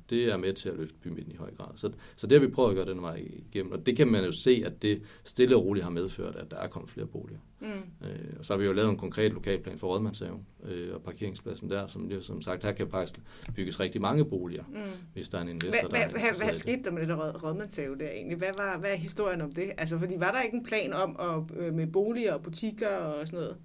det 0.09 0.25
er 0.25 0.37
med 0.37 0.53
til 0.53 0.69
at 0.69 0.77
løfte 0.77 0.95
bymidten 1.01 1.31
i 1.31 1.35
høj 1.35 1.55
grad. 1.55 1.71
Så, 1.75 1.91
så 2.15 2.27
det 2.27 2.39
har 2.39 2.47
vi 2.47 2.53
prøvet 2.53 2.69
at 2.69 2.75
gøre 2.75 2.95
den 2.95 3.01
vej 3.01 3.25
igennem, 3.51 3.71
og 3.71 3.85
det 3.85 3.97
kan 3.97 4.07
man 4.07 4.25
jo 4.25 4.31
se, 4.31 4.63
at 4.65 4.81
det 4.81 5.01
stille 5.23 5.55
og 5.55 5.65
roligt 5.65 5.83
har 5.83 5.91
medført, 5.91 6.35
at 6.35 6.51
der 6.51 6.57
er 6.57 6.67
kommet 6.67 6.89
flere 6.89 7.07
boliger. 7.07 7.39
Mm. 7.61 8.07
Øh, 8.07 8.39
og 8.39 8.45
så 8.45 8.53
har 8.53 8.57
vi 8.57 8.65
jo 8.65 8.73
lavet 8.73 8.89
en 8.89 8.97
konkret 8.97 9.31
lokalplan 9.31 9.79
for 9.79 9.87
Rådmandshaven 9.87 10.45
øh, 10.65 10.95
og 10.95 11.01
parkeringspladsen 11.01 11.69
der, 11.69 11.87
som, 11.87 12.21
som 12.21 12.41
sagt, 12.41 12.63
her 12.63 12.71
kan 12.71 12.89
faktisk 12.89 13.19
bygges 13.55 13.79
rigtig 13.79 14.01
mange 14.01 14.25
boliger, 14.25 14.63
mm. 14.63 14.75
hvis 15.13 15.29
der 15.29 15.37
er 15.37 15.41
en 15.41 15.47
investor, 15.47 15.89
hva, 15.89 15.97
der 15.97 16.07
hva, 16.07 16.19
er 16.19 16.43
Hvad 16.43 16.53
skete 16.53 16.83
der 16.83 16.91
med 16.91 17.01
det 17.01 17.09
der 17.09 17.43
Rådmandshave 17.43 17.97
der 17.97 18.09
egentlig? 18.09 18.37
Hvad, 18.37 18.51
var, 18.57 18.77
hvad 18.77 18.91
er 18.91 18.95
historien 18.95 19.41
om 19.41 19.51
det? 19.51 19.71
Altså, 19.77 19.97
fordi 19.97 20.13
var 20.17 20.31
der 20.31 20.41
ikke 20.41 20.57
en 20.57 20.65
plan 20.65 20.93
om 20.93 21.15
at, 21.19 21.57
øh, 21.57 21.73
med 21.73 21.87
boliger 21.87 22.33
og 22.33 22.41
butikker 22.41 22.89
og 22.89 23.27
sådan 23.27 23.39
noget? 23.39 23.57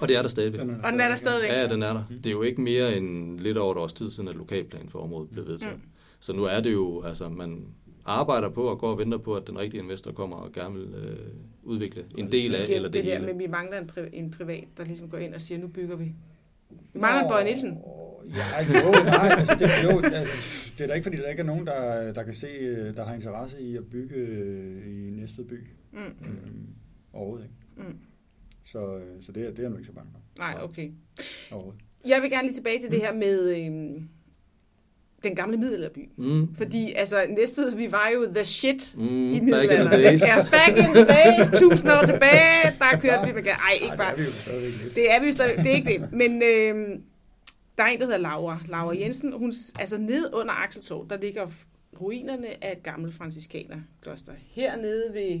Og 0.00 0.08
det 0.08 0.16
er 0.16 0.22
der 0.22 0.28
stadigvæk. 0.28 0.60
Den 0.60 0.70
er 0.70 0.74
der 0.74 0.84
og 0.84 0.92
den 0.92 1.00
er 1.00 1.08
der 1.08 1.16
stadigvæk? 1.16 1.50
Ja, 1.50 1.68
den 1.68 1.82
er 1.82 1.92
der. 1.92 2.02
Det 2.10 2.26
er 2.26 2.30
jo 2.30 2.42
ikke 2.42 2.60
mere 2.60 2.96
end 2.96 3.40
lidt 3.40 3.58
over 3.58 3.72
et 3.72 3.78
års 3.78 3.92
tid 3.92 4.10
siden, 4.10 4.28
at 4.28 4.36
lokalplanen 4.36 4.90
for 4.90 4.98
området 4.98 5.30
blev 5.30 5.46
vedtaget. 5.46 5.76
Mm. 5.76 5.82
Så 6.20 6.32
nu 6.32 6.44
er 6.44 6.60
det 6.60 6.72
jo, 6.72 7.02
altså 7.02 7.28
man 7.28 7.66
arbejder 8.06 8.48
på 8.48 8.62
og 8.62 8.78
går 8.78 8.90
og 8.90 8.98
venter 8.98 9.18
på, 9.18 9.34
at 9.34 9.46
den 9.46 9.58
rigtige 9.58 9.82
investor 9.82 10.12
kommer 10.12 10.36
og 10.36 10.52
gerne 10.52 10.74
vil 10.74 10.94
øh, 10.94 11.16
udvikle 11.62 12.04
en 12.18 12.32
del 12.32 12.54
af, 12.54 12.66
eller 12.68 12.88
det, 12.88 12.92
det 12.92 13.04
her, 13.04 13.18
hele. 13.18 13.26
Men 13.26 13.38
vi 13.38 13.46
mangler 13.46 13.78
en, 13.78 13.90
pri- 13.90 14.08
en 14.12 14.30
privat, 14.30 14.64
der 14.76 14.84
ligesom 14.84 15.08
går 15.08 15.18
ind 15.18 15.34
og 15.34 15.40
siger, 15.40 15.58
nu 15.58 15.68
bygger 15.68 15.96
vi. 15.96 16.12
Vi 16.92 17.00
mangler 17.00 17.22
en 17.22 17.28
Bøje 17.28 17.44
Nielsen. 17.44 17.78
Ja, 18.26 18.62
jo, 18.80 19.04
nej, 19.04 19.28
altså 19.38 19.54
det, 19.54 19.68
jo, 19.84 20.00
det 20.78 20.80
er 20.84 20.86
da 20.86 20.92
ikke, 20.92 21.04
fordi 21.04 21.16
der 21.16 21.28
ikke 21.28 21.40
er 21.40 21.46
nogen, 21.46 21.66
der, 21.66 22.12
der 22.12 22.22
kan 22.22 22.34
se, 22.34 22.48
der 22.92 23.04
har 23.04 23.14
interesse 23.14 23.60
i 23.60 23.76
at 23.76 23.84
bygge 23.86 24.14
øh, 24.14 25.06
i 25.06 25.10
næste 25.10 25.44
by. 25.44 25.66
Mm. 25.92 25.98
Øhm, 25.98 26.66
overhovedet 27.12 27.44
ikke. 27.44 27.88
Mm. 27.90 27.98
Så, 28.62 28.96
øh, 28.96 29.22
så 29.22 29.32
det, 29.32 29.42
er, 29.42 29.50
det 29.50 29.58
er 29.58 29.62
jeg 29.62 29.70
nu 29.70 29.76
ikke 29.76 29.86
så 29.86 29.92
bange 29.92 30.10
for. 30.12 30.20
Nej, 30.38 30.56
okay. 30.62 30.90
Jeg 32.06 32.22
vil 32.22 32.30
gerne 32.30 32.48
lige 32.48 32.54
tilbage 32.56 32.80
til 32.80 32.90
det 32.90 33.00
her 33.00 33.14
med 33.14 33.48
øh, 33.48 34.02
den 35.28 35.36
gamle 35.36 35.56
middelalderby. 35.56 36.08
Mm. 36.16 36.54
Fordi 36.54 36.92
altså, 36.92 37.26
næste 37.28 37.76
vi 37.76 37.92
var 37.92 38.10
jo 38.14 38.34
the 38.34 38.44
shit 38.44 38.94
mm, 38.96 39.32
i 39.32 39.40
middelalderen. 39.40 39.90
Back 39.90 39.94
in 39.94 39.98
the 39.98 40.08
days. 40.08 40.22
Ja, 40.22 40.36
back 40.50 40.78
in 40.78 40.94
the 40.94 41.04
days, 41.04 41.60
tusind 41.60 41.92
år 41.92 42.04
tilbage, 42.06 42.76
der 42.78 43.00
kørte 43.00 43.26
vi 43.26 43.32
med 43.32 43.46
Ej, 43.46 43.78
ikke 43.82 43.96
bare. 43.96 44.16
Det 44.94 45.12
er 45.12 45.20
vi 45.20 45.26
jo 45.26 45.32
stadigvæk 45.32 45.64
Det 45.64 45.72
er 45.72 45.76
ikke 45.76 45.90
det. 45.90 46.12
Men 46.12 46.42
øh, 46.42 46.98
der 47.78 47.84
er 47.84 47.88
en, 47.88 47.98
der 47.98 48.04
hedder 48.04 48.18
Laura. 48.18 48.58
Laura 48.68 48.98
Jensen. 48.98 49.32
Hun, 49.32 49.52
altså 49.78 49.98
ned 49.98 50.34
under 50.34 50.62
Akseltorv, 50.62 51.06
der 51.10 51.16
ligger 51.16 51.46
ruinerne 52.00 52.64
af 52.64 52.72
et 52.72 52.82
gammelt 52.82 53.14
franciskanerkloster. 53.14 54.32
Hernede 54.50 55.04
ved 55.12 55.40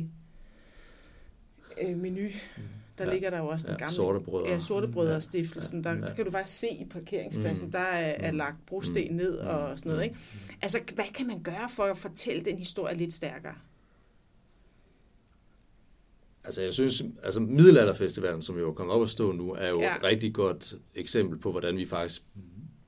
øh, 1.82 1.96
menu. 1.96 2.28
Mm 2.56 2.62
der 2.98 3.04
ja. 3.04 3.12
ligger 3.12 3.30
der 3.30 3.38
jo 3.38 3.46
også 3.46 3.66
ja, 3.68 3.72
den 3.72 3.78
gamle 3.78 3.94
sorte 3.94 4.20
brødre. 4.20 4.48
Ja, 4.48 4.58
sorte 4.58 4.88
brødre 4.88 5.20
stiftelsen. 5.20 5.84
Der, 5.84 5.90
ja. 5.90 6.00
der 6.00 6.14
kan 6.14 6.24
du 6.24 6.30
faktisk 6.30 6.58
se 6.58 6.68
i 6.68 6.84
parkeringspladsen, 6.84 7.66
mm. 7.66 7.72
der 7.72 7.78
er, 7.78 8.14
er 8.28 8.30
mm. 8.30 8.36
lagt 8.36 8.66
brosten 8.66 9.10
mm. 9.10 9.16
ned 9.16 9.36
og 9.36 9.78
sådan 9.78 9.92
noget. 9.92 10.04
Ikke? 10.04 10.16
Altså, 10.62 10.80
hvad 10.94 11.04
kan 11.14 11.26
man 11.26 11.42
gøre 11.42 11.68
for 11.68 11.82
at 11.82 11.98
fortælle 11.98 12.44
den 12.44 12.58
historie 12.58 12.96
lidt 12.96 13.12
stærkere? 13.12 13.54
Altså, 16.44 16.62
jeg 16.62 16.74
synes, 16.74 17.02
altså 17.22 17.40
Middelalderfestivalen, 17.40 18.42
som 18.42 18.58
jo 18.58 18.70
er 18.70 18.74
kommet 18.74 18.96
op 18.96 19.02
at 19.02 19.10
stå 19.10 19.32
nu, 19.32 19.52
er 19.52 19.68
jo 19.68 19.80
ja. 19.80 19.96
et 19.96 20.04
rigtig 20.04 20.34
godt 20.34 20.74
eksempel 20.94 21.38
på, 21.38 21.50
hvordan 21.50 21.76
vi 21.76 21.86
faktisk 21.86 22.22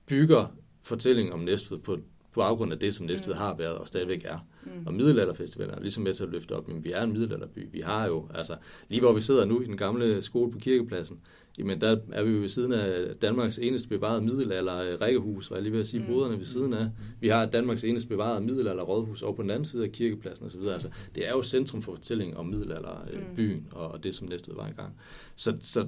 bygger 0.07 0.57
fortællingen 0.83 1.33
om 1.33 1.41
Næstved 1.41 1.79
på, 1.79 1.99
på 2.39 2.43
baggrund 2.43 2.73
af 2.73 2.79
det, 2.79 2.95
som 2.95 3.07
Næstved 3.07 3.35
mm. 3.35 3.39
har 3.39 3.55
været 3.57 3.79
og 3.79 3.89
stadigvæk 3.89 4.25
er. 4.25 4.39
Mm. 4.65 4.87
Og 4.87 4.95
Middelalderfestivalen 4.95 5.75
er 5.75 5.81
ligesom 5.81 6.03
med 6.03 6.13
til 6.13 6.25
at 6.25 6.31
løfte 6.31 6.53
op, 6.53 6.69
men 6.69 6.85
vi 6.85 6.93
er 6.93 7.03
en 7.03 7.13
middelalderby. 7.13 7.69
Vi 7.73 7.81
har 7.81 8.07
jo, 8.07 8.29
altså, 8.35 8.57
lige 8.89 9.01
hvor 9.01 9.13
vi 9.13 9.21
sidder 9.21 9.45
nu 9.45 9.61
i 9.61 9.65
den 9.65 9.77
gamle 9.77 10.23
skole 10.23 10.53
på 10.53 10.59
Kirkepladsen, 10.59 11.19
jamen 11.59 11.81
der 11.81 11.97
er 12.13 12.23
vi 12.23 12.31
jo 12.31 12.41
ved 12.41 12.49
siden 12.49 12.73
af 12.73 13.15
Danmarks 13.23 13.59
eneste 13.59 13.89
bevarede 13.89 14.23
middelalder 14.23 14.97
rækkehus, 14.97 15.51
var 15.51 15.57
jeg 15.57 15.63
lige 15.63 15.73
ved 15.73 15.81
at 15.81 15.87
sige, 15.87 16.01
mm. 16.01 16.07
boderne 16.07 16.39
ved 16.39 16.45
siden 16.45 16.75
af. 16.75 16.87
Vi 17.21 17.29
har 17.29 17.47
Danmarks 17.47 17.85
eneste 17.85 18.09
bevarede 18.09 18.45
middelalder 18.45 18.83
rådhus 18.83 19.23
over 19.23 19.35
på 19.35 19.43
den 19.43 19.51
anden 19.51 19.65
side 19.65 19.85
af 19.85 19.93
kirkepladsen 19.93 20.47
osv. 20.47 20.61
Altså, 20.61 20.89
det 21.15 21.27
er 21.27 21.31
jo 21.31 21.43
centrum 21.43 21.83
for 21.83 21.95
fortællingen 21.95 22.37
om 22.37 22.47
middelalderbyen 22.47 23.57
mm. 23.57 23.67
og 23.71 24.05
det, 24.05 24.15
som 24.15 24.29
Næstved 24.29 24.55
var 24.55 24.67
engang. 24.67 24.93
Så, 25.37 25.57
så 25.61 25.87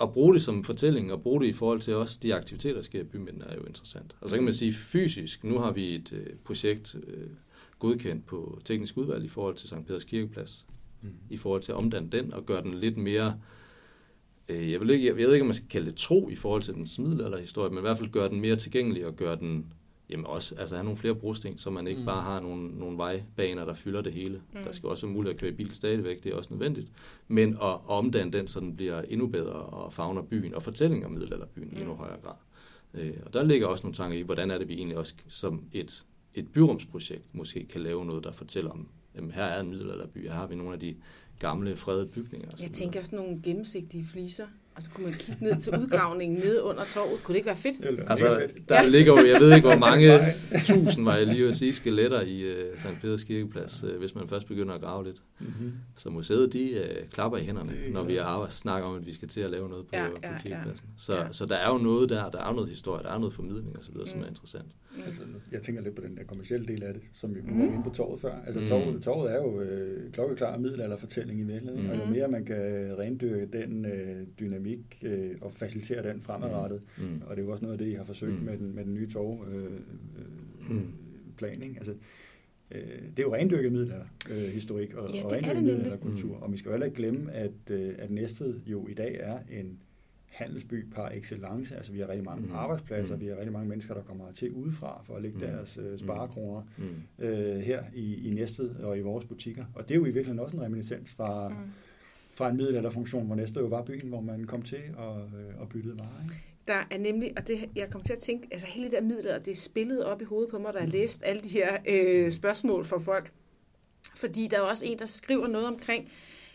at 0.00 0.12
bruge 0.12 0.34
det 0.34 0.42
som 0.42 0.64
fortælling, 0.64 1.12
og 1.12 1.22
bruge 1.22 1.40
det 1.40 1.46
i 1.46 1.52
forhold 1.52 1.80
til 1.80 1.94
også 1.94 2.18
de 2.22 2.34
aktiviteter, 2.34 2.74
der 2.74 2.82
sker 2.82 3.00
i 3.00 3.04
bymidten, 3.04 3.42
er 3.42 3.54
jo 3.54 3.64
interessant. 3.64 4.16
Og 4.20 4.28
så 4.28 4.34
kan 4.34 4.44
man 4.44 4.54
sige 4.54 4.72
fysisk, 4.72 5.44
nu 5.44 5.58
har 5.58 5.72
vi 5.72 5.94
et 5.94 6.12
øh, 6.12 6.26
projekt 6.44 6.96
øh, 7.06 7.26
godkendt 7.78 8.26
på 8.26 8.60
teknisk 8.64 8.96
udvalg 8.96 9.24
i 9.24 9.28
forhold 9.28 9.54
til 9.54 9.68
Sankt 9.68 9.86
Peders 9.86 10.04
Kirkeplads, 10.04 10.66
mm. 11.02 11.08
i 11.30 11.36
forhold 11.36 11.62
til 11.62 11.72
at 11.72 11.78
omdanne 11.78 12.08
den 12.10 12.32
og 12.32 12.46
gøre 12.46 12.62
den 12.62 12.74
lidt 12.74 12.96
mere 12.96 13.40
øh, 14.48 14.72
jeg, 14.72 14.80
vil 14.80 14.90
ikke, 14.90 15.06
jeg, 15.06 15.18
jeg 15.18 15.26
ved 15.26 15.34
ikke, 15.34 15.42
om 15.42 15.46
man 15.46 15.54
skal 15.54 15.68
kalde 15.68 15.86
det 15.86 15.96
tro 15.96 16.28
i 16.28 16.36
forhold 16.36 16.62
til 16.62 16.74
den 16.74 16.86
middelalderhistorie, 16.98 17.70
men 17.70 17.78
i 17.78 17.80
hvert 17.80 17.98
fald 17.98 18.10
gøre 18.10 18.28
den 18.28 18.40
mere 18.40 18.56
tilgængelig 18.56 19.06
og 19.06 19.16
gøre 19.16 19.36
den 19.36 19.72
jamen 20.10 20.26
også 20.26 20.54
altså 20.54 20.74
have 20.74 20.84
nogle 20.84 20.96
flere 20.96 21.14
brosten, 21.14 21.58
så 21.58 21.70
man 21.70 21.86
ikke 21.86 22.00
mm. 22.00 22.06
bare 22.06 22.22
har 22.22 22.40
nogle, 22.40 22.78
nogle 22.78 22.98
vejbaner, 22.98 23.64
der 23.64 23.74
fylder 23.74 24.02
det 24.02 24.12
hele. 24.12 24.42
Mm. 24.54 24.62
Der 24.62 24.72
skal 24.72 24.88
også 24.88 25.06
være 25.06 25.14
muligt 25.14 25.34
at 25.34 25.40
køre 25.40 25.50
i 25.50 25.54
bil 25.54 25.74
stadigvæk, 25.74 26.24
det 26.24 26.32
er 26.32 26.36
også 26.36 26.50
nødvendigt. 26.52 26.88
Men 27.28 27.48
at, 27.48 27.68
at 27.68 27.80
omdanne 27.86 28.32
den, 28.32 28.48
så 28.48 28.60
den 28.60 28.76
bliver 28.76 29.02
endnu 29.02 29.26
bedre 29.26 29.52
og 29.52 29.92
fagner 29.92 30.22
byen 30.22 30.54
og 30.54 30.62
fortællinger 30.62 31.06
om 31.06 31.12
middelalderbyen 31.12 31.68
mm. 31.68 31.76
i 31.76 31.80
endnu 31.80 31.94
højere 31.94 32.20
grad. 32.24 32.36
Øh, 32.94 33.14
og 33.26 33.32
der 33.32 33.44
ligger 33.44 33.66
også 33.66 33.84
nogle 33.84 33.94
tanker 33.94 34.18
i, 34.18 34.22
hvordan 34.22 34.50
er 34.50 34.58
det, 34.58 34.68
vi 34.68 34.74
egentlig 34.74 34.98
også 34.98 35.14
som 35.28 35.64
et, 35.72 36.04
et 36.34 36.48
byrumsprojekt 36.52 37.34
måske 37.34 37.66
kan 37.66 37.80
lave 37.80 38.06
noget, 38.06 38.24
der 38.24 38.32
fortæller 38.32 38.70
om, 38.70 38.88
jamen 39.14 39.30
her 39.30 39.44
er 39.44 39.60
en 39.60 39.68
middelalderby, 39.68 40.22
her 40.22 40.32
har 40.32 40.46
vi 40.46 40.54
nogle 40.54 40.72
af 40.72 40.80
de 40.80 40.96
gamle 41.38 41.76
fredede 41.76 42.06
bygninger. 42.06 42.48
Jeg 42.60 42.72
tænker 42.72 43.02
sådan 43.02 43.18
nogle 43.18 43.40
gennemsigtige 43.42 44.04
fliser, 44.04 44.46
og 44.76 44.82
så 44.82 44.90
kunne 44.90 45.06
man 45.06 45.14
kigge 45.14 45.44
ned 45.44 45.60
til 45.60 45.72
udgravningen 45.80 46.38
nede 46.38 46.62
under 46.62 46.84
torvet. 46.84 47.24
Kunne 47.24 47.32
det 47.32 47.36
ikke 47.36 47.46
være 47.46 47.56
fedt? 47.56 48.10
Altså, 48.10 48.48
der 48.68 48.74
ja. 48.74 48.88
ligger 48.88 49.12
jo, 49.12 49.28
jeg 49.28 49.40
ved 49.40 49.54
ikke, 49.54 49.68
hvor 49.68 49.78
mange 49.90 50.18
tusind, 50.64 51.04
var 51.04 51.16
jeg 51.16 51.26
lige 51.26 51.48
at 51.48 51.56
sige, 51.56 51.74
skeletter 51.74 52.20
i 52.20 52.52
uh, 52.52 52.78
St. 52.78 52.88
Peders 53.00 53.24
Kirkeplads, 53.24 53.84
uh, 53.84 53.96
hvis 53.98 54.14
man 54.14 54.28
først 54.28 54.46
begynder 54.46 54.74
at 54.74 54.80
grave 54.80 55.04
lidt. 55.04 55.22
Mm-hmm. 55.38 55.72
Så 55.96 56.10
museet, 56.10 56.52
de 56.52 56.86
uh, 57.02 57.08
klapper 57.10 57.38
i 57.38 57.42
hænderne, 57.42 57.70
det, 57.70 57.92
når 57.92 58.04
vi 58.04 58.16
arbejder, 58.16 58.52
snakker 58.52 58.88
om, 58.88 58.96
at 58.96 59.06
vi 59.06 59.14
skal 59.14 59.28
til 59.28 59.40
at 59.40 59.50
lave 59.50 59.68
noget 59.68 59.86
på, 59.86 59.96
ja, 59.96 60.04
ja, 60.04 60.08
på 60.08 60.42
kirkepladsen. 60.42 60.86
Så, 60.96 61.14
ja. 61.14 61.32
så 61.32 61.46
der 61.46 61.56
er 61.56 61.68
jo 61.72 61.78
noget 61.78 62.08
der, 62.08 62.30
der 62.30 62.38
er 62.38 62.52
noget 62.52 62.68
historie, 62.68 63.02
der 63.02 63.10
er 63.10 63.18
noget 63.18 63.34
formidling 63.34 63.78
osv., 63.78 63.94
mm. 63.94 64.06
som 64.06 64.20
er 64.20 64.26
interessant. 64.26 64.68
Mm. 64.96 65.02
Altså, 65.04 65.22
jeg 65.52 65.62
tænker 65.62 65.82
lidt 65.82 65.94
på 65.94 66.02
den 66.02 66.16
der 66.16 66.24
kommercielle 66.24 66.66
del 66.66 66.82
af 66.82 66.94
det, 66.94 67.02
som 67.12 67.34
vi 67.34 67.40
mm. 67.40 67.58
var 67.58 67.64
inde 67.64 67.82
på 67.84 67.90
torvet 67.90 68.20
før. 68.20 68.42
Altså, 68.46 68.60
mm. 68.60 68.66
torvet, 68.66 69.02
torvet 69.02 69.32
er 69.32 69.36
jo 69.36 69.60
øh, 69.60 70.12
klokkeklar 70.12 70.58
middelalderfortælling 70.58 71.40
i 71.40 71.42
virkeligheden, 71.42 71.82
mm. 71.82 71.90
og 71.90 71.98
jo 71.98 72.04
mere 72.04 72.28
man 72.28 72.44
kan 72.44 72.94
rendyrke 72.98 73.46
den 73.46 73.86
øh, 73.86 74.26
dynamik 74.40 74.98
øh, 75.02 75.30
og 75.40 75.52
facilitere 75.52 76.02
den 76.02 76.20
fremadrettet, 76.20 76.82
mm. 76.98 77.04
mm. 77.04 77.22
og 77.26 77.36
det 77.36 77.42
er 77.42 77.46
jo 77.46 77.52
også 77.52 77.64
noget 77.64 77.72
af 77.72 77.78
det, 77.78 77.92
I 77.92 77.94
har 77.94 78.04
forsøgt 78.04 78.38
mm. 78.38 78.44
med, 78.44 78.58
den, 78.58 78.74
med 78.74 78.84
den 78.84 78.94
nye 78.94 79.08
torv 79.08 79.46
øh, 79.48 79.64
øh, 79.64 80.76
mm. 80.76 80.92
plan, 81.36 81.62
ikke? 81.62 81.74
Altså, 81.76 81.94
øh, 82.70 82.80
det 83.16 83.18
er 83.18 83.22
jo 83.22 83.34
rendyrket 83.34 83.72
middelalder 83.72 84.06
øh, 84.30 84.48
historik 84.48 84.94
og, 84.94 85.14
ja, 85.14 85.24
og 85.24 85.32
rendyrket 85.32 85.64
middelalderkultur, 85.64 86.36
mm. 86.36 86.42
og 86.42 86.52
vi 86.52 86.56
skal 86.56 86.68
jo 86.68 86.72
heller 86.72 86.86
ikke 86.86 86.96
glemme, 86.96 87.32
at, 87.32 87.70
øh, 87.70 87.94
at 87.98 88.10
Næstved 88.10 88.60
jo 88.66 88.88
i 88.88 88.94
dag 88.94 89.16
er 89.20 89.38
en 89.50 89.78
handelsby 90.36 90.86
par 90.94 91.08
excellence. 91.08 91.76
Altså 91.76 91.92
vi 91.92 92.00
har 92.00 92.08
rigtig 92.08 92.24
mange 92.24 92.46
mm. 92.46 92.54
arbejdspladser, 92.54 93.14
mm. 93.14 93.20
vi 93.20 93.26
har 93.26 93.36
rigtig 93.36 93.52
mange 93.52 93.68
mennesker, 93.68 93.94
der 93.94 94.02
kommer 94.02 94.32
til 94.32 94.50
udefra 94.52 95.02
for 95.04 95.16
at 95.16 95.22
lægge 95.22 95.38
mm. 95.38 95.44
deres 95.44 95.78
øh, 95.78 95.98
sparekroner 95.98 96.62
mm. 96.78 97.24
øh, 97.24 97.56
her 97.56 97.84
i, 97.94 98.28
i 98.28 98.34
Næstved 98.34 98.76
og 98.76 98.98
i 98.98 99.00
vores 99.00 99.24
butikker. 99.24 99.64
Og 99.74 99.88
det 99.88 99.94
er 99.94 99.98
jo 99.98 100.02
i 100.02 100.04
virkeligheden 100.04 100.38
også 100.38 100.56
en 100.56 100.62
reminiscens 100.62 101.12
fra, 101.12 101.48
mm. 101.48 101.54
fra 102.34 102.50
en 102.50 102.56
middelalderfunktion, 102.56 103.26
hvor 103.26 103.34
Næstved 103.34 103.62
jo 103.62 103.68
var 103.68 103.82
byen, 103.82 104.08
hvor 104.08 104.20
man 104.20 104.44
kom 104.44 104.62
til 104.62 104.82
og, 104.96 105.18
øh, 105.20 105.60
og 105.60 105.68
byttede 105.68 105.98
varer. 105.98 106.22
Ikke? 106.22 106.42
Der 106.68 106.82
er 106.90 106.98
nemlig, 106.98 107.32
og 107.36 107.46
det, 107.46 107.68
jeg 107.76 107.90
kom 107.90 108.02
til 108.02 108.12
at 108.12 108.18
tænke, 108.18 108.48
altså 108.50 108.66
hele 108.66 108.84
det 108.84 108.92
der 108.92 109.00
middelalder, 109.00 109.38
det 109.38 109.50
er 109.50 109.56
spillet 109.56 110.04
op 110.04 110.22
i 110.22 110.24
hovedet 110.24 110.50
på 110.50 110.58
mig, 110.58 110.72
der 110.72 110.78
har 110.78 110.86
mm. 110.86 110.92
læst 110.92 111.22
alle 111.24 111.42
de 111.42 111.48
her 111.48 111.76
øh, 111.88 112.32
spørgsmål 112.32 112.84
fra 112.84 112.98
folk. 112.98 113.32
Fordi 114.16 114.48
der 114.50 114.56
er 114.56 114.62
også 114.62 114.86
en, 114.86 114.98
der 114.98 115.06
skriver 115.06 115.46
noget 115.46 115.66
omkring, 115.66 116.08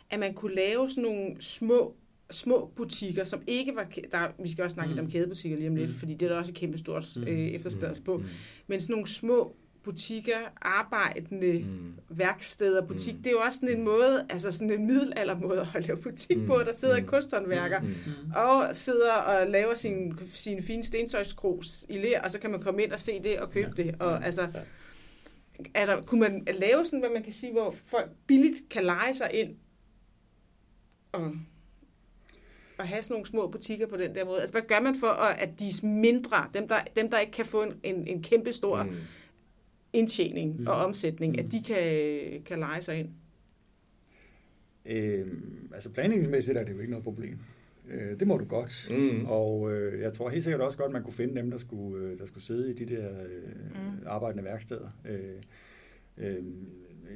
at 0.09 0.19
man 0.19 0.33
kunne 0.33 0.55
lave 0.55 0.89
sådan 0.89 1.03
nogle 1.03 1.41
små 1.41 1.95
små 2.31 2.71
butikker, 2.75 3.23
som 3.23 3.41
ikke 3.47 3.75
var... 3.75 3.87
Der, 4.11 4.27
vi 4.39 4.51
skal 4.51 4.63
også 4.63 4.73
snakke 4.73 4.89
mm. 4.89 4.95
lidt 4.95 5.05
om 5.05 5.11
kædebutikker 5.11 5.57
lige 5.57 5.69
om 5.69 5.75
lidt, 5.75 5.89
mm. 5.89 5.95
fordi 5.95 6.13
det 6.13 6.25
er 6.25 6.29
der 6.29 6.37
også 6.37 6.51
et 6.51 6.57
kæmpe 6.57 6.77
stort 6.77 7.07
mm. 7.15 7.23
øh, 7.23 7.39
efterspørgsel 7.39 8.03
på. 8.03 8.17
Mm. 8.17 8.25
Men 8.67 8.81
sådan 8.81 8.93
nogle 8.93 9.07
små 9.07 9.55
butikker, 9.83 10.37
arbejdende 10.61 11.59
mm. 11.59 11.93
værksteder, 12.09 12.87
butik, 12.87 13.15
mm. 13.15 13.23
det 13.23 13.27
er 13.27 13.31
jo 13.31 13.39
også 13.39 13.59
sådan 13.59 13.77
en 13.77 13.83
måde, 13.83 14.25
altså 14.29 14.51
sådan 14.51 14.71
en 14.71 14.87
middelaldermåde 14.87 15.67
at 15.75 15.87
lave 15.87 15.97
butik 15.97 16.37
mm. 16.37 16.47
på. 16.47 16.57
Der 16.57 16.73
sidder 16.73 16.99
mm. 16.99 17.05
kunsthåndværker 17.05 17.79
mm. 17.79 18.31
og 18.35 18.75
sidder 18.75 19.13
og 19.13 19.49
laver 19.49 19.75
sin, 19.75 20.19
sine 20.33 20.61
fine 20.61 20.83
stentøjskrus 20.83 21.85
i 21.89 21.97
ler, 21.97 22.21
og 22.21 22.31
så 22.31 22.39
kan 22.39 22.51
man 22.51 22.61
komme 22.61 22.83
ind 22.83 22.91
og 22.91 22.99
se 22.99 23.23
det 23.23 23.39
og 23.39 23.51
købe 23.51 23.73
ja. 23.77 23.83
det. 23.83 23.95
Og 23.99 24.25
altså, 24.25 24.47
er 25.73 25.85
der, 25.85 26.01
kunne 26.01 26.19
man 26.19 26.47
lave 26.53 26.85
sådan, 26.85 26.99
hvad 26.99 27.09
man 27.09 27.23
kan 27.23 27.33
sige, 27.33 27.51
hvor 27.51 27.75
folk 27.85 28.09
billigt 28.27 28.69
kan 28.69 28.83
lege 28.83 29.13
sig 29.13 29.29
ind 29.33 29.55
og 31.11 31.31
at 32.81 32.87
have 32.87 33.03
sådan 33.03 33.13
nogle 33.13 33.27
små 33.27 33.47
butikker 33.47 33.87
på 33.87 33.97
den 33.97 34.15
der 34.15 34.25
måde? 34.25 34.41
Altså, 34.41 34.53
hvad 34.53 34.61
gør 34.67 34.79
man 34.79 34.95
for, 34.99 35.07
at 35.07 35.49
de 35.59 35.87
mindre, 35.87 36.45
dem 36.53 36.67
der, 36.67 36.75
dem 36.95 37.09
der 37.09 37.19
ikke 37.19 37.31
kan 37.31 37.45
få 37.45 37.63
en, 37.63 37.73
en, 37.83 38.07
en 38.07 38.23
kæmpe 38.23 38.53
stor 38.53 38.83
mm. 38.83 38.95
indtjening 39.93 40.59
mm. 40.59 40.67
og 40.67 40.73
omsætning, 40.73 41.33
mm. 41.33 41.39
at 41.39 41.51
de 41.51 41.63
kan, 41.63 42.41
kan 42.45 42.59
lege 42.59 42.81
sig 42.81 42.99
ind? 42.99 43.09
Øhm, 44.85 45.69
altså 45.73 45.91
planlægningsmæssigt 45.91 46.57
er 46.57 46.63
det 46.63 46.73
jo 46.73 46.79
ikke 46.79 46.91
noget 46.91 47.03
problem. 47.03 47.37
Øh, 47.89 48.19
det 48.19 48.27
må 48.27 48.37
du 48.37 48.45
godt. 48.45 48.91
Mm. 48.91 49.25
Og 49.25 49.73
øh, 49.73 50.01
jeg 50.01 50.13
tror 50.13 50.29
helt 50.29 50.43
sikkert 50.43 50.61
også 50.61 50.77
godt, 50.77 50.87
at 50.87 50.93
man 50.93 51.03
kunne 51.03 51.13
finde 51.13 51.35
dem, 51.35 51.51
der 51.51 51.57
skulle, 51.57 52.05
øh, 52.05 52.19
der 52.19 52.25
skulle 52.25 52.43
sidde 52.43 52.71
i 52.71 52.73
de 52.73 52.95
der 52.95 53.09
øh, 53.09 53.43
mm. 53.69 54.05
arbejdende 54.05 54.43
værksteder. 54.43 54.89
Øh, 55.09 55.19
øh, 56.17 56.43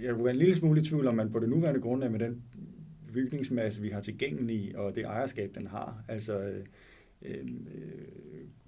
jeg 0.04 0.14
kunne 0.14 0.26
være 0.26 0.34
en 0.34 0.40
lille 0.40 0.56
smule 0.56 0.82
i 0.82 0.84
tvivl 0.84 1.08
om, 1.08 1.16
man 1.16 1.32
på 1.32 1.40
det 1.40 1.50
nuværende 1.50 1.82
grundlag 1.82 2.12
med 2.12 2.20
den 2.20 2.44
bygningsmasse, 3.16 3.82
vi 3.82 3.90
har 3.90 4.00
tilgængelig, 4.00 4.78
og 4.78 4.96
det 4.96 5.06
ejerskab, 5.06 5.52
den 5.56 5.68
har. 5.68 6.04
Altså, 6.08 6.40
øh, 6.40 6.66
øh, 7.28 7.46
øh, 7.76 8.06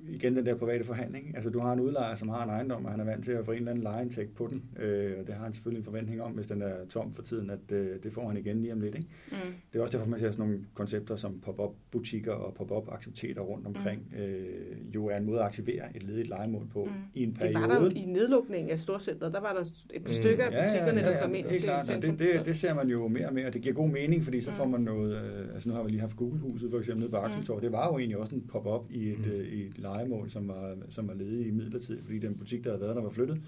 igen 0.09 0.35
den 0.35 0.45
der 0.45 0.55
private 0.55 0.83
forhandling. 0.83 1.35
Altså 1.35 1.49
du 1.49 1.59
har 1.59 1.73
en 1.73 1.79
udlejer, 1.79 2.15
som 2.15 2.29
har 2.29 2.43
en 2.43 2.49
ejendom, 2.49 2.85
og 2.85 2.91
han 2.91 2.99
er 2.99 3.03
vant 3.03 3.23
til 3.23 3.31
at 3.31 3.45
få 3.45 3.51
en 3.51 3.57
eller 3.57 3.71
anden 3.71 3.83
lejeindtægt 3.83 4.35
på 4.35 4.47
den. 4.51 4.83
Øh, 4.83 5.13
og 5.19 5.27
det 5.27 5.35
har 5.35 5.43
han 5.43 5.53
selvfølgelig 5.53 5.79
en 5.79 5.85
forventning 5.85 6.21
om, 6.21 6.31
hvis 6.31 6.47
den 6.47 6.61
er 6.61 6.73
tom 6.89 7.13
for 7.13 7.21
tiden, 7.21 7.49
at 7.49 7.71
øh, 7.71 8.03
det 8.03 8.13
får 8.13 8.27
han 8.27 8.37
igen 8.37 8.61
lige 8.61 8.73
om 8.73 8.79
lidt. 8.79 8.95
Ikke? 8.95 9.07
Mm. 9.31 9.37
Det 9.73 9.79
er 9.79 9.83
også 9.83 9.97
derfor, 9.97 10.09
man 10.09 10.19
ser 10.19 10.31
sådan 10.31 10.45
nogle 10.47 10.65
koncepter 10.73 11.15
som 11.15 11.39
pop-up 11.39 11.75
butikker 11.91 12.31
og 12.31 12.53
pop-up 12.53 12.89
aktiviteter 12.91 13.41
rundt 13.41 13.67
omkring, 13.67 14.01
mm. 14.11 14.17
øh, 14.17 14.95
jo 14.95 15.05
er 15.05 15.17
en 15.17 15.25
måde 15.25 15.39
at 15.39 15.45
aktivere 15.45 15.95
et 15.95 16.03
ledigt 16.03 16.27
lejemål 16.27 16.67
på 16.73 16.85
mm. 16.85 16.91
i 17.13 17.23
en 17.23 17.33
periode. 17.33 17.53
Det 17.53 17.69
var 17.69 17.79
der 17.79 17.89
i 17.89 18.05
nedlukningen 18.05 18.71
af 18.71 18.79
Storcenteret, 18.79 19.33
der 19.33 19.39
var 19.39 19.53
der 19.53 19.61
et 19.93 20.03
par 20.03 20.09
mm. 20.09 20.13
stykker 20.13 20.45
af 20.45 20.51
butikkerne, 20.51 20.99
ja, 20.99 21.05
ja, 21.05 21.11
ja, 21.11 21.15
der 21.15 21.21
kom 21.21 21.35
ind. 21.35 21.45
Det 21.45 21.55
er 21.55 21.59
klart, 21.59 21.87
det, 21.87 22.01
det, 22.01 22.19
det, 22.19 22.45
det, 22.45 22.57
ser 22.57 22.73
man 22.73 22.87
jo 22.87 23.07
mere 23.07 23.27
og 23.27 23.33
mere, 23.33 23.47
og 23.47 23.53
det 23.53 23.61
giver 23.61 23.75
god 23.75 23.89
mening, 23.89 24.23
fordi 24.23 24.41
så 24.41 24.51
mm. 24.51 24.55
får 24.57 24.65
man 24.65 24.81
noget, 24.81 25.15
øh, 25.15 25.53
altså 25.53 25.69
nu 25.69 25.75
har 25.75 25.83
vi 25.83 25.89
lige 25.89 26.01
haft 26.01 26.15
Google-huset 26.15 26.71
for 26.71 26.79
eksempel 26.79 26.99
nede 26.99 27.11
på 27.11 27.17
Axeltorv, 27.17 27.57
mm. 27.57 27.61
det 27.61 27.71
var 27.71 27.87
jo 27.87 27.97
egentlig 27.97 28.17
også 28.17 28.35
en 28.35 28.46
pop-up 28.47 28.91
i 28.91 29.09
et, 29.09 29.19
mm. 29.19 29.31
øh, 29.31 29.47
i 29.47 29.65
et 29.65 29.79
lejemål, 29.79 30.29
som 30.29 30.47
var, 30.47 30.75
som 30.89 31.07
var 31.07 31.13
ledige 31.13 31.47
i 31.47 31.51
midlertid, 31.51 32.03
fordi 32.03 32.19
den 32.19 32.35
butik, 32.35 32.63
der 32.63 32.69
havde 32.69 32.81
været 32.81 32.95
der, 32.95 33.01
var 33.01 33.09
flyttet. 33.09 33.41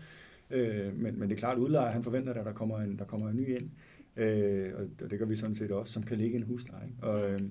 Øh, 0.52 1.00
men, 1.00 1.20
men 1.20 1.30
det 1.30 1.36
er 1.36 1.40
klart, 1.40 1.58
udlejer, 1.58 1.92
han 1.92 2.04
forventer, 2.04 2.34
at 2.34 2.46
der 2.46 2.54
kommer 2.54 2.80
en, 2.80 3.00
der 3.00 3.06
kommer 3.06 3.30
en 3.30 3.36
ny 3.36 3.56
ind. 3.56 3.70
Øh, 4.18 4.72
og 4.76 5.10
det 5.10 5.20
gør 5.20 5.26
vi 5.26 5.36
sådan 5.36 5.56
set 5.56 5.72
også, 5.72 5.94
som 5.94 6.04
kan 6.04 6.18
ligge 6.18 6.38
en 6.38 6.44
husleje. 6.44 6.86
Ikke? 6.86 7.08
Og, 7.08 7.32
øh, 7.32 7.42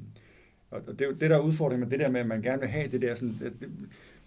og 0.70 0.82
det, 0.86 0.98
det 0.98 1.30
der 1.30 1.36
er 1.36 1.40
udfordringen 1.40 1.88
med 1.88 1.90
det 1.90 1.98
der 1.98 2.10
med, 2.10 2.20
at 2.20 2.26
man 2.26 2.42
gerne 2.42 2.60
vil 2.60 2.68
have 2.68 2.88
det 2.88 3.02
der, 3.02 3.14
sådan, 3.14 3.34
det, 3.40 3.68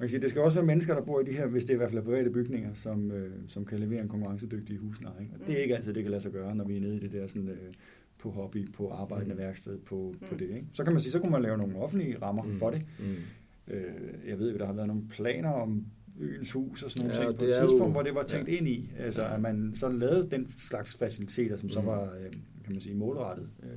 man 0.02 0.08
kan 0.08 0.10
sige, 0.10 0.22
det 0.22 0.30
skal 0.30 0.42
også 0.42 0.60
være 0.60 0.66
mennesker, 0.66 0.94
der 0.94 1.02
bor 1.02 1.20
i 1.20 1.24
de 1.24 1.32
her, 1.32 1.48
hvis 1.48 1.66
det 1.66 1.70
er 1.70 1.74
i 1.74 1.78
hvert 1.78 1.92
fald 1.92 2.04
private 2.04 2.30
bygninger, 2.30 2.74
som, 2.74 3.12
øh, 3.12 3.32
som 3.48 3.66
kan 3.66 3.80
levere 3.80 4.02
en 4.02 4.08
konkurrencedygtig 4.08 4.78
husleje. 4.78 5.22
Ikke? 5.22 5.34
Og 5.34 5.40
det 5.40 5.50
er 5.50 5.58
mm. 5.58 5.62
ikke 5.62 5.76
altid, 5.76 5.94
det 5.94 6.04
kan 6.04 6.12
lade 6.12 6.22
sig 6.22 6.32
gøre, 6.32 6.56
når 6.56 6.64
vi 6.64 6.78
er 6.78 6.82
nede 6.82 6.96
i 6.96 7.00
det 7.00 7.12
der 7.12 7.28
sådan, 7.28 7.50
øh, 7.50 7.74
på 8.22 8.30
hobby, 8.32 8.72
på 8.72 8.90
arbejdende 8.90 9.36
mm. 9.36 9.42
værksted, 9.42 9.80
på, 9.80 10.16
mm. 10.22 10.28
på 10.28 10.36
det. 10.36 10.50
Ikke? 10.50 10.66
Så 10.74 10.84
kan 10.84 10.94
man 10.94 11.00
sige, 11.00 11.12
så 11.12 11.20
kunne 11.20 11.32
man 11.32 11.42
lave 11.42 11.58
nogle 11.58 11.78
offentlige 11.78 12.18
rammer 12.22 12.44
mm. 12.44 12.52
for 12.52 12.70
det. 12.70 12.82
Mm. 13.00 13.74
Øh, 13.74 14.28
jeg 14.28 14.40
ved 14.40 14.52
jo, 14.52 14.58
der 14.58 14.66
har 14.66 14.74
været 14.74 14.88
nogle 14.88 15.08
planer 15.10 15.50
om 15.50 15.86
øens 16.20 16.52
hus 16.52 16.84
og 16.84 16.92
sådan 16.92 17.08
nogle 17.08 17.22
ja, 17.22 17.28
ting 17.28 17.40
på 17.40 17.46
et 17.46 17.56
tidspunkt, 17.56 17.82
jo, 17.82 17.92
hvor 17.92 18.02
det 18.02 18.16
var 18.16 18.24
tænkt 18.24 18.50
ja. 18.50 18.58
ind 18.58 18.68
i. 18.68 18.92
Altså, 19.00 19.26
at 19.26 19.42
man 19.42 19.72
så 19.76 19.90
lavede 19.90 20.30
den 20.32 20.50
slags 20.50 20.98
faciliteter, 20.98 21.58
som 21.58 21.66
mm. 21.66 21.70
så 21.70 21.82
var, 21.82 22.04
øh, 22.04 22.32
kan 22.64 22.74
man 22.74 22.82
sige, 22.82 22.96
målrettet 22.96 23.50
øh, 23.64 23.70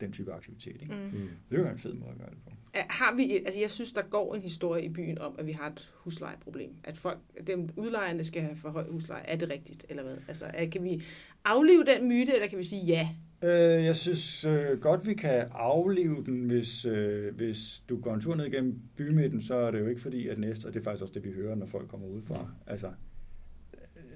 den 0.00 0.12
type 0.12 0.32
aktivitet. 0.32 0.82
Ikke? 0.82 0.94
Mm. 0.94 1.10
Det 1.20 1.30
vil 1.50 1.62
være 1.62 1.72
en 1.72 1.78
fed 1.78 1.94
måde 1.94 2.10
at 2.10 2.18
gøre 2.18 2.30
det 2.30 2.38
på. 2.44 2.50
Har 2.74 3.14
vi, 3.14 3.36
altså 3.36 3.60
jeg 3.60 3.70
synes, 3.70 3.92
der 3.92 4.02
går 4.02 4.34
en 4.34 4.42
historie 4.42 4.84
i 4.84 4.88
byen 4.88 5.18
om, 5.18 5.34
at 5.38 5.46
vi 5.46 5.52
har 5.52 5.66
et 5.66 5.90
huslejeproblem. 5.94 6.70
At 6.84 6.98
folk, 6.98 7.18
dem 7.46 7.68
udlejerne 7.76 8.24
skal 8.24 8.42
have 8.42 8.56
for 8.56 8.70
høj 8.70 8.88
husleje. 8.90 9.22
Er 9.22 9.36
det 9.36 9.50
rigtigt, 9.50 9.86
eller 9.88 10.02
hvad? 10.02 10.16
Altså, 10.28 10.46
kan 10.72 10.84
vi 10.84 11.02
aflive 11.44 11.84
den 11.84 12.08
myte, 12.08 12.34
eller 12.34 12.46
kan 12.46 12.58
vi 12.58 12.64
sige 12.64 12.84
ja? 12.84 13.08
Øh, 13.42 13.84
jeg 13.84 13.96
synes 13.96 14.44
øh, 14.44 14.80
godt, 14.80 15.06
vi 15.06 15.14
kan 15.14 15.46
aflive 15.52 16.24
den, 16.24 16.46
hvis, 16.46 16.84
øh, 16.84 17.34
hvis 17.34 17.82
du 17.88 18.00
går 18.00 18.14
en 18.14 18.20
tur 18.20 18.34
ned 18.34 18.46
igennem 18.46 18.80
bymidten, 18.96 19.42
så 19.42 19.54
er 19.54 19.70
det 19.70 19.80
jo 19.80 19.86
ikke 19.86 20.00
fordi, 20.00 20.28
at 20.28 20.38
næste, 20.38 20.66
og 20.66 20.74
det 20.74 20.80
er 20.80 20.84
faktisk 20.84 21.02
også 21.02 21.14
det, 21.14 21.24
vi 21.24 21.32
hører, 21.32 21.54
når 21.54 21.66
folk 21.66 21.88
kommer 21.88 22.06
udefra. 22.06 22.50
Altså, 22.66 22.90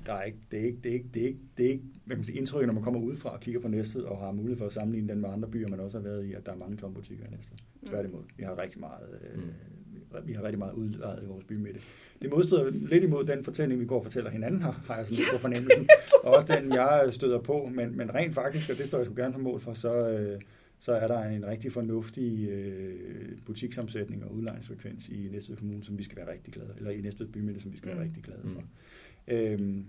der 0.06 0.12
er 0.12 0.22
ikke, 0.22 0.38
det 0.50 0.60
er 0.60 0.64
ikke, 0.64 0.78
det 0.84 0.90
er 0.90 0.94
ikke, 0.94 1.08
det 1.14 1.22
er 1.22 1.26
ikke, 1.26 1.40
det 1.56 1.66
er 1.66 1.70
ikke 1.70 1.84
hvad 2.04 2.16
kan 2.16 2.18
man 2.18 2.24
sige, 2.24 2.38
indtryk, 2.38 2.66
når 2.66 2.72
man 2.72 2.82
kommer 2.82 3.00
udefra 3.00 3.30
og 3.30 3.40
kigger 3.40 3.60
på 3.60 3.68
Næstved 3.68 4.02
og 4.02 4.18
har 4.18 4.32
mulighed 4.32 4.56
for 4.56 4.66
at 4.66 4.72
sammenligne 4.72 5.08
den 5.08 5.20
med 5.20 5.28
andre 5.28 5.48
byer, 5.48 5.68
man 5.68 5.80
også 5.80 5.98
har 5.98 6.02
været 6.02 6.24
i, 6.24 6.32
at 6.32 6.46
der 6.46 6.52
er 6.52 6.56
mange 6.56 6.76
tomme 6.76 6.94
butikker 6.94 7.24
i 7.26 7.30
Næstved. 7.30 7.58
Mm. 7.80 7.86
Tværtimod, 7.86 8.22
vi 8.36 8.44
har 8.44 8.58
rigtig 8.58 8.80
meget, 8.80 9.20
øh, 9.22 9.42
mm. 9.42 9.50
Vi 10.24 10.32
har 10.32 10.42
rigtig 10.42 10.58
meget 10.58 10.72
udlejet 10.72 11.22
i 11.22 11.26
vores 11.26 11.44
bymidte. 11.44 11.80
Det 12.22 12.30
modstrider 12.30 12.70
lidt 12.70 13.04
imod 13.04 13.24
den 13.24 13.44
fortælling, 13.44 13.80
vi 13.80 13.86
går 13.86 13.98
og 13.98 14.04
fortæller 14.04 14.30
hinanden 14.30 14.62
her, 14.62 14.72
har 14.86 14.96
jeg 14.96 15.06
sådan 15.06 15.18
lidt 15.18 15.28
på 15.32 15.38
fornemmelsen. 15.38 15.88
og 16.24 16.34
også 16.34 16.56
den, 16.60 16.72
jeg 16.72 17.08
støder 17.10 17.38
på, 17.38 17.70
men, 17.74 17.96
men 17.96 18.14
rent 18.14 18.34
faktisk, 18.34 18.70
og 18.70 18.78
det 18.78 18.86
står 18.86 18.98
jeg 18.98 19.06
sgu 19.06 19.14
gerne 19.16 19.32
på 19.32 19.40
mål 19.40 19.60
for, 19.60 19.74
så, 19.74 20.08
øh, 20.08 20.40
så 20.78 20.92
er 20.92 21.06
der 21.06 21.22
en 21.22 21.46
rigtig 21.46 21.72
fornuftig 21.72 22.48
øh, 22.48 23.38
butiksomsætning 23.46 24.24
og 24.24 24.34
udlejningsfrekvens 24.34 25.08
i 25.08 25.28
Næstved 25.32 25.56
Kommune, 25.56 25.84
som 25.84 25.98
vi 25.98 26.02
skal 26.02 26.16
være 26.16 26.32
rigtig 26.32 26.54
glade, 26.54 26.74
eller 26.76 26.90
i 26.90 27.00
Næstved 27.00 27.26
Bymidte, 27.26 27.60
som 27.60 27.72
vi 27.72 27.76
skal 27.76 27.88
være 27.88 27.98
mm. 27.98 28.02
rigtig 28.02 28.22
glade 28.22 28.40
for. 28.42 28.60
Mm. 29.28 29.34
Øhm, 29.34 29.84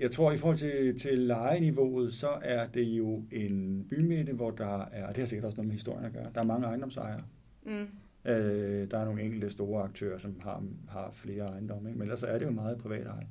jeg 0.00 0.10
tror, 0.10 0.32
i 0.32 0.36
forhold 0.36 0.56
til, 0.56 0.98
til 0.98 1.18
lejeniveauet, 1.18 2.14
så 2.14 2.28
er 2.42 2.66
det 2.66 2.82
jo 2.82 3.24
en 3.32 3.86
bymidte, 3.88 4.32
hvor 4.32 4.50
der 4.50 4.84
er, 4.84 5.06
og 5.06 5.14
det 5.14 5.16
har 5.16 5.26
sikkert 5.26 5.44
også 5.44 5.56
noget 5.56 5.66
med 5.66 5.74
historien 5.74 6.04
at 6.04 6.12
gøre, 6.12 6.30
der 6.34 6.40
er 6.40 6.44
mange 6.44 6.66
ejendomsejere. 6.66 7.22
Mm. 7.66 7.86
Øh, 8.24 8.90
der 8.90 8.98
er 8.98 9.04
nogle 9.04 9.22
enkelte 9.22 9.50
store 9.50 9.82
aktører, 9.82 10.18
som 10.18 10.40
har, 10.40 10.62
har 10.88 11.10
flere 11.10 11.44
ejendomme, 11.44 11.88
ikke? 11.88 11.98
men 11.98 12.02
ellers 12.02 12.22
er 12.22 12.38
det 12.38 12.46
jo 12.46 12.50
meget 12.50 12.78
privat 12.78 13.06
eje. 13.06 13.26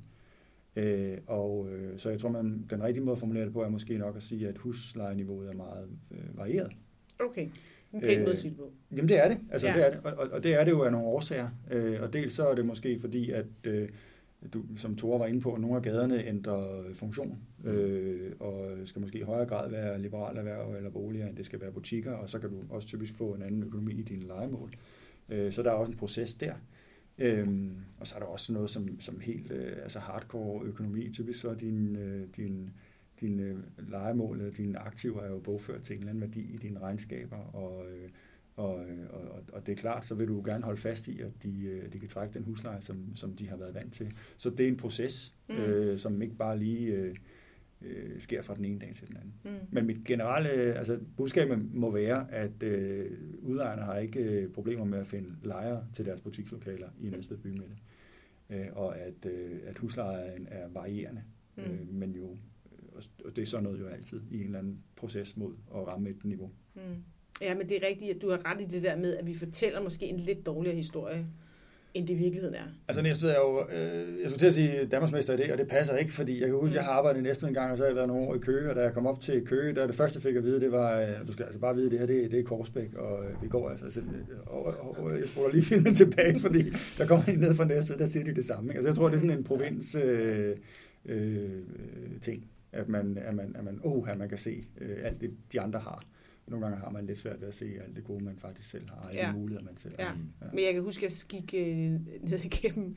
Øh, 0.76 1.18
og 1.26 1.68
øh, 1.72 1.98
så 1.98 2.10
jeg 2.10 2.20
tror, 2.20 2.28
man, 2.28 2.66
den 2.70 2.82
rigtige 2.82 3.04
måde 3.04 3.12
at 3.12 3.18
formulere 3.18 3.44
det 3.44 3.52
på 3.52 3.62
er 3.62 3.68
måske 3.68 3.98
nok 3.98 4.16
at 4.16 4.22
sige, 4.22 4.48
at 4.48 4.58
huslejeniveauet 4.58 5.48
er 5.48 5.54
meget 5.54 5.88
øh, 6.10 6.38
varieret. 6.38 6.72
Okay. 7.18 7.48
En 7.92 8.00
pæn 8.00 8.20
måde 8.20 8.30
at 8.30 8.38
sige 8.38 8.50
det 8.50 8.58
på. 8.58 8.72
Jamen 8.90 9.08
det 9.08 9.24
er 9.24 9.28
det. 9.28 9.38
Altså, 9.50 9.66
ja. 9.68 9.76
det 9.76 9.86
er 9.86 9.90
det. 9.90 10.00
Og, 10.04 10.12
og, 10.12 10.28
og 10.30 10.42
det 10.42 10.60
er 10.60 10.64
det 10.64 10.70
jo 10.70 10.82
af 10.82 10.92
nogle 10.92 11.06
årsager. 11.06 11.48
Øh, 11.70 12.02
og 12.02 12.12
dels 12.12 12.32
så 12.32 12.48
er 12.48 12.54
det 12.54 12.66
måske 12.66 12.98
fordi, 13.00 13.30
at 13.30 13.46
øh, 13.64 13.88
du, 14.52 14.64
som 14.76 14.96
Tore 14.96 15.20
var 15.20 15.26
inde 15.26 15.40
på, 15.40 15.54
at 15.54 15.60
nogle 15.60 15.76
af 15.76 15.82
gaderne 15.82 16.26
ændrer 16.26 16.82
funktion, 16.94 17.38
øh, 17.64 18.32
og 18.40 18.78
skal 18.84 19.00
måske 19.02 19.18
i 19.18 19.22
højere 19.22 19.46
grad 19.46 19.70
være 19.70 20.00
liberale 20.00 20.38
erhverv 20.38 20.74
eller 20.76 20.90
boliger, 20.90 21.28
end 21.28 21.36
det 21.36 21.46
skal 21.46 21.60
være 21.60 21.72
butikker, 21.72 22.12
og 22.12 22.30
så 22.30 22.38
kan 22.38 22.50
du 22.50 22.56
også 22.70 22.88
typisk 22.88 23.14
få 23.14 23.34
en 23.34 23.42
anden 23.42 23.62
økonomi 23.62 23.92
i 23.92 24.02
dine 24.02 24.26
legemål. 24.26 24.74
Øh, 25.28 25.52
så 25.52 25.62
der 25.62 25.70
er 25.70 25.74
også 25.74 25.92
en 25.92 25.98
proces 25.98 26.34
der. 26.34 26.54
Øhm, 27.18 27.70
og 27.98 28.06
så 28.06 28.14
er 28.14 28.18
der 28.18 28.26
også 28.26 28.52
noget 28.52 28.70
som, 28.70 29.00
som 29.00 29.20
helt 29.20 29.50
øh, 29.50 29.72
altså 29.82 29.98
hardcore 29.98 30.64
økonomi. 30.64 31.12
Typisk 31.12 31.40
så 31.40 31.48
er 31.50 31.54
din, 31.54 31.96
øh, 31.96 32.26
din, 32.36 32.70
din 33.20 33.40
øh, 33.40 33.58
legemål 33.78 34.52
dine 34.56 34.78
aktiver 34.78 35.22
er 35.22 35.30
jo 35.30 35.38
bogført 35.38 35.82
til 35.82 35.94
en 35.94 36.00
eller 36.00 36.10
anden 36.10 36.20
værdi 36.20 36.40
i 36.40 36.56
dine 36.56 36.80
regnskaber, 36.80 37.36
og 37.36 37.84
øh, 37.90 38.08
og, 38.60 38.74
og, 39.10 39.42
og 39.52 39.66
det 39.66 39.72
er 39.72 39.76
klart, 39.76 40.06
så 40.06 40.14
vil 40.14 40.28
du 40.28 40.42
gerne 40.44 40.64
holde 40.64 40.80
fast 40.80 41.08
i, 41.08 41.20
at 41.20 41.42
de, 41.42 41.62
øh, 41.62 41.92
de 41.92 41.98
kan 41.98 42.08
trække 42.08 42.34
den 42.34 42.44
husleje, 42.44 42.80
som, 42.82 43.16
som 43.16 43.36
de 43.36 43.48
har 43.48 43.56
været 43.56 43.74
vant 43.74 43.92
til. 43.92 44.12
Så 44.36 44.50
det 44.50 44.60
er 44.60 44.68
en 44.68 44.76
proces, 44.76 45.34
mm. 45.48 45.54
øh, 45.54 45.98
som 45.98 46.22
ikke 46.22 46.34
bare 46.34 46.58
lige 46.58 46.86
øh, 46.86 47.14
øh, 47.82 48.20
sker 48.20 48.42
fra 48.42 48.54
den 48.54 48.64
ene 48.64 48.78
dag 48.78 48.94
til 48.94 49.08
den 49.08 49.16
anden. 49.16 49.34
Mm. 49.44 49.66
Men 49.70 49.86
mit 49.86 50.04
generelle 50.04 50.50
altså, 50.50 50.98
budskab 51.16 51.58
må 51.72 51.90
være, 51.90 52.32
at 52.32 52.62
øh, 52.62 53.18
udlejerne 53.42 53.82
har 53.82 53.98
ikke 53.98 54.20
øh, 54.20 54.52
problemer 54.52 54.84
med 54.84 54.98
at 54.98 55.06
finde 55.06 55.36
lejere 55.42 55.86
til 55.94 56.04
deres 56.04 56.20
butikslokaler 56.20 56.88
i 57.00 57.06
mm. 57.06 57.12
Næstved 57.12 57.38
bymidte. 57.38 57.76
Øh, 58.50 58.66
og 58.72 58.98
at, 58.98 59.26
øh, 59.26 59.60
at 59.64 59.78
huslejen 59.78 60.48
er 60.50 60.68
varierende, 60.68 61.22
mm. 61.56 61.62
øh, 61.62 61.88
men 61.88 62.12
jo, 62.12 62.36
og 63.24 63.36
det 63.36 63.42
er 63.42 63.46
sådan 63.46 63.64
noget 63.64 63.80
jo 63.80 63.86
altid 63.86 64.22
i 64.30 64.38
en 64.40 64.44
eller 64.44 64.58
anden 64.58 64.82
proces 64.96 65.36
mod 65.36 65.54
at 65.74 65.86
ramme 65.86 66.10
et 66.10 66.24
niveau. 66.24 66.50
Mm. 66.74 66.80
Ja, 67.40 67.54
men 67.54 67.68
det 67.68 67.76
er 67.76 67.88
rigtigt, 67.88 68.16
at 68.16 68.22
du 68.22 68.30
har 68.30 68.40
ret 68.50 68.60
i 68.60 68.64
det 68.64 68.82
der 68.82 68.96
med, 68.96 69.16
at 69.16 69.26
vi 69.26 69.34
fortæller 69.34 69.82
måske 69.82 70.06
en 70.06 70.20
lidt 70.20 70.46
dårligere 70.46 70.76
historie, 70.76 71.26
end 71.94 72.06
det 72.06 72.14
i 72.14 72.16
virkeligheden 72.16 72.54
er. 72.54 72.64
Altså 72.88 73.02
Næstved 73.02 73.30
er 73.30 73.38
jo, 73.38 73.66
øh, 73.72 74.20
jeg 74.22 74.30
skulle 74.30 74.38
til 74.38 74.46
at 74.46 74.54
sige 74.54 74.86
Danmarksmester 74.86 75.34
i 75.34 75.36
det, 75.36 75.52
og 75.52 75.58
det 75.58 75.68
passer 75.68 75.96
ikke, 75.96 76.12
fordi 76.12 76.40
jeg 76.40 76.48
kan 76.48 76.56
huske, 76.56 76.70
mm. 76.70 76.74
jeg 76.74 76.84
har 76.84 76.92
arbejdet 76.92 77.20
i 77.20 77.22
Næstved 77.22 77.48
en 77.48 77.54
gang, 77.54 77.70
og 77.70 77.76
så 77.76 77.82
har 77.82 77.88
jeg 77.88 77.96
været 77.96 78.08
nogle 78.08 78.26
år 78.26 78.34
i 78.34 78.38
Køge, 78.38 78.70
og 78.70 78.76
da 78.76 78.80
jeg 78.80 78.92
kom 78.94 79.06
op 79.06 79.20
til 79.20 79.46
Køge, 79.46 79.74
der 79.74 79.86
det 79.86 79.94
første, 79.94 80.16
jeg 80.16 80.22
fik 80.22 80.36
at 80.36 80.44
vide, 80.44 80.60
det 80.60 80.72
var, 80.72 81.00
øh, 81.00 81.26
du 81.26 81.32
skal 81.32 81.44
altså 81.44 81.58
bare 81.58 81.74
vide, 81.74 81.90
det 81.90 81.98
her, 81.98 82.06
det, 82.06 82.30
det 82.30 82.40
er 82.40 82.44
Korsbæk, 82.44 82.94
og 82.94 83.24
øh, 83.24 83.42
vi 83.42 83.48
går 83.48 83.68
altså, 83.68 83.84
altså 83.84 84.00
og, 84.46 84.64
og, 84.64 84.98
og, 84.98 85.20
jeg 85.20 85.28
spoler 85.28 85.52
lige 85.52 85.64
filmen 85.74 85.94
tilbage, 85.94 86.40
fordi 86.40 86.64
der 86.98 87.06
kommer 87.06 87.24
en 87.24 87.38
ned 87.38 87.54
fra 87.54 87.64
Næstved, 87.64 87.98
der 87.98 88.06
siger 88.06 88.24
de 88.24 88.34
det 88.34 88.44
samme. 88.44 88.70
Ikke? 88.70 88.76
Altså 88.76 88.88
jeg 88.88 88.96
tror, 88.96 89.08
det 89.08 89.14
er 89.16 89.20
sådan 89.20 89.38
en 89.38 89.44
provins 89.44 89.94
øh, 89.94 90.56
øh, 91.04 91.42
øh 91.44 92.20
ting, 92.20 92.50
at 92.72 92.88
man, 92.88 93.18
at 93.24 93.34
man, 93.34 93.56
at 93.58 93.64
man, 93.64 93.80
oh, 93.82 94.10
at 94.10 94.18
man 94.18 94.28
kan 94.28 94.38
se 94.38 94.64
øh, 94.80 94.96
alt 95.02 95.20
det, 95.20 95.30
de 95.52 95.60
andre 95.60 95.80
har 95.80 96.04
nogle 96.50 96.66
gange 96.66 96.80
har 96.80 96.90
man 96.90 97.06
lidt 97.06 97.18
svært 97.18 97.40
ved 97.40 97.48
at 97.48 97.54
se 97.54 97.64
alt 97.84 97.96
det 97.96 98.04
gode, 98.04 98.24
man 98.24 98.36
faktisk 98.38 98.70
selv 98.70 98.90
har, 98.90 99.08
alle 99.08 99.20
ja. 99.20 99.32
muligheder, 99.32 99.64
man 99.64 99.76
selv 99.76 99.94
ja. 99.98 100.04
har. 100.04 100.16
Ja. 100.40 100.46
Men 100.52 100.64
jeg 100.64 100.74
kan 100.74 100.82
huske, 100.82 101.06
at 101.06 101.24
jeg 101.32 101.40
gik 101.40 101.54
øh, 101.60 102.00
ned 102.30 102.44
igennem 102.44 102.96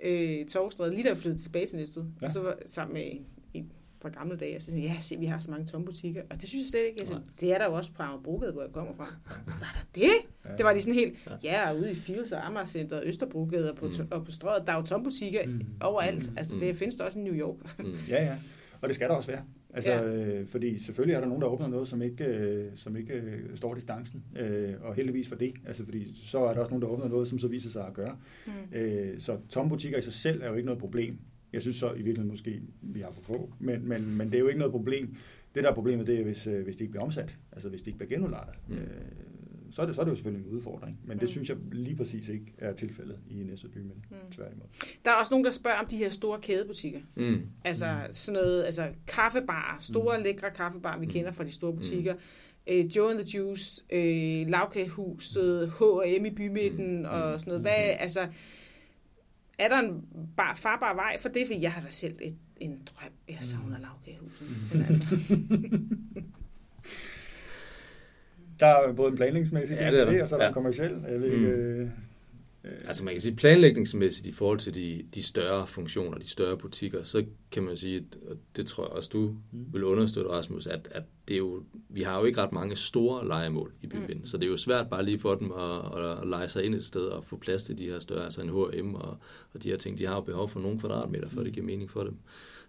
øh, 0.00 0.46
Torvstræde, 0.46 0.90
lige 0.90 1.02
da 1.02 1.08
jeg 1.08 1.16
flyttede 1.16 1.42
tilbage 1.42 1.66
til 1.66 1.78
Næstved, 1.78 2.04
ja. 2.20 2.26
og 2.26 2.32
så 2.32 2.42
var 2.42 2.58
sammen 2.66 2.94
med 2.94 3.12
en 3.54 3.72
fra 4.02 4.08
gamle 4.08 4.36
dage, 4.36 4.56
og 4.56 4.62
så 4.62 4.66
sagde 4.66 4.82
ja, 4.82 4.96
se, 5.00 5.18
vi 5.18 5.26
har 5.26 5.38
så 5.38 5.50
mange 5.50 5.66
tomme 5.66 5.84
butikker, 5.84 6.22
og 6.30 6.40
det 6.40 6.48
synes 6.48 6.64
jeg 6.64 6.70
slet 6.70 6.86
ikke. 6.88 7.00
Altså, 7.00 7.20
det 7.40 7.52
er 7.52 7.58
der 7.58 7.64
jo 7.64 7.72
også 7.72 7.92
på 7.92 8.02
Amagerbrogade, 8.02 8.52
hvor 8.52 8.62
jeg 8.62 8.72
kommer 8.72 8.94
fra. 8.94 9.14
Var 9.46 9.58
der 9.58 9.86
det? 9.94 10.12
Ja. 10.44 10.56
Det 10.56 10.64
var 10.64 10.72
de 10.72 10.80
sådan 10.80 10.94
helt, 10.94 11.18
ja, 11.42 11.74
ude 11.74 11.90
i 11.90 11.94
Fields 11.94 12.32
og 12.32 12.46
Amagercenter 12.46 12.96
og 12.96 13.06
Østerbrogade 13.06 13.70
og 13.70 13.76
på, 13.76 13.86
mm. 13.86 14.08
og 14.10 14.24
på 14.24 14.30
strøget, 14.30 14.66
der 14.66 14.72
er 14.72 14.76
jo 14.76 14.82
tomme 14.82 15.04
butikker 15.04 15.46
mm. 15.46 15.66
overalt. 15.80 16.30
Mm. 16.30 16.38
Altså, 16.38 16.56
det 16.60 16.76
findes 16.76 16.96
der 16.96 17.04
også 17.04 17.18
i 17.18 17.22
New 17.22 17.34
York. 17.34 17.78
Mm. 17.78 17.94
ja, 18.08 18.24
ja. 18.24 18.36
Og 18.80 18.88
det 18.88 18.94
skal 18.94 19.08
der 19.08 19.14
også 19.14 19.30
være. 19.30 19.44
Altså, 19.74 19.92
ja. 19.92 20.04
øh, 20.04 20.46
fordi 20.46 20.78
selvfølgelig 20.78 21.14
er 21.14 21.20
der 21.20 21.26
nogen, 21.26 21.42
der 21.42 21.48
åbner 21.48 21.68
noget, 21.68 21.88
som 21.88 22.02
ikke, 22.02 22.24
øh, 22.24 22.70
som 22.74 22.96
ikke 22.96 23.14
øh, 23.14 23.56
står 23.56 23.74
distancen, 23.74 24.24
øh, 24.36 24.74
og 24.80 24.94
heldigvis 24.94 25.28
for 25.28 25.36
det. 25.36 25.54
Altså, 25.66 25.84
fordi 25.84 26.14
så 26.14 26.38
er 26.38 26.54
der 26.54 26.60
også 26.60 26.70
nogen, 26.70 26.82
der 26.82 26.88
åbner 26.88 27.08
noget, 27.08 27.28
som 27.28 27.38
så 27.38 27.48
viser 27.48 27.70
sig 27.70 27.86
at 27.86 27.94
gøre. 27.94 28.16
Mm. 28.46 28.78
Øh, 28.78 29.20
så 29.20 29.38
tomme 29.48 29.68
butikker 29.70 29.98
i 29.98 30.02
sig 30.02 30.12
selv 30.12 30.42
er 30.42 30.48
jo 30.48 30.54
ikke 30.54 30.66
noget 30.66 30.80
problem. 30.80 31.18
Jeg 31.52 31.62
synes 31.62 31.76
så 31.76 31.90
i 31.90 31.96
virkeligheden 31.96 32.30
måske, 32.30 32.60
vi 32.82 33.00
har 33.00 33.10
for 33.10 33.22
få, 33.22 33.52
men, 33.58 33.88
men, 33.88 34.16
men 34.16 34.26
det 34.26 34.34
er 34.34 34.40
jo 34.40 34.48
ikke 34.48 34.58
noget 34.58 34.72
problem. 34.72 35.16
Det 35.54 35.64
der 35.64 35.70
er 35.70 35.74
problemet, 35.74 36.06
det 36.06 36.20
er, 36.20 36.24
hvis, 36.24 36.46
øh, 36.46 36.64
hvis 36.64 36.76
de 36.76 36.82
ikke 36.84 36.90
bliver 36.90 37.04
omsat, 37.04 37.38
altså 37.52 37.68
hvis 37.68 37.82
de 37.82 37.90
ikke 37.90 37.98
bliver 37.98 38.10
genudlejet. 38.10 38.54
Mm. 38.68 38.74
Øh, 38.74 38.80
så 39.72 39.82
er, 39.82 39.86
det, 39.86 39.94
så 39.94 40.00
er 40.00 40.04
det 40.04 40.10
jo 40.10 40.16
selvfølgelig 40.16 40.46
en 40.46 40.56
udfordring. 40.56 41.00
Men 41.04 41.18
det 41.18 41.22
mm. 41.22 41.28
synes 41.28 41.48
jeg 41.48 41.56
lige 41.72 41.96
præcis 41.96 42.28
ikke 42.28 42.54
er 42.58 42.72
tilfældet 42.72 43.18
i 43.30 43.42
Næstved 43.42 43.70
Bymænd. 43.70 43.98
Mm. 44.10 44.16
Tværtimod. 44.30 44.66
Der 45.04 45.10
er 45.10 45.14
også 45.14 45.32
nogen, 45.32 45.44
der 45.44 45.50
spørger 45.50 45.78
om 45.78 45.86
de 45.86 45.96
her 45.96 46.08
store 46.08 46.40
kædebutikker. 46.40 47.00
Mm. 47.16 47.46
Altså 47.64 47.86
mm. 48.06 48.12
sådan 48.12 48.42
noget, 48.42 48.64
altså 48.64 48.88
kaffebar, 49.06 49.76
store 49.80 50.18
mm. 50.18 50.24
lækre 50.24 50.50
kaffebar, 50.50 50.98
vi 50.98 51.06
mm. 51.06 51.12
kender 51.12 51.30
fra 51.30 51.44
de 51.44 51.52
store 51.52 51.72
butikker. 51.72 52.14
Mm. 52.14 52.20
Øh, 52.66 52.96
Joe 52.96 53.10
and 53.10 53.18
the 53.18 53.38
Juice, 53.38 53.82
øh, 53.90 54.48
lavkagehuset, 54.50 55.72
H&M 55.78 56.26
i 56.26 56.30
bymidten 56.30 56.98
mm. 56.98 57.04
og 57.04 57.40
sådan 57.40 57.50
noget. 57.50 57.62
Hvad, 57.62 57.96
altså, 57.98 58.28
er 59.58 59.68
der 59.68 59.78
en 59.78 60.04
bar, 60.36 60.54
farbar 60.54 60.94
vej 60.94 61.18
for 61.20 61.28
det? 61.28 61.46
For 61.46 61.54
jeg 61.54 61.72
har 61.72 61.80
da 61.80 61.90
selv 61.90 62.16
et, 62.20 62.36
en 62.56 62.70
drøm. 62.70 63.12
Jeg 63.28 63.38
savner 63.40 63.76
mm. 63.76 63.82
lavkagehuset. 63.82 64.48
Mm. 64.48 64.78
Men 64.78 64.86
altså. 64.86 65.16
Der 68.62 68.68
er 68.68 68.92
både 68.92 69.10
en 69.10 69.16
planlægningsmæssig 69.16 69.76
ja, 69.80 69.86
del 69.86 70.06
det, 70.06 70.22
og 70.22 70.28
så 70.28 70.34
er 70.34 70.38
der 70.38 70.46
ja. 70.46 70.52
kommersiel. 70.52 71.04
Jeg 71.08 71.20
ved 71.20 71.36
mm. 71.36 71.44
øh, 71.44 71.88
Altså 72.64 73.04
man 73.04 73.14
kan 73.14 73.20
sige 73.20 73.36
planlægningsmæssigt 73.36 74.26
i 74.26 74.32
forhold 74.32 74.58
til 74.58 74.74
de, 74.74 75.04
de 75.14 75.22
større 75.22 75.66
funktioner, 75.66 76.18
de 76.18 76.30
større 76.30 76.58
butikker, 76.58 77.02
så 77.02 77.24
kan 77.52 77.62
man 77.62 77.76
sige, 77.76 78.04
og 78.30 78.36
det 78.56 78.66
tror 78.66 78.84
jeg 78.84 78.90
også 78.90 79.10
du 79.12 79.36
mm. 79.52 79.66
vil 79.72 79.84
understøtte, 79.84 80.30
Rasmus, 80.30 80.66
at, 80.66 80.88
at 80.90 81.02
det 81.28 81.34
er 81.34 81.38
jo, 81.38 81.62
vi 81.88 82.02
har 82.02 82.18
jo 82.18 82.24
ikke 82.24 82.40
ret 82.42 82.52
mange 82.52 82.76
store 82.76 83.26
legemål 83.26 83.72
i 83.82 83.86
byen, 83.86 84.18
mm. 84.18 84.26
så 84.26 84.36
det 84.36 84.44
er 84.44 84.50
jo 84.50 84.56
svært 84.56 84.90
bare 84.90 85.04
lige 85.04 85.18
for 85.18 85.34
dem 85.34 85.52
at, 85.52 85.98
at, 86.04 86.18
at 86.22 86.28
lege 86.28 86.48
sig 86.48 86.64
ind 86.64 86.74
et 86.74 86.84
sted 86.84 87.04
og 87.04 87.24
få 87.24 87.36
plads 87.36 87.64
til 87.64 87.78
de 87.78 87.86
her 87.86 87.98
større, 87.98 88.24
altså 88.24 88.42
en 88.42 88.48
H&M 88.48 88.94
og, 88.94 89.16
og 89.54 89.62
de 89.62 89.70
her 89.70 89.76
ting, 89.76 89.98
de 89.98 90.06
har 90.06 90.14
jo 90.14 90.20
behov 90.20 90.48
for 90.48 90.60
nogle 90.60 90.78
kvadratmeter, 90.78 91.28
for 91.28 91.42
det 91.42 91.52
giver 91.52 91.66
mening 91.66 91.90
for 91.90 92.02
dem. 92.02 92.16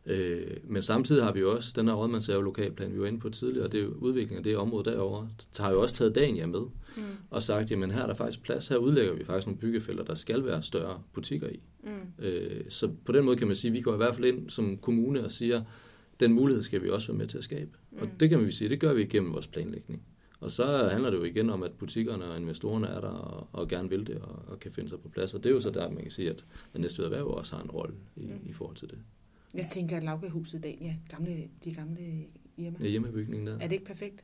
Øh, 0.06 0.58
men 0.64 0.84
samtidig 0.84 1.24
har 1.24 1.32
vi 1.32 1.40
jo 1.40 1.56
også 1.56 1.74
den 1.76 1.88
her 1.88 1.94
rådmandshave 1.94 2.44
lokalplan, 2.44 2.94
vi 2.94 3.00
var 3.00 3.08
inde 3.08 3.20
på 3.20 3.30
tidligere, 3.30 3.66
og 3.66 3.72
det 3.72 3.84
er 3.84 3.88
udviklingen 3.88 4.38
af 4.38 4.44
det 4.44 4.58
område 4.58 4.92
derovre, 4.92 5.30
har 5.58 5.72
jo 5.72 5.82
også 5.82 5.96
taget 5.96 6.16
Dania 6.16 6.46
med 6.46 6.60
mm. 6.60 7.04
og 7.30 7.44
sagt, 7.44 7.72
jamen 7.72 7.92
her 7.92 8.02
er 8.02 8.08
der 8.08 8.14
faktisk 8.14 8.44
plads, 8.44 8.68
her 8.68 8.78
udlægger 8.78 9.14
vi 9.14 9.24
faktisk 9.24 9.48
nogle 9.48 9.60
byggefelter, 9.60 10.04
der 10.04 10.16
skal 10.16 10.46
være 10.46 10.64
større 10.64 11.02
butikker 11.14 11.50
i. 11.50 11.60
Mm. 11.84 12.26
Øh, 12.26 12.62
så 12.70 12.90
på 13.06 13.12
den 13.12 13.26
måde 13.26 13.38
kan 13.38 13.48
man 13.48 13.56
sige, 13.56 13.70
at 13.70 13.76
vi 13.76 13.82
går 13.82 13.94
i 13.94 13.98
hvert 13.98 14.16
fald 14.16 14.26
ind 14.26 14.50
som 14.50 14.78
kommune 14.78 15.26
og 15.26 15.32
siger, 15.32 15.64
den 16.20 16.34
mulighed 16.34 16.64
skal 16.64 16.84
vi 16.84 16.90
også 16.90 17.08
være 17.08 17.18
med 17.18 17.28
til 17.28 17.38
at 17.38 17.44
skabe. 17.44 17.72
Mm. 17.92 17.98
Og 18.02 18.08
det 18.20 18.30
kan 18.30 18.40
man 18.40 18.52
sige, 18.52 18.70
det 18.70 18.80
gør 18.80 18.94
vi 18.94 19.02
igennem 19.02 19.34
vores 19.34 19.48
planlægning. 19.48 20.02
Og 20.40 20.52
så 20.52 20.90
handler 20.92 21.10
det 21.10 21.18
jo 21.18 21.24
igen 21.24 21.50
om, 21.50 21.64
at 21.64 21.72
butikkerne 21.72 22.26
og 22.26 22.38
investorerne 22.38 22.88
er 22.88 23.02
der 23.02 23.08
og, 23.08 23.48
og 23.52 23.68
gerne 23.68 23.90
vil 23.90 24.08
det 24.08 24.16
og, 24.16 24.44
og 24.48 24.60
kan 24.60 24.72
finde 24.72 24.90
sig 24.90 25.00
på 25.00 25.10
plads. 25.10 25.34
Og 25.34 25.44
det 25.44 25.50
er 25.50 25.54
jo 25.54 25.62
så 25.62 25.70
der, 25.70 25.90
man 25.90 26.02
kan 26.02 26.12
sige, 26.12 26.30
at, 26.30 26.46
at 26.74 26.82
næste 26.82 27.04
erhverv 27.04 27.28
også 27.28 27.56
har 27.56 27.64
en 27.64 27.72
rolle 27.72 27.96
i, 28.16 28.26
mm. 28.26 28.50
i 28.50 28.54
forhold 28.54 28.76
til 28.76 28.90
det. 28.90 28.98
Jeg 29.54 29.68
tænker, 29.68 29.98
at 29.98 30.04
lavkehuset 30.04 30.58
i 30.58 30.62
dag, 30.62 30.78
ja, 30.82 30.96
gamle, 31.16 31.48
de 31.64 31.74
gamle 31.74 32.00
hjemme. 32.58 32.80
Ja, 32.82 32.88
hjemmebygningen 32.88 33.48
der. 33.48 33.54
Er 33.60 33.68
det 33.68 33.72
ikke 33.72 33.86
perfekt? 33.86 34.24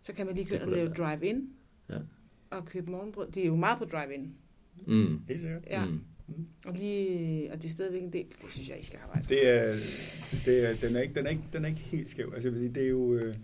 Så 0.00 0.12
kan 0.12 0.26
man 0.26 0.34
lige 0.34 0.46
køre 0.46 0.60
og 0.60 0.68
lave 0.68 0.88
drive-in. 0.88 1.50
Ja. 1.90 1.98
Og 2.50 2.64
købe 2.66 2.90
morgenbrød. 2.90 3.30
Det 3.30 3.42
er 3.42 3.46
jo 3.46 3.56
meget 3.56 3.78
på 3.78 3.84
drive-in. 3.84 4.34
Mm. 4.86 5.20
Helt 5.28 5.40
sikkert. 5.40 5.64
Ja. 5.70 5.84
Mm. 5.84 6.00
Og, 6.66 6.74
lige, 6.74 7.52
og 7.52 7.62
det 7.62 7.68
er 7.68 7.72
stadigvæk 7.72 8.02
en 8.02 8.12
del. 8.12 8.26
Det 8.42 8.52
synes 8.52 8.68
jeg, 8.68 8.80
I 8.80 8.84
skal 8.84 8.98
arbejde 9.02 9.26
Det 9.28 9.48
er, 9.48 9.76
det 10.44 10.64
er, 10.70 10.74
den, 10.88 10.96
er 10.96 11.00
ikke, 11.00 11.14
den, 11.14 11.26
er 11.26 11.30
ikke, 11.30 11.42
den 11.52 11.64
er 11.64 11.68
ikke 11.68 11.80
helt 11.80 12.10
skæv. 12.10 12.32
Altså, 12.34 12.48
jeg 12.48 12.52
vil 12.52 12.60
sige, 12.60 12.74
det 12.74 12.82
er 12.82 12.88
jo, 12.88 13.14
øh, 13.14 13.34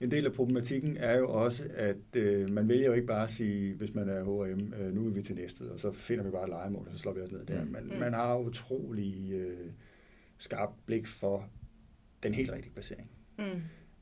en 0.00 0.10
del 0.10 0.26
af 0.26 0.32
problematikken 0.32 0.96
er 0.96 1.18
jo 1.18 1.28
også, 1.30 1.64
at 1.74 2.16
øh, 2.16 2.50
man 2.50 2.68
vælger 2.68 2.86
jo 2.86 2.92
ikke 2.92 3.06
bare 3.06 3.24
at 3.24 3.30
sige, 3.30 3.74
hvis 3.74 3.94
man 3.94 4.08
er 4.08 4.24
H&M, 4.24 4.72
øh, 4.74 4.94
nu 4.94 5.06
er 5.06 5.10
vi 5.10 5.22
til 5.22 5.36
Næstved, 5.36 5.68
og 5.68 5.80
så 5.80 5.90
finder 5.92 6.24
vi 6.24 6.30
bare 6.30 6.42
et 6.44 6.48
legemål, 6.48 6.86
og 6.86 6.92
så 6.92 6.98
slår 6.98 7.12
vi 7.12 7.20
os 7.20 7.32
ned 7.32 7.44
der. 7.46 7.64
Mm. 7.64 7.70
Man, 7.70 7.84
Mm. 7.84 7.98
man 8.00 8.12
har 8.14 8.38
utrolig 8.38 9.32
øh, 9.32 9.70
skarp 10.38 10.70
blik 10.86 11.06
for 11.06 11.48
den 12.22 12.34
helt 12.34 12.52
rigtige 12.52 12.72
placering. 12.72 13.10
Mm. 13.38 13.44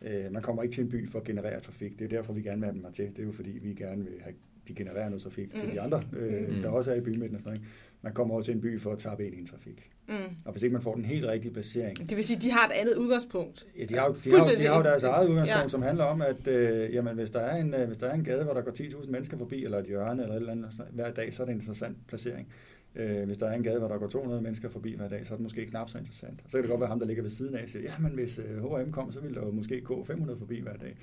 Øh, 0.02 0.32
man 0.32 0.42
kommer 0.42 0.62
ikke 0.62 0.74
til 0.74 0.82
en 0.84 0.88
by 0.90 1.08
for 1.10 1.18
at 1.18 1.24
generere 1.24 1.60
trafik. 1.60 1.92
Det 1.92 2.00
er 2.00 2.04
jo 2.04 2.16
derfor, 2.16 2.32
vi 2.32 2.42
gerne 2.42 2.60
vil 2.60 2.64
have 2.66 2.74
dem 2.74 2.84
her 2.84 2.92
til. 2.92 3.04
Det 3.04 3.18
er 3.18 3.22
jo 3.26 3.32
fordi, 3.32 3.50
vi 3.50 3.74
gerne 3.74 4.04
vil 4.04 4.14
have 4.20 4.34
de 4.68 4.74
genererer 4.74 5.08
noget 5.08 5.22
trafik 5.22 5.54
mm. 5.54 5.60
til 5.60 5.72
de 5.72 5.80
andre, 5.80 6.02
øh, 6.12 6.48
Mm. 6.56 6.62
der 6.62 6.68
også 6.68 6.92
er 6.92 6.96
i 6.96 7.00
bymidten 7.00 7.34
og 7.34 7.40
sådan 7.40 7.52
noget. 7.52 7.68
Man 8.02 8.12
kommer 8.12 8.34
over 8.34 8.42
til 8.42 8.54
en 8.54 8.60
by 8.60 8.80
for 8.80 8.92
at 8.92 8.98
tappe 8.98 9.26
ind 9.26 9.34
i 9.34 9.38
en 9.38 9.46
trafik. 9.46 9.90
Mm. 10.08 10.14
Og 10.44 10.52
hvis 10.52 10.62
ikke 10.62 10.72
man 10.72 10.82
får 10.82 10.94
den 10.94 11.04
helt 11.04 11.24
rigtige 11.26 11.52
placering, 11.52 11.98
Det 12.10 12.16
vil 12.16 12.24
sige, 12.24 12.36
at 12.36 12.42
de 12.42 12.50
har 12.50 12.66
et 12.68 12.72
andet 12.72 12.94
udgangspunkt. 12.96 13.66
Ja, 13.78 13.84
de 13.84 13.94
har, 13.94 14.06
jo- 14.06 14.16
de, 14.24 14.30
har, 14.30 14.38
jo- 14.50 14.56
de 14.56 14.66
har 14.66 14.76
jo 14.76 14.82
deres 14.82 15.02
eget 15.02 15.28
udgangspunkt, 15.28 15.62
Ja. 15.62 15.68
som 15.68 15.82
handler 15.82 16.04
om, 16.04 16.22
at 16.22 16.46
øh, 16.46 16.94
jamen, 16.94 17.14
hvis, 17.14 17.30
der 17.30 17.40
er 17.40 17.60
en, 17.60 17.74
øh, 17.74 17.86
hvis 17.86 17.96
der 17.96 18.06
er 18.08 18.14
en 18.14 18.24
gade, 18.24 18.44
hvor 18.44 18.52
der 18.54 18.62
går 18.62 18.70
10.000 18.72 19.10
mennesker 19.10 19.38
forbi, 19.38 19.64
eller 19.64 19.78
et 19.78 19.86
hjørne, 19.86 20.22
eller 20.22 20.34
et 20.34 20.40
eller 20.40 20.52
andet 20.52 20.86
hver 20.92 21.10
dag, 21.12 21.34
så 21.34 21.42
er 21.42 21.44
det 21.46 21.52
en 21.52 21.58
interessant 21.60 21.96
placering. 22.08 22.48
Øh, 22.96 23.24
hvis 23.26 23.36
der 23.36 23.46
er 23.46 23.52
en 23.54 23.62
gade, 23.62 23.78
hvor 23.78 23.88
der 23.88 23.98
går 23.98 24.06
200 24.08 24.42
mennesker 24.42 24.68
forbi 24.68 24.94
hver 24.96 25.08
dag, 25.08 25.26
så 25.26 25.34
er 25.34 25.36
det 25.36 25.42
måske 25.42 25.66
knap 25.66 25.88
så 25.88 25.98
interessant. 25.98 26.40
Og 26.44 26.50
så 26.50 26.56
kan 26.56 26.62
det 26.62 26.70
godt 26.70 26.80
være 26.80 26.88
ham, 26.88 26.98
der 26.98 27.06
ligger 27.06 27.22
ved 27.22 27.30
siden 27.30 27.54
af, 27.54 27.62
og 27.62 27.68
siger, 27.68 27.82
ja, 27.82 27.92
men 28.00 28.12
hvis 28.12 28.38
øh, 28.38 28.64
H&M 28.64 28.90
kom, 28.92 29.12
så 29.12 29.20
ville 29.20 29.34
der 29.36 29.46
jo 29.46 29.50
måske 29.52 29.80
gå 29.80 30.04
500 30.04 30.38
forbi 30.38 30.60
hver 30.60 30.76
dag. 30.76 30.96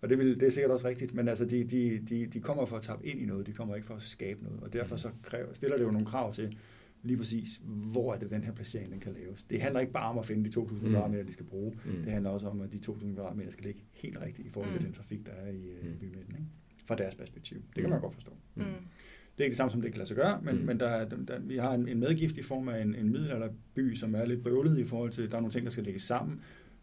Og 0.00 0.08
det, 0.08 0.18
vil, 0.18 0.40
det 0.40 0.46
er 0.46 0.50
sikkert 0.50 0.70
også 0.70 0.88
rigtigt, 0.88 1.14
men 1.14 1.28
altså, 1.28 1.44
de, 1.44 1.64
de, 1.64 1.98
de, 1.98 2.26
de 2.26 2.40
kommer 2.40 2.64
for 2.64 2.76
at 2.76 2.82
tappe 2.82 3.06
ind 3.06 3.20
i 3.20 3.24
noget, 3.24 3.46
de 3.46 3.52
kommer 3.52 3.74
ikke 3.74 3.86
for 3.86 3.94
at 3.94 4.02
skabe 4.02 4.44
noget, 4.44 4.60
og 4.62 4.72
derfor 4.72 4.96
så 4.96 5.08
kræver, 5.22 5.52
stiller 5.52 5.76
det 5.76 5.84
jo 5.84 5.90
nogle 5.90 6.06
krav 6.06 6.32
til, 6.34 6.58
lige 7.02 7.16
præcis, 7.16 7.60
hvor 7.92 8.14
er 8.14 8.18
det, 8.18 8.30
den 8.30 8.44
her 8.44 8.52
placering 8.52 8.92
den 8.92 9.00
kan 9.00 9.12
laves. 9.12 9.42
Det 9.50 9.60
handler 9.60 9.80
ikke 9.80 9.92
bare 9.92 10.10
om 10.10 10.18
at 10.18 10.26
finde 10.26 10.50
de 10.50 10.60
2.000 10.60 10.72
Mm. 10.74 10.80
kvadratmeter, 10.80 11.24
de 11.24 11.32
skal 11.32 11.46
bruge. 11.46 11.72
Mm. 11.84 12.02
Det 12.04 12.12
handler 12.12 12.30
også 12.30 12.46
om, 12.48 12.60
at 12.60 12.72
de 12.72 12.78
2.000 12.78 13.14
kvadratmeter 13.14 13.50
skal 13.50 13.64
ligge 13.64 13.80
helt 13.92 14.18
rigtigt 14.20 14.48
i 14.48 14.50
forhold 14.50 14.72
til 14.72 14.80
Mm. 14.80 14.84
den 14.86 14.94
trafik, 14.94 15.26
der 15.26 15.32
er 15.32 15.50
i, 15.50 15.68
øh, 15.68 15.84
i 15.84 15.88
Mm. 15.88 15.98
bymidten. 15.98 16.34
Ikke? 16.34 16.46
Fra 16.86 16.94
deres 16.94 17.14
perspektiv. 17.14 17.56
Det 17.56 17.74
kan 17.74 17.84
Mm. 17.84 17.90
man 17.90 18.00
godt 18.00 18.14
forstå. 18.14 18.32
Mm. 18.54 18.62
Det 19.36 19.40
er 19.40 19.44
ikke 19.44 19.50
det 19.52 19.56
samme, 19.56 19.70
som 19.70 19.80
det 19.82 19.90
kan 19.92 19.98
lade 19.98 20.08
sig 20.08 20.16
gøre, 20.16 20.40
men, 20.42 20.58
Mm. 20.58 20.64
men 20.64 20.80
der, 20.80 20.86
er- 20.88 21.08
der, 21.08 21.16
der, 21.28 21.38
vi 21.40 21.56
har 21.56 21.74
en, 21.74 21.88
en 21.88 22.00
medgift 22.00 22.36
i 22.36 22.42
form 22.42 22.68
af 22.68 22.82
en, 22.82 22.94
en 22.94 23.08
middelalderby, 23.12 23.94
som 23.94 24.14
er 24.14 24.24
lidt 24.24 24.42
bøvlet 24.44 24.78
i 24.78 24.84
forhold 24.84 25.10
til, 25.10 25.30
der 25.30 25.36
er 25.36 25.40
nogle 25.40 25.52
ting, 25.52 25.64
der 25.64 25.70
skal 25.70 25.84
lægges 25.84 26.02
sammen. 26.02 26.40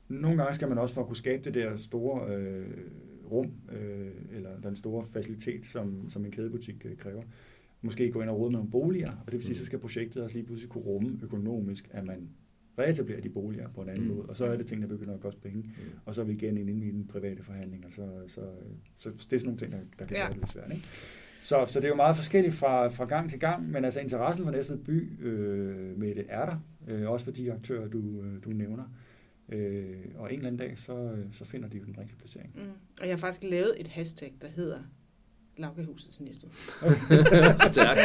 Nogle 0.09 0.37
gange 0.37 0.55
skal 0.55 0.67
man 0.69 0.77
også 0.77 0.93
for 0.93 1.01
at 1.01 1.07
kunne 1.07 1.17
skabe 1.17 1.43
det 1.43 1.53
der 1.53 1.75
store 1.75 2.35
øh, 2.35 2.67
rum, 3.31 3.51
øh, 3.71 4.07
eller 4.31 4.49
den 4.63 4.75
store 4.75 5.05
facilitet, 5.05 5.65
som, 5.65 6.09
som 6.09 6.25
en 6.25 6.31
kædebutik 6.31 6.85
øh, 6.85 6.97
kræver, 6.97 7.23
måske 7.81 8.11
gå 8.11 8.21
ind 8.21 8.29
og 8.29 8.39
råde 8.39 8.51
med 8.51 8.57
nogle 8.59 8.71
boliger, 8.71 9.11
og 9.11 9.25
det 9.25 9.33
vil 9.33 9.43
sige, 9.43 9.53
Mm. 9.53 9.57
så 9.57 9.65
skal 9.65 9.79
projektet 9.79 10.23
også 10.23 10.35
lige 10.35 10.45
pludselig 10.45 10.69
kunne 10.69 10.83
rumme 10.83 11.19
økonomisk, 11.23 11.87
at 11.91 12.05
man 12.05 12.29
reetablerer 12.79 13.21
de 13.21 13.29
boliger 13.29 13.69
på 13.69 13.81
en 13.81 13.89
anden 13.89 14.07
Mm. 14.07 14.13
måde, 14.15 14.25
og 14.25 14.35
så 14.35 14.45
er 14.45 14.57
det 14.57 14.67
ting, 14.67 14.81
der 14.81 14.87
begynder 14.87 15.13
at 15.13 15.19
koste 15.19 15.41
penge, 15.41 15.57
Mm. 15.61 15.71
og 16.05 16.15
så 16.15 16.21
er 16.21 16.25
vi 16.25 16.33
igen 16.33 16.57
inde 16.57 16.87
i 16.87 16.91
den 16.91 17.07
private 17.07 17.43
forhandling, 17.43 17.85
og 17.85 17.91
så, 17.91 18.07
så, 18.27 18.41
så, 18.97 19.11
så 19.17 19.27
det 19.29 19.35
er 19.35 19.39
sådan 19.39 19.45
nogle 19.45 19.57
ting, 19.59 19.71
der, 19.71 19.77
der 19.99 20.05
kan 20.05 20.17
Ja. 20.17 20.27
det 20.29 20.37
lidt 20.37 20.49
svært. 20.49 20.71
Ikke? 20.71 20.87
Så, 21.41 21.65
så 21.67 21.79
det 21.79 21.85
er 21.85 21.89
jo 21.89 21.95
meget 21.95 22.15
forskelligt 22.15 22.55
fra, 22.55 22.87
fra 22.87 23.05
gang 23.05 23.29
til 23.29 23.39
gang, 23.39 23.71
men 23.71 23.85
altså 23.85 23.99
interessen 23.99 24.43
for 24.43 24.51
Næstved 24.51 24.77
by 24.77 25.25
øh, 25.25 25.99
med 25.99 26.15
det 26.15 26.25
er 26.29 26.45
der, 26.45 26.57
øh, 26.87 27.09
også 27.09 27.25
for 27.25 27.31
de 27.31 27.53
aktører, 27.53 27.87
du, 27.87 28.21
øh, 28.21 28.43
du 28.43 28.49
nævner. 28.49 28.83
Øh, 29.49 29.95
og 30.15 30.33
en 30.33 30.37
eller 30.37 30.47
anden 30.47 30.67
dag, 30.67 30.79
så, 30.79 30.93
øh, 30.93 31.25
så 31.31 31.45
finder 31.45 31.69
de 31.69 31.77
jo 31.77 31.83
den 31.83 31.95
rigtige 31.97 32.17
placering. 32.17 32.51
Mm. 32.55 32.61
Og 33.01 33.07
jeg 33.07 33.11
har 33.11 33.17
faktisk 33.17 33.43
lavet 33.43 33.81
et 33.81 33.87
hashtag, 33.87 34.33
der 34.41 34.47
hedder 34.47 34.79
Lavkagehuset 35.57 36.09
til 36.13 36.23
næste 36.23 36.47
Stærkt. 37.71 37.99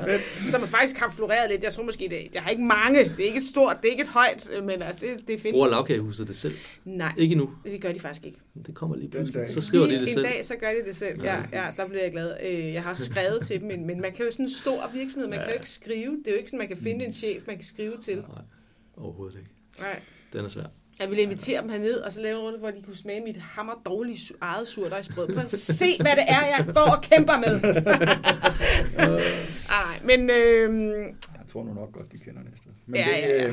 Som 0.50 0.62
faktisk 0.68 0.96
har 0.98 1.10
floreret 1.16 1.50
lidt. 1.50 1.62
Jeg 1.62 1.72
tror 1.72 1.82
måske, 1.82 2.08
det, 2.08 2.34
jeg 2.34 2.42
har 2.42 2.50
ikke 2.50 2.62
mange. 2.64 2.98
Det 3.04 3.20
er 3.20 3.24
ikke 3.24 3.38
et 3.38 3.44
stort, 3.46 3.76
det 3.82 3.88
er 3.88 3.92
ikke 3.92 4.02
et 4.02 4.08
højt, 4.08 4.50
men 4.64 4.82
altså, 4.82 5.06
det, 5.06 5.28
det 5.28 5.40
findes. 5.40 5.52
Bruger 5.54 5.68
lavkagehuset 5.68 6.28
det 6.28 6.36
selv? 6.36 6.54
Nej, 6.84 7.12
Ikke 7.18 7.32
endnu. 7.32 7.50
det 7.64 7.80
gør 7.80 7.92
de 7.92 8.00
faktisk 8.00 8.26
ikke. 8.26 8.38
Det 8.66 8.74
kommer 8.74 8.96
lige 8.96 9.10
pludselig. 9.10 9.50
Så 9.52 9.60
skriver 9.60 9.84
de 9.84 9.90
Lige 9.90 10.00
det 10.00 10.08
en 10.08 10.12
selv. 10.14 10.24
dag, 10.24 10.46
så 10.46 10.56
gør 10.60 10.68
de 10.70 10.88
det 10.88 10.96
selv. 10.96 11.22
Ja, 11.22 11.42
Ja, 11.52 11.68
der 11.76 11.88
bliver 11.88 12.02
jeg 12.02 12.12
glad. 12.12 12.34
Øh, 12.42 12.72
Jeg 12.72 12.82
har 12.82 12.94
skrevet 12.94 13.46
til 13.46 13.60
dem, 13.60 13.68
men, 13.68 13.86
men 13.86 14.00
man 14.00 14.12
kan 14.12 14.24
jo 14.24 14.32
sådan 14.32 14.46
en 14.46 14.50
stor 14.50 14.90
virksomhed, 14.94 15.28
man 15.28 15.38
Ja. 15.38 15.44
kan 15.44 15.54
jo 15.54 15.58
ikke 15.58 15.70
skrive. 15.70 16.16
Det 16.18 16.26
er 16.26 16.32
jo 16.32 16.38
ikke 16.38 16.50
sådan, 16.50 16.58
man 16.58 16.68
kan 16.68 16.76
finde 16.76 17.04
en 17.04 17.12
chef, 17.12 17.42
man 17.46 17.56
kan 17.56 17.64
skrive 17.64 17.96
til. 18.04 18.16
Nej, 18.16 18.24
overhovedet 18.96 19.38
ikke. 19.38 19.50
Nej. 19.80 20.00
Den 20.32 20.44
er 20.44 20.48
svær. 20.48 20.64
Jeg 21.00 21.08
ville 21.10 21.22
invitere 21.22 21.62
dem 21.62 21.68
herned, 21.70 21.94
og 21.94 22.12
så 22.12 22.22
lave 22.22 22.38
en 22.38 22.44
runde, 22.44 22.58
hvor 22.58 22.70
de 22.70 22.82
kunne 22.82 22.96
smage 22.96 23.20
mit 23.24 23.36
hammer 23.36 23.82
dårlige 23.86 24.16
su- 24.16 24.36
eget 24.40 24.68
surdejsbrød. 24.68 25.26
Prøv 25.26 25.38
at 25.44 25.50
se, 25.50 25.86
hvad 26.00 26.10
det 26.16 26.24
er, 26.28 26.40
jeg 26.46 26.66
går 26.74 26.80
og 26.96 27.02
kæmper 27.02 27.32
med. 27.38 27.60
Ej, 29.70 30.00
men 30.04 30.30
øh, 30.30 31.04
Jeg 31.38 31.46
tror 31.48 31.64
nu 31.64 31.74
nok 31.74 31.92
godt, 31.92 32.12
de 32.12 32.18
kender 32.18 32.42
næste. 32.50 32.68
Men 32.86 32.94
Ja, 33.00 33.06
det, 33.16 33.22
ja, 33.22 33.42
ja. 33.42 33.48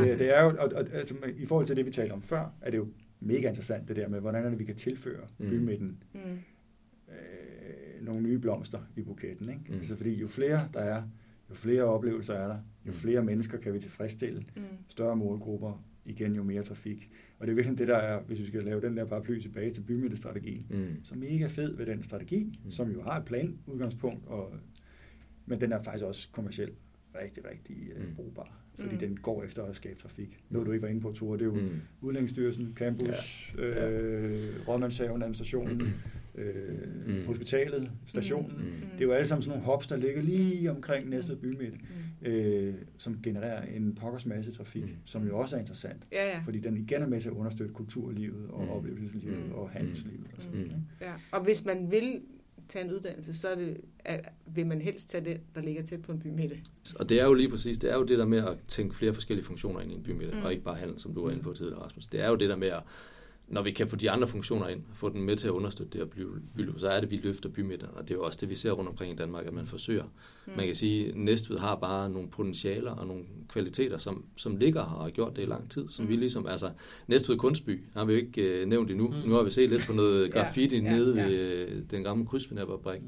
øh, 0.00 0.06
det, 0.08 0.18
det 0.18 0.36
er 0.36 0.42
jo, 0.42 0.48
og, 0.58 0.68
og, 0.74 0.84
altså, 0.92 1.14
i 1.36 1.46
forhold 1.46 1.66
til 1.66 1.76
det, 1.76 1.86
vi 1.86 1.90
talte 1.90 2.12
om 2.12 2.22
før, 2.22 2.52
er 2.62 2.70
det 2.70 2.78
jo 2.78 2.86
mega 3.20 3.48
interessant 3.48 3.88
det 3.88 3.96
der 3.96 4.08
med, 4.08 4.20
hvordan 4.20 4.44
er 4.44 4.48
det, 4.50 4.58
vi 4.58 4.64
kan 4.64 4.76
tilføre 4.76 5.20
Mm. 5.38 5.50
bymidten 5.50 6.02
mm, 6.14 6.20
øh, 7.08 8.06
nogle 8.06 8.20
nye 8.22 8.38
blomster 8.38 8.78
i 8.96 9.02
buketten. 9.02 9.48
Ikke? 9.48 9.60
Mm. 9.66 9.70
Mm. 9.72 9.76
Altså, 9.76 9.96
fordi 9.96 10.14
jo 10.14 10.28
flere 10.28 10.68
der 10.74 10.80
er, 10.80 11.02
jo 11.50 11.54
flere 11.54 11.82
oplevelser 11.82 12.34
er 12.34 12.46
der, 12.48 12.56
jo 12.86 12.92
Mm. 12.92 12.98
flere 12.98 13.22
mennesker 13.22 13.58
kan 13.58 13.74
vi 13.74 13.80
tilfredsstille, 13.80 14.44
mm, 14.56 14.62
større 14.88 15.16
målgrupper, 15.16 15.84
igen 16.08 16.36
jo 16.36 16.42
mere 16.42 16.62
trafik. 16.62 17.10
Og 17.38 17.46
det 17.46 17.52
er 17.52 17.54
virkelig 17.54 17.78
det, 17.78 17.88
der 17.88 17.96
er, 17.96 18.22
hvis 18.22 18.40
vi 18.40 18.46
skal 18.46 18.62
lave 18.64 18.80
den 18.80 18.96
der 18.96 19.04
paraply 19.04 19.40
tilbage 19.40 19.70
til 19.70 19.80
bymidtestrategien, 19.82 20.66
Mm. 20.70 20.86
så 21.04 21.14
mega 21.14 21.46
fed 21.46 21.76
ved 21.76 21.86
den 21.86 22.02
strategi, 22.02 22.58
Mm. 22.64 22.70
som 22.70 22.90
jo 22.90 23.02
har 23.02 23.18
et 23.20 23.24
planudgangspunkt, 23.24 24.26
og, 24.26 24.52
men 25.46 25.60
den 25.60 25.72
er 25.72 25.82
faktisk 25.82 26.04
også 26.04 26.28
kommercielt 26.32 26.74
rigtig, 27.22 27.44
rigtig 27.50 27.76
mm. 27.96 28.02
Mm. 28.04 28.14
brugbar, 28.14 28.60
fordi 28.78 28.94
Mm. 28.94 28.98
den 29.00 29.16
går 29.16 29.42
efter 29.42 29.62
at 29.64 29.76
skabe 29.76 29.98
trafik. 30.00 30.38
Noget 30.50 30.66
du 30.66 30.72
ikke 30.72 30.82
var 30.82 30.88
inde 30.88 31.00
på, 31.00 31.12
Tore, 31.12 31.38
det 31.38 31.42
er 31.42 31.46
jo 31.46 31.54
mm. 31.54 31.80
Udlændingsstyrelsen, 32.00 32.72
campus, 32.74 33.54
Ja. 33.58 33.66
ja. 33.66 33.90
øh, 33.90 34.68
rådmandshaven, 34.68 35.22
administrationen, 35.22 35.82
øh, 36.34 36.54
Mm. 37.06 37.12
mm. 37.12 37.26
hospitalet, 37.26 37.90
stationen. 38.06 38.56
Mm. 38.56 38.62
Mm. 38.64 38.70
Det 38.92 39.00
er 39.00 39.04
jo 39.04 39.12
alle 39.12 39.26
sammen 39.26 39.42
sådan 39.42 39.58
nogle 39.58 39.64
hops, 39.72 39.86
der 39.86 39.96
ligger 39.96 40.22
lige 40.22 40.70
omkring 40.70 41.08
næste 41.08 41.36
bymidte, 41.36 41.78
mm. 41.80 41.86
Øh, 42.22 42.74
som 42.98 43.18
genererer 43.22 43.62
en 43.76 43.94
pokkers 43.94 44.26
masse 44.26 44.52
trafik, 44.52 44.82
Mm. 44.82 44.88
mm. 44.88 44.96
som 45.04 45.26
jo 45.26 45.38
også 45.38 45.56
er 45.56 45.60
interessant. 45.60 46.02
Ja, 46.12 46.26
ja. 46.28 46.38
Fordi 46.44 46.58
den 46.58 46.76
igen 46.76 47.02
er 47.02 47.06
med 47.06 47.20
til 47.20 47.28
at 47.28 47.34
understøtte 47.34 47.74
kulturlivet 47.74 48.46
og 48.50 48.60
Mm. 48.60 48.66
mm. 48.66 48.72
oplevelseslivet 48.72 49.38
Mm. 49.38 49.44
mm. 49.46 49.52
og 49.52 49.70
handelslivet. 49.70 50.26
Og 50.36 50.42
sådan, 50.42 50.58
Mm. 50.58 50.64
ikke? 50.64 50.76
ja. 51.00 51.12
Og 51.32 51.42
hvis 51.44 51.64
man 51.64 51.90
vil 51.90 52.20
tage 52.68 52.84
en 52.84 52.92
uddannelse, 52.92 53.34
så 53.34 53.48
er 53.48 53.54
det, 53.54 53.76
at, 54.04 54.28
vil 54.46 54.66
man 54.66 54.80
helst 54.80 55.10
tage 55.10 55.24
det, 55.24 55.40
der 55.54 55.60
ligger 55.60 55.82
tæt 55.82 56.02
på 56.02 56.12
en 56.12 56.18
bymidte. 56.18 56.56
Og 56.96 57.08
det 57.08 57.20
er 57.20 57.24
jo 57.24 57.34
lige 57.34 57.48
præcis, 57.50 57.78
det 57.78 57.90
er 57.90 57.94
jo 57.96 58.02
det 58.04 58.18
der 58.18 58.26
med 58.26 58.38
at 58.38 58.56
tænke 58.68 58.94
flere 58.94 59.14
forskellige 59.14 59.44
funktioner 59.46 59.80
ind 59.80 59.92
i 59.92 59.94
en 59.94 60.02
bymidte, 60.02 60.32
Mm. 60.32 60.38
mm. 60.38 60.44
og 60.44 60.52
ikke 60.52 60.64
bare 60.64 60.76
handel, 60.76 61.00
som 61.00 61.14
du 61.14 61.22
var 61.24 61.30
inde 61.30 61.42
på 61.42 61.52
tidligere, 61.52 61.80
Rasmus. 61.82 62.06
Det 62.06 62.20
er 62.20 62.28
jo 62.28 62.34
det 62.36 62.48
der 62.48 62.56
med 62.56 62.68
at, 62.68 62.82
når 63.48 63.62
vi 63.62 63.70
kan 63.70 63.88
få 63.88 63.96
de 63.96 64.10
andre 64.10 64.28
funktioner 64.28 64.68
ind, 64.68 64.80
få 64.94 65.08
den 65.08 65.22
med 65.22 65.36
til 65.36 65.46
at 65.48 65.50
understøtte 65.50 65.98
det 65.98 66.02
at 66.04 66.10
blive 66.10 66.28
byliv, 66.56 66.78
så 66.78 66.88
er 66.88 67.00
det, 67.00 67.10
vi 67.10 67.20
løfter 67.22 67.48
bymidterne, 67.48 67.92
og 67.92 68.02
det 68.02 68.10
er 68.10 68.14
jo 68.18 68.24
også 68.24 68.38
det, 68.40 68.48
vi 68.50 68.54
ser 68.54 68.70
rundt 68.70 68.90
omkring 68.90 69.12
i 69.12 69.16
Danmark, 69.16 69.46
at 69.46 69.52
man 69.52 69.66
forsøger. 69.66 70.04
Mm. 70.46 70.52
Man 70.56 70.66
kan 70.66 70.74
sige, 70.74 71.08
at 71.08 71.16
Næstved 71.16 71.58
har 71.58 71.76
bare 71.76 72.10
nogle 72.10 72.28
potentialer 72.28 72.90
og 72.90 73.06
nogle 73.06 73.24
kvaliteter, 73.48 73.98
som, 73.98 74.24
som 74.36 74.56
ligger 74.56 74.84
her 74.84 74.92
og 74.96 75.02
har 75.04 75.10
gjort 75.10 75.36
det 75.36 75.42
i 75.42 75.46
lang 75.46 75.70
tid, 75.70 75.88
som 75.88 76.04
Mm. 76.04 76.08
vi 76.10 76.16
ligesom, 76.16 76.46
altså 76.46 76.70
Næstved 77.06 77.36
Kunstby, 77.36 77.80
har 77.94 78.04
vi 78.04 78.12
jo 78.12 78.18
ikke 78.18 78.42
øh, 78.42 78.68
nævnt 78.68 78.90
endnu. 78.90 79.08
Mm. 79.08 79.28
Nu 79.28 79.34
har 79.34 79.42
vi 79.42 79.50
set 79.50 79.70
lidt 79.70 79.82
på 79.86 79.92
noget 79.92 80.26
Ja, 80.26 80.30
graffiti 80.40 80.76
ja, 80.82 80.90
nede 80.96 81.16
ja. 81.16 81.26
ved 81.26 81.32
øh, 81.34 81.82
den 81.90 82.02
gamle 82.04 82.26
krydsfinerfabrik. 82.26 83.00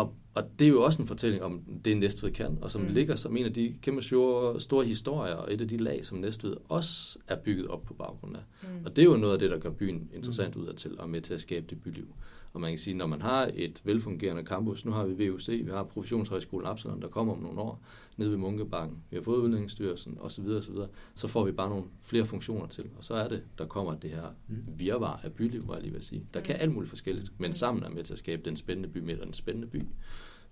Og, 0.00 0.14
og 0.34 0.44
det 0.58 0.64
er 0.64 0.68
jo 0.68 0.82
også 0.82 1.02
en 1.02 1.08
fortælling 1.08 1.42
om 1.42 1.62
det, 1.84 1.96
Næstved 1.96 2.30
kan, 2.30 2.58
og 2.60 2.70
som 2.70 2.80
Mm. 2.80 2.88
ligger 2.88 3.16
som 3.16 3.36
en 3.36 3.44
af 3.44 3.52
de 3.52 3.74
kæmpe 3.82 4.02
store, 4.02 4.60
store 4.60 4.84
historier, 4.84 5.34
og 5.34 5.54
et 5.54 5.60
af 5.60 5.68
de 5.68 5.76
lag, 5.76 6.06
som 6.06 6.18
Næstved 6.18 6.56
også 6.68 7.18
er 7.28 7.36
bygget 7.36 7.66
op 7.68 7.84
på 7.84 7.94
baggrund 7.94 8.36
af. 8.36 8.40
Mm. 8.62 8.68
Og 8.84 8.96
det 8.96 9.02
er 9.02 9.06
jo 9.06 9.16
noget 9.16 9.32
af 9.32 9.38
det, 9.38 9.50
der 9.50 9.58
gør 9.58 9.70
byen 9.70 10.10
interessant 10.14 10.56
mm. 10.56 10.62
udadtil, 10.62 11.00
og 11.00 11.08
med 11.10 11.20
til 11.20 11.34
at 11.34 11.40
skabe 11.40 11.66
det 11.70 11.82
byliv. 11.82 12.08
Og 12.56 12.60
man 12.62 12.70
kan 12.70 12.78
sige, 12.78 12.94
når 12.94 13.06
man 13.06 13.22
har 13.22 13.50
et 13.54 13.80
velfungerende 13.84 14.42
campus, 14.42 14.84
nu 14.84 14.90
har 14.90 15.04
vi 15.04 15.28
VUC, 15.28 15.48
vi 15.48 15.70
har 15.70 15.84
Professionshøjskolen 15.84 16.66
Absalon, 16.66 17.02
der 17.02 17.08
kommer 17.08 17.32
om 17.34 17.38
nogle 17.42 17.60
år, 17.60 17.82
nede 18.16 18.30
ved 18.30 18.36
Munkebakken, 18.38 18.98
vi 19.10 19.16
har 19.16 19.22
fået 19.22 19.38
Udlændingsstyrelsen 19.38 20.18
osv. 20.20 20.44
osv., 20.46 20.74
så 21.14 21.28
får 21.28 21.44
vi 21.44 21.52
bare 21.52 21.68
nogle 21.70 21.84
flere 22.02 22.26
funktioner 22.26 22.66
til, 22.66 22.84
og 22.98 23.04
så 23.04 23.14
er 23.14 23.28
det, 23.28 23.42
der 23.58 23.66
kommer 23.66 23.94
det 23.94 24.10
her 24.10 24.34
Mm. 24.48 24.56
virvar 24.76 25.20
af 25.24 25.32
byliv, 25.32 25.68
var 25.68 25.74
jeg 25.74 25.82
lige 25.82 25.96
at 25.96 26.04
sige. 26.04 26.26
Der 26.34 26.40
kan 26.40 26.54
Mm. 26.56 26.60
alt 26.62 26.72
muligt 26.72 26.88
forskelligt, 26.90 27.40
men 27.40 27.52
sammen 27.52 27.84
er 27.84 27.90
med 27.90 28.02
til 28.04 28.12
at 28.12 28.18
skabe 28.18 28.42
den 28.44 28.56
spændende 28.56 28.88
by 28.88 29.20
og 29.20 29.26
den 29.26 29.34
spændende 29.34 29.66
by. 29.68 29.82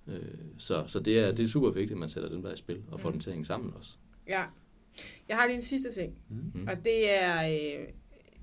Øh, 0.06 0.20
Så, 0.58 0.84
så 0.86 1.00
det, 1.00 1.18
er, 1.18 1.32
det 1.32 1.42
er 1.44 1.48
super 1.48 1.70
vigtigt, 1.70 1.92
at 1.92 1.98
man 1.98 2.08
sætter 2.08 2.28
den 2.28 2.42
der 2.42 2.52
i 2.52 2.56
spil, 2.56 2.82
og 2.90 3.00
får 3.00 3.08
Mm. 3.08 3.12
den 3.12 3.20
til 3.20 3.30
at 3.30 3.34
hænge 3.34 3.44
sammen 3.46 3.72
også. 3.78 3.90
Ja. 4.28 4.44
Jeg 5.28 5.36
har 5.36 5.46
lige 5.46 5.56
en 5.56 5.62
sidste 5.62 5.92
ting. 5.92 6.14
Mm. 6.28 6.68
og 6.68 6.84
det 6.84 7.10
er 7.22 7.48
øh, 7.80 7.86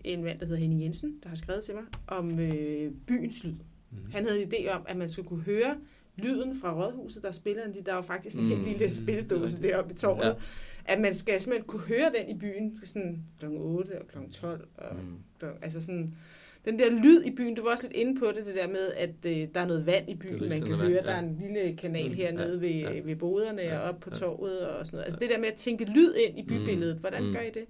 en 0.04 0.24
mand, 0.24 0.40
der 0.40 0.46
hedder 0.46 0.60
Henning 0.60 0.82
Jensen, 0.82 1.20
der 1.24 1.30
har 1.30 1.36
skrevet 1.36 1.64
til 1.64 1.74
mig 1.76 1.84
om 2.08 2.40
øh, 2.40 2.92
byens 3.08 3.44
lyd. 3.44 3.52
Mm. 3.92 3.98
Han 4.12 4.26
havde 4.26 4.42
en 4.44 4.54
idé 4.54 4.70
om, 4.70 4.82
at 4.88 4.98
man 4.98 5.10
skulle 5.10 5.28
kunne 5.28 5.42
høre 5.44 5.76
lyden 6.16 6.56
fra 6.60 6.74
rådhuset, 6.86 7.24
der 7.24 7.32
spiller 7.32 7.64
en, 7.66 7.74
der 7.86 7.92
er 7.92 7.96
jo 7.96 8.02
faktisk 8.02 8.38
en 8.38 8.44
Mm. 8.44 8.64
helt 8.66 8.80
lille 8.80 8.96
spilledåse 8.96 9.62
deroppe 9.64 9.94
i 9.94 9.96
tårnet. 9.96 10.26
Ja. 10.26 10.34
At 10.86 11.02
man 11.02 11.16
skal 11.16 11.42
simpelthen 11.42 11.68
kunne 11.68 11.82
høre 11.82 12.12
den 12.20 12.36
i 12.36 12.40
byen 12.40 12.80
sådan 12.84 13.24
kl. 13.40 13.46
8 13.50 14.02
og 14.02 14.08
kl. 14.08 14.18
12. 14.32 14.68
Og, 14.78 14.96
Mm. 14.96 15.16
kl. 15.40 15.46
altså 15.62 15.82
sådan, 15.82 16.16
den 16.66 16.80
der 16.80 16.90
lyd 16.92 17.24
i 17.24 17.32
byen, 17.36 17.56
du 17.56 17.64
var 17.64 17.72
også 17.72 17.88
lidt 17.88 17.98
inde 17.98 18.20
på 18.20 18.26
det, 18.36 18.46
det 18.46 18.56
der 18.56 18.68
med, 18.68 18.92
at 18.98 19.26
øh, 19.26 19.48
der 19.54 19.60
er 19.62 19.66
noget 19.68 19.86
vand 19.86 20.10
i 20.10 20.16
byen, 20.16 20.50
man 20.50 20.62
kan 20.62 20.76
høre, 20.76 20.90
ja. 20.92 21.02
der 21.02 21.12
er 21.16 21.20
en 21.20 21.38
lille 21.42 21.78
kanal 21.78 22.08
mm, 22.10 22.16
hernede 22.16 22.54
ja, 22.54 22.60
ved, 22.60 22.94
ja. 22.96 23.02
ved 23.04 23.16
boderne 23.16 23.62
ja, 23.62 23.80
og 23.80 23.90
op 23.90 24.00
på 24.00 24.10
ja, 24.14 24.16
torvet 24.18 24.60
og 24.60 24.86
sådan 24.86 24.96
noget. 24.98 25.06
Altså 25.06 25.20
det 25.20 25.30
der 25.30 25.38
med 25.40 25.48
at 25.48 25.54
tænke 25.56 25.86
lyd 25.86 26.14
ind 26.14 26.40
i 26.40 26.44
bybilledet, 26.44 26.96
mm, 26.96 27.00
hvordan 27.00 27.24
mm. 27.24 27.34
gør 27.34 27.40
I 27.42 27.50
det? 27.50 27.66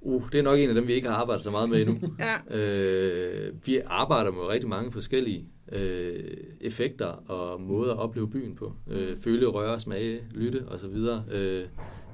Uh, 0.00 0.30
det 0.32 0.38
er 0.38 0.42
nok 0.42 0.58
en 0.58 0.68
af 0.68 0.74
dem, 0.74 0.86
vi 0.86 0.92
ikke 0.92 1.08
har 1.08 1.16
arbejdet 1.16 1.44
så 1.44 1.50
meget 1.50 1.70
med 1.70 1.82
endnu. 1.82 1.98
ja. 2.50 2.56
øh, 2.56 3.52
vi 3.66 3.80
arbejder 3.86 4.30
med 4.30 4.42
rigtig 4.42 4.68
mange 4.68 4.92
forskellige 4.92 5.48
øh, 5.72 6.36
effekter 6.60 7.06
og 7.06 7.60
måder 7.60 7.92
at 7.92 7.98
opleve 7.98 8.30
byen 8.30 8.54
på. 8.54 8.72
Øh, 8.90 9.18
føle, 9.18 9.46
røre, 9.46 9.80
smage, 9.80 10.20
lytte 10.30 10.64
osv. 10.68 10.96
Øh, 10.96 11.64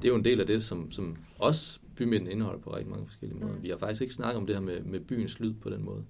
det 0.02 0.04
er 0.04 0.08
jo 0.08 0.14
en 0.14 0.24
del 0.24 0.40
af 0.40 0.46
det, 0.46 0.62
som, 0.62 0.90
som 0.90 1.16
også 1.38 1.80
bymidten 1.96 2.28
indeholder 2.28 2.60
på 2.60 2.76
rigtig 2.76 2.90
mange 2.90 3.06
forskellige 3.06 3.40
måder. 3.40 3.54
Mm. 3.54 3.62
Vi 3.62 3.68
har 3.68 3.76
faktisk 3.76 4.02
ikke 4.02 4.14
snakket 4.14 4.36
om 4.36 4.46
det 4.46 4.56
her 4.56 4.62
med, 4.62 4.80
med 4.80 5.00
byens 5.00 5.40
lyd 5.40 5.54
på 5.54 5.70
den 5.70 5.84
måde. 5.84 6.04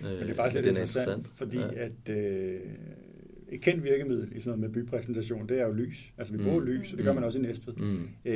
Men 0.00 0.10
det 0.10 0.30
er 0.30 0.34
faktisk 0.34 0.58
øh, 0.58 0.64
lidt 0.64 0.76
interessant, 0.76 1.08
interessant, 1.08 1.36
fordi 1.36 1.58
ja. 1.58 1.84
at 1.84 2.16
øh, 2.16 2.60
et 3.48 3.60
kendt 3.60 3.84
virkemiddel 3.84 4.28
i 4.36 4.40
sådan 4.40 4.58
noget 4.58 4.74
med 4.74 4.82
bypræsentation, 4.82 5.48
det 5.48 5.60
er 5.60 5.66
jo 5.66 5.72
lys. 5.72 6.12
Altså 6.18 6.32
vi 6.36 6.42
bruger 6.42 6.60
mm. 6.60 6.66
lys, 6.66 6.92
og 6.92 6.98
det 6.98 7.04
gør 7.04 7.12
man 7.12 7.24
også 7.24 7.38
i 7.38 7.42
Næstved. 7.42 7.74
Mm. 7.74 8.08
Øh, 8.24 8.34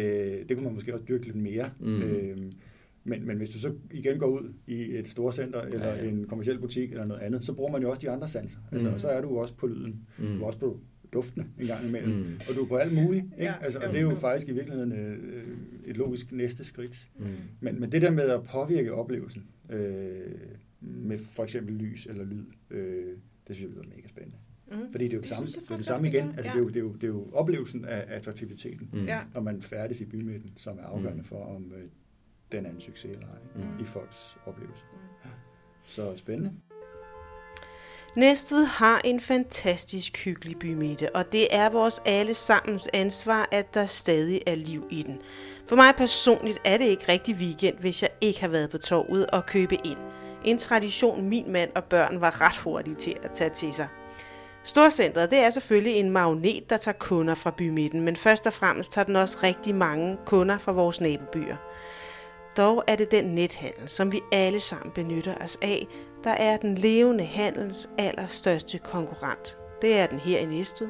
det 0.49 0.51
kunne 0.55 0.65
man 0.65 0.75
måske 0.75 0.95
også 0.95 1.05
dyrke 1.09 1.25
lidt 1.25 1.37
mere. 1.37 1.71
Mm. 1.81 2.03
Øh, 2.03 2.37
men, 3.05 3.27
men 3.27 3.37
hvis 3.37 3.51
du 3.51 3.59
så 3.59 3.73
igen 3.91 4.19
går 4.19 4.27
ud 4.27 4.53
i 4.67 4.97
et 4.97 5.09
storcenter 5.09 5.63
eller 5.63 5.89
ja, 5.89 6.05
ja. 6.05 6.09
en 6.09 6.27
kommersiel 6.27 6.59
butik 6.59 6.91
eller 6.91 7.05
noget 7.05 7.23
andet, 7.23 7.45
så 7.45 7.53
bruger 7.53 7.73
man 7.73 7.83
jo 7.83 7.91
også 7.91 8.01
de 8.01 8.11
andre 8.11 8.29
sanser. 8.29 8.59
Altså, 8.73 8.89
mm. 8.89 8.95
Og 8.95 9.01
så 9.01 9.09
er 9.09 9.21
du 9.21 9.39
også 9.39 9.55
på 9.55 9.67
lyden. 9.67 10.07
Mm. 10.19 10.37
Du 10.37 10.43
er 10.43 10.47
også 10.47 10.59
på 10.59 10.81
duftene 11.13 11.47
en 11.61 11.67
gang 11.67 11.89
imellem. 11.89 12.13
Mm. 12.13 12.41
Og 12.49 12.55
du 12.55 12.63
er 12.63 12.69
på 12.69 12.77
alt 12.77 12.95
muligt. 12.95 13.25
Ikke? 13.25 13.45
Ja, 13.45 13.55
altså, 13.61 13.79
og 13.79 13.89
det 13.89 13.97
er 13.97 14.03
jo 14.03 14.15
faktisk 14.15 14.49
i 14.49 14.53
virkeligheden 14.53 14.93
øh, 14.93 15.19
et 15.85 15.97
logisk 15.97 16.33
næste 16.33 16.65
skridt. 16.65 17.09
Mm. 17.19 17.27
Men, 17.61 17.81
men 17.81 17.93
det 17.93 18.03
der 18.03 18.11
med 18.11 18.25
at 18.25 18.43
påvirke 18.43 18.95
oplevelsen 18.95 19.47
øh, 19.71 19.81
med 20.81 21.19
for 21.19 21.43
eksempel 21.43 21.75
lys 21.75 22.07
eller 22.07 22.25
lyd, 22.25 22.45
øh, 22.71 23.17
det 23.49 23.57
synes 23.57 23.75
jeg 23.75 23.81
er 23.81 23.89
mega 23.97 24.09
spændende. 24.09 24.37
Mm. 24.73 24.91
Fordi 24.91 25.05
det 25.05 25.13
er 25.13 25.17
jo 25.17 25.21
det, 25.21 25.29
samme, 25.29 25.47
det, 25.47 25.71
er 25.71 25.77
det 25.77 25.85
samme 25.85 26.09
igen. 26.09 26.25
Altså, 26.25 26.45
ja. 26.45 26.51
det, 26.51 26.57
er 26.57 26.59
jo, 26.59 26.69
det, 26.69 26.77
er 26.77 26.81
jo, 26.81 26.93
det 26.93 27.05
er 27.05 27.09
jo 27.09 27.31
oplevelsen 27.33 27.85
af 27.85 28.05
attraktiviteten, 28.09 28.91
mm. 28.93 29.09
når 29.35 29.41
man 29.41 29.63
færdes 29.63 30.01
i 30.01 30.05
bymidten, 30.05 30.53
som 30.57 30.79
er 30.79 30.83
afgørende 30.83 31.23
mm. 31.23 31.25
for, 31.25 31.45
om 31.45 31.73
øh, 31.77 31.85
den 32.53 32.67
er 32.67 32.71
en 32.71 32.81
succes 32.81 33.11
eller 33.11 33.27
ej 33.27 33.39
mm. 33.55 33.83
i 33.83 33.85
folks 33.85 34.37
oplevelse. 34.47 34.85
Mm. 35.25 35.31
Så 35.87 36.17
spændende. 36.17 36.53
Næstved 38.17 38.65
har 38.65 39.01
en 39.05 39.21
fantastisk 39.21 40.25
hyggelig 40.25 40.59
bymidte, 40.59 41.17
og 41.17 41.33
det 41.33 41.47
er 41.51 41.71
vores 41.71 42.03
allesammens 42.07 42.89
ansvar, 42.95 43.49
at 43.53 43.75
der 43.75 43.87
stadig 43.87 44.41
er 44.47 44.55
liv 44.55 44.87
i 44.91 45.03
den. 45.03 45.19
For 45.69 45.77
mig 45.77 45.95
personligt 45.97 46.59
er 46.65 46.79
det 46.79 46.85
ikke 46.85 47.13
rigtig 47.13 47.35
weekend, 47.35 47.79
hvis 47.79 48.03
jeg 48.03 48.11
ikke 48.21 48.41
har 48.41 48.49
været 48.49 48.71
på 48.71 48.79
torvet 48.79 49.27
og 49.27 49.47
købe 49.47 49.75
ind. 49.75 49.99
En 50.45 50.59
tradition, 50.59 51.29
min 51.29 51.53
mand 51.53 51.71
og 51.77 51.85
børn 51.85 52.21
var 52.21 52.41
ret 52.41 52.57
hurtige 52.57 52.97
til 52.97 53.17
at 53.23 53.31
tage 53.31 53.51
til 53.51 53.73
sig. 53.73 53.89
Storcentret 54.65 55.31
det 55.31 55.39
er 55.39 55.51
selvfølgelig 55.51 55.93
en 55.93 56.11
magnet, 56.11 56.71
der 56.71 56.77
tager 56.77 56.99
kunder 56.99 57.35
fra 57.35 57.51
bymidten, 57.51 58.01
men 58.01 58.17
først 58.17 58.47
og 58.47 58.53
fremmest 58.53 58.93
tager 58.93 59.05
den 59.05 59.17
også 59.17 59.39
rigtig 59.43 59.75
mange 59.75 60.19
kunder 60.27 60.59
fra 60.59 60.73
vores 60.73 61.01
nabobyer. 61.01 61.57
Dog 62.59 62.85
er 62.87 62.97
det 62.97 63.11
den 63.11 63.25
nethandel, 63.25 63.89
som 63.89 64.13
vi 64.13 64.21
alle 64.33 64.61
sammen 64.61 64.93
benytter 64.93 65.35
os 65.35 65.59
af, 65.63 65.87
der 66.25 66.31
er 66.31 66.57
den 66.57 66.75
levende 66.75 67.25
handels 67.25 67.89
allerstørste 67.99 68.79
konkurrent. 68.79 69.57
Det 69.83 69.99
er 69.99 70.07
den 70.07 70.19
her 70.19 70.39
i 70.39 70.45
Næstved, 70.45 70.89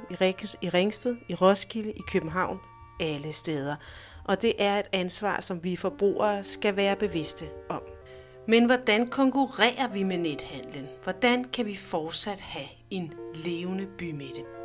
i 0.62 0.68
Ringsted, 0.68 1.16
i 1.28 1.34
Roskilde, 1.34 1.90
i 1.90 2.00
København, 2.12 2.58
alle 3.00 3.32
steder. 3.32 3.76
Og 4.24 4.42
det 4.42 4.52
er 4.58 4.78
et 4.78 4.86
ansvar, 4.92 5.40
som 5.40 5.64
vi 5.64 5.76
forbrugere 5.76 6.44
skal 6.44 6.76
være 6.76 6.96
bevidste 6.96 7.44
om. 7.68 7.82
Men 8.46 8.66
hvordan 8.66 9.06
konkurrerer 9.06 9.88
vi 9.92 10.02
med 10.02 10.18
nethandlen? 10.18 10.86
Hvordan 11.02 11.44
kan 11.44 11.66
vi 11.66 11.76
fortsat 11.76 12.40
have 12.40 12.68
en 12.90 13.12
levende 13.34 13.86
bymidte? 13.98 14.57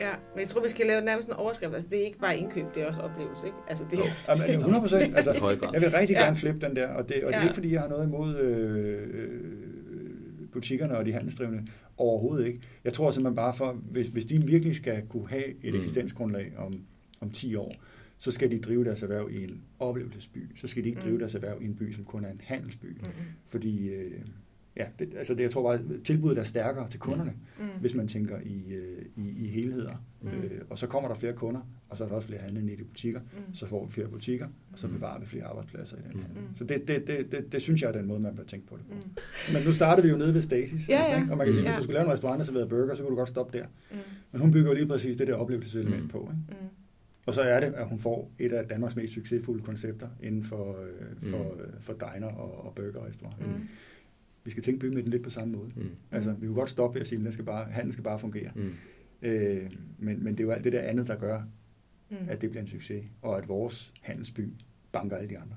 Ja, 0.00 0.12
men 0.34 0.40
jeg 0.40 0.48
tror, 0.48 0.62
vi 0.62 0.68
skal 0.68 0.86
lave 0.86 1.00
nærmest 1.00 1.28
en 1.28 1.34
overskrift. 1.34 1.74
Altså, 1.74 1.90
det 1.90 2.00
er 2.00 2.04
ikke 2.04 2.18
bare 2.18 2.38
indkøb, 2.38 2.64
det 2.74 2.82
er 2.82 2.86
også 2.86 3.00
oplevelse, 3.00 3.46
ikke? 3.46 3.58
Altså, 3.68 3.84
det 3.90 3.98
er... 3.98 4.36
Ja, 4.46 4.52
100 4.52 4.82
procent. 4.82 5.14
Altså, 5.16 5.32
jeg 5.72 5.80
vil 5.80 5.90
rigtig 5.90 6.16
gerne 6.16 6.36
flippe 6.36 6.66
den 6.66 6.76
der, 6.76 6.88
og 6.88 7.08
det, 7.08 7.24
og 7.24 7.32
det 7.32 7.38
er 7.38 7.42
ikke, 7.42 7.54
fordi 7.54 7.72
jeg 7.72 7.80
har 7.80 7.88
noget 7.88 8.06
imod 8.06 8.36
øh, 8.36 9.30
butikkerne 10.52 10.96
og 10.96 11.06
de 11.06 11.12
handelsdrivende. 11.12 11.66
Overhovedet 11.96 12.46
ikke. 12.46 12.60
Jeg 12.84 12.92
tror 12.92 13.10
simpelthen 13.10 13.36
bare 13.36 13.54
for, 13.54 13.72
hvis, 13.72 14.08
hvis 14.08 14.24
de 14.24 14.46
virkelig 14.46 14.76
skal 14.76 15.02
kunne 15.08 15.28
have 15.28 15.64
et 15.64 15.72
mm. 15.72 15.78
eksistensgrundlag 15.78 16.52
om, 16.56 16.84
om 17.20 17.30
10 17.30 17.54
år, 17.54 17.74
så 18.18 18.30
skal 18.30 18.50
de 18.50 18.58
drive 18.58 18.84
deres 18.84 19.02
erhverv 19.02 19.30
i 19.30 19.44
en 19.44 19.62
oplevelsesby. 19.78 20.56
Så 20.56 20.66
skal 20.66 20.84
de 20.84 20.88
ikke 20.88 21.00
drive 21.00 21.12
mm. 21.12 21.18
deres 21.18 21.34
erhverv 21.34 21.62
i 21.62 21.64
en 21.64 21.74
by, 21.74 21.92
som 21.92 22.04
kun 22.04 22.24
er 22.24 22.30
en 22.30 22.40
handelsby. 22.44 22.86
Mm. 22.86 23.06
Fordi 23.48 23.88
øh, 23.88 24.20
ja, 24.76 24.84
det, 24.98 25.14
altså 25.16 25.34
det, 25.34 25.42
jeg 25.42 25.50
tror 25.50 25.62
bare, 25.62 25.80
tilbuddet 26.04 26.38
er 26.38 26.44
stærkere 26.44 26.88
til 26.88 27.00
kunderne, 27.00 27.32
mm. 27.58 27.64
mm. 27.64 27.70
hvis 27.80 27.94
man 27.94 28.08
tænker 28.08 28.38
i, 28.44 28.72
øh, 28.74 29.04
i, 29.16 29.44
i 29.44 29.46
helheder. 29.46 30.04
Mm. 30.20 30.28
Øh, 30.28 30.60
og 30.70 30.78
så 30.78 30.86
kommer 30.86 31.08
der 31.08 31.16
flere 31.16 31.32
kunder, 31.32 31.60
og 31.88 31.98
så 31.98 32.04
er 32.04 32.08
der 32.08 32.14
også 32.14 32.28
flere 32.28 32.40
handlende 32.40 32.72
i 32.72 32.82
butikker. 32.82 33.20
Mm. 33.20 33.54
Så 33.54 33.66
får 33.66 33.86
vi 33.86 33.92
flere 33.92 34.08
butikker, 34.08 34.46
og 34.72 34.78
så 34.78 34.86
mm. 34.86 34.92
bevarer 34.92 35.20
vi 35.20 35.26
flere 35.26 35.44
arbejdspladser 35.44 35.96
i 35.96 36.00
den 36.00 36.12
mm. 36.12 36.22
handel. 36.22 36.42
Så 36.54 36.64
det, 36.64 36.88
det, 36.88 37.06
det, 37.06 37.32
det, 37.32 37.52
det 37.52 37.62
synes 37.62 37.82
jeg 37.82 37.88
er 37.88 37.92
den 37.92 38.06
måde, 38.06 38.20
man 38.20 38.36
bør 38.36 38.44
tænke 38.44 38.66
på 38.66 38.76
det 38.76 38.84
på. 38.86 38.94
Mm. 38.94 39.54
Men 39.54 39.62
nu 39.64 39.72
startede 39.72 40.06
vi 40.06 40.12
jo 40.12 40.18
nede 40.18 40.34
ved 40.34 40.40
Stasis, 40.40 40.88
ja, 40.88 40.98
altså, 40.98 41.30
og 41.30 41.38
man 41.38 41.46
kan 41.46 41.54
sige, 41.54 41.64
ja. 41.64 41.70
hvis 41.70 41.76
du 41.76 41.82
skulle 41.82 41.94
lave 41.94 42.06
en 42.06 42.12
restaurant, 42.12 42.38
der 42.38 42.44
serverede 42.44 42.68
burger, 42.68 42.94
så 42.94 43.02
kunne 43.02 43.10
du 43.10 43.16
godt 43.16 43.28
stoppe 43.28 43.58
der. 43.58 43.66
Mm. 43.90 43.96
Men 44.32 44.40
hun 44.40 44.50
bygger 44.50 44.70
jo 44.70 44.74
lige 44.74 44.86
præcis 44.86 45.16
det 45.16 45.26
der 45.26 45.34
oplevelseselement 45.34 46.02
mm. 46.02 46.08
på. 46.08 46.18
Ikke? 46.18 46.60
Mm. 46.62 46.68
Og 47.26 47.34
så 47.34 47.40
er 47.40 47.60
det, 47.60 47.66
at 47.66 47.88
hun 47.88 47.98
får 47.98 48.32
et 48.38 48.52
af 48.52 48.64
Danmarks 48.64 48.96
mest 48.96 49.12
succesfulde 49.12 49.62
koncepter 49.62 50.08
inden 50.22 50.42
for, 50.42 50.76
øh, 50.82 51.30
for, 51.30 51.38
mm. 51.38 51.80
for 51.80 51.92
diner 51.92 52.26
og, 52.26 52.66
og 52.66 52.74
burgerrestauranter. 52.74 53.46
Mm 53.46 53.68
vi 54.44 54.50
skal 54.50 54.62
tænke 54.62 54.80
bymidten 54.80 55.10
lidt 55.10 55.22
på 55.22 55.30
samme 55.30 55.52
måde. 55.52 55.70
Mm. 55.76 55.90
Altså, 56.10 56.32
vi 56.32 56.46
kan 56.46 56.54
godt 56.54 56.70
stoppe 56.70 56.94
ved 56.94 57.00
at 57.00 57.06
sige, 57.08 57.26
at 57.26 57.32
skal 57.32 57.44
bare, 57.44 57.64
handlen 57.70 57.92
skal 57.92 58.04
bare 58.04 58.18
fungere. 58.18 58.50
Mm. 58.54 58.72
Øh, 59.22 59.70
men, 59.98 60.24
men 60.24 60.34
det 60.34 60.40
er 60.40 60.44
jo 60.44 60.50
alt 60.50 60.64
det 60.64 60.72
der 60.72 60.80
andet, 60.80 61.06
der 61.06 61.16
gør, 61.16 61.42
mm. 62.10 62.16
at 62.28 62.40
det 62.40 62.50
bliver 62.50 62.62
en 62.62 62.68
succes, 62.68 63.04
og 63.22 63.38
at 63.38 63.48
vores 63.48 63.92
handelsby 64.00 64.48
banker 64.92 65.16
alle 65.16 65.30
de 65.30 65.38
andre. 65.38 65.56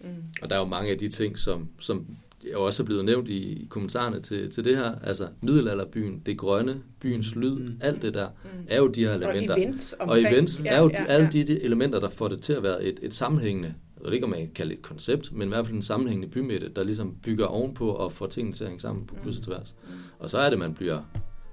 Mm. 0.00 0.08
Og 0.42 0.50
der 0.50 0.56
er 0.56 0.60
jo 0.60 0.66
mange 0.66 0.90
af 0.90 0.98
de 0.98 1.08
ting, 1.08 1.38
som, 1.38 1.68
som 1.78 2.16
jeg 2.44 2.56
også 2.56 2.82
er 2.82 2.84
blevet 2.84 3.04
nævnt 3.04 3.28
i 3.28 3.66
kommentarerne 3.70 4.20
til, 4.20 4.50
til 4.50 4.64
det 4.64 4.76
her, 4.76 4.98
altså 5.02 5.28
middelalderbyen, 5.42 6.22
det 6.26 6.38
grønne, 6.38 6.82
byens 7.00 7.34
lyd, 7.34 7.58
mm. 7.58 7.80
alt 7.80 8.02
det 8.02 8.14
der, 8.14 8.28
mm. 8.28 8.66
er 8.68 8.76
jo 8.76 8.88
de 8.88 9.04
her 9.04 9.14
elementer. 9.14 9.54
Og 9.54 9.60
events, 9.60 9.96
omkring, 10.00 10.26
og 10.26 10.32
events 10.32 10.60
ja, 10.64 10.70
er 10.70 10.78
jo 10.78 10.90
ja, 10.90 11.02
ja. 11.02 11.12
alle 11.12 11.28
de, 11.32 11.46
de 11.46 11.62
elementer, 11.62 12.00
der 12.00 12.08
får 12.08 12.28
det 12.28 12.42
til 12.42 12.52
at 12.52 12.62
være 12.62 12.84
et, 12.84 13.00
et 13.02 13.14
sammenhængende 13.14 13.74
jeg 14.00 14.06
ved 14.06 14.12
ikke, 14.12 14.24
om 14.24 14.30
man 14.30 14.40
kan 14.40 14.50
kalde 14.54 14.70
det 14.70 14.78
et 14.78 14.84
koncept, 14.84 15.32
men 15.32 15.48
i 15.48 15.52
hvert 15.52 15.66
fald 15.66 15.76
en 15.76 15.82
sammenhængende 15.82 16.32
bymidte, 16.32 16.68
der 16.68 16.84
ligesom 16.84 17.16
bygger 17.22 17.46
ovenpå 17.46 17.90
og 17.90 18.12
får 18.12 18.26
tingene 18.26 18.54
til 18.54 18.64
at 18.64 18.70
hænge 18.70 18.80
sammen 18.80 19.06
på 19.06 19.14
kryds 19.22 19.36
og 19.36 19.42
tværs. 19.42 19.74
Mm. 19.82 19.90
Og 20.18 20.30
så 20.30 20.38
er 20.38 20.50
det, 20.50 20.58
man 20.58 20.74
bliver 20.74 21.02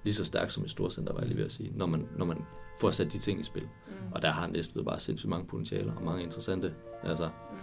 lige 0.03 0.13
så 0.13 0.25
stærk 0.25 0.51
som 0.51 0.63
et 0.63 0.69
storcenter, 0.69 1.13
var 1.13 1.19
jeg 1.19 1.27
lige 1.27 1.37
ved 1.37 1.45
at 1.45 1.51
sige, 1.51 1.71
når 1.75 1.85
man, 1.85 2.07
når 2.17 2.25
man 2.25 2.37
får 2.79 2.91
sat 2.91 3.13
de 3.13 3.19
ting 3.19 3.39
i 3.39 3.43
spil. 3.43 3.63
Mm. 3.63 4.11
Og 4.11 4.21
der 4.21 4.29
har 4.29 4.47
Næstved 4.47 4.83
bare 4.83 4.99
sindssygt 4.99 5.29
mange 5.29 5.47
potentialer 5.47 5.95
og 5.95 6.03
mange 6.03 6.23
interessante, 6.23 6.73
altså 7.03 7.25
mm. 7.25 7.57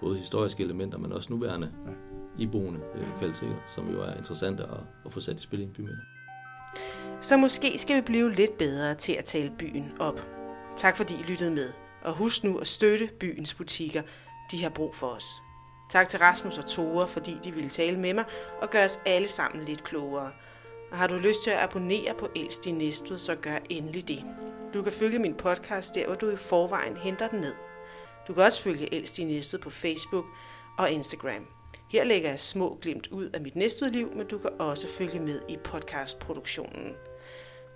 både 0.00 0.16
historiske 0.16 0.62
elementer, 0.62 0.98
men 0.98 1.12
også 1.12 1.32
nuværende 1.32 1.72
iboende 2.38 2.80
øh, 2.94 3.18
kvaliteter, 3.18 3.56
som 3.66 3.90
jo 3.90 4.02
er 4.02 4.14
interessante 4.14 4.62
at, 4.62 4.80
at 5.06 5.12
få 5.12 5.20
sat 5.20 5.36
i 5.36 5.40
spil 5.40 5.60
i 5.60 5.62
en 5.62 5.70
bymidte. 5.70 6.02
Så 7.20 7.36
måske 7.36 7.78
skal 7.78 7.96
vi 7.96 8.00
blive 8.00 8.32
lidt 8.32 8.58
bedre 8.58 8.94
til 8.94 9.12
at 9.12 9.24
tale 9.24 9.52
byen 9.58 9.92
op. 9.98 10.26
Tak 10.76 10.96
fordi 10.96 11.14
I 11.14 11.22
lyttede 11.30 11.50
med. 11.50 11.89
Og 12.02 12.12
husk 12.12 12.44
nu 12.44 12.58
at 12.58 12.66
støtte 12.66 13.10
byens 13.20 13.54
butikker. 13.54 14.02
De 14.50 14.62
har 14.62 14.70
brug 14.70 14.94
for 14.94 15.06
os. 15.06 15.24
Tak 15.90 16.08
til 16.08 16.18
Rasmus 16.18 16.58
og 16.58 16.66
Tore, 16.66 17.08
fordi 17.08 17.36
de 17.44 17.52
ville 17.52 17.70
tale 17.70 17.98
med 17.98 18.14
mig 18.14 18.24
og 18.62 18.70
gøre 18.70 18.84
os 18.84 19.00
alle 19.06 19.28
sammen 19.28 19.64
lidt 19.64 19.84
klogere. 19.84 20.32
Og 20.90 20.98
har 20.98 21.06
du 21.06 21.14
lyst 21.14 21.42
til 21.44 21.50
at 21.50 21.58
abonnere 21.62 22.14
på 22.18 22.28
Elst 22.36 22.66
i 22.66 22.70
Næstved, 22.70 23.18
så 23.18 23.34
gør 23.34 23.58
endelig 23.70 24.08
det. 24.08 24.24
Du 24.74 24.82
kan 24.82 24.92
følge 24.92 25.18
min 25.18 25.34
podcast 25.34 25.94
der, 25.94 26.06
hvor 26.06 26.14
du 26.14 26.30
i 26.30 26.36
forvejen 26.36 26.96
henter 26.96 27.28
den 27.28 27.40
ned. 27.40 27.54
Du 28.28 28.34
kan 28.34 28.42
også 28.42 28.62
følge 28.62 28.94
Elst 28.94 29.18
i 29.18 29.24
Næstved 29.24 29.60
på 29.60 29.70
Facebook 29.70 30.24
og 30.78 30.90
Instagram. 30.90 31.46
Her 31.92 32.04
lægger 32.04 32.28
jeg 32.28 32.40
små 32.40 32.78
glimt 32.82 33.06
ud 33.06 33.30
af 33.34 33.40
mit 33.40 33.56
næstudliv, 33.56 34.12
men 34.16 34.26
du 34.26 34.38
kan 34.38 34.50
også 34.58 34.88
følge 34.88 35.18
med 35.18 35.40
i 35.48 35.56
podcastproduktionen. 35.64 36.94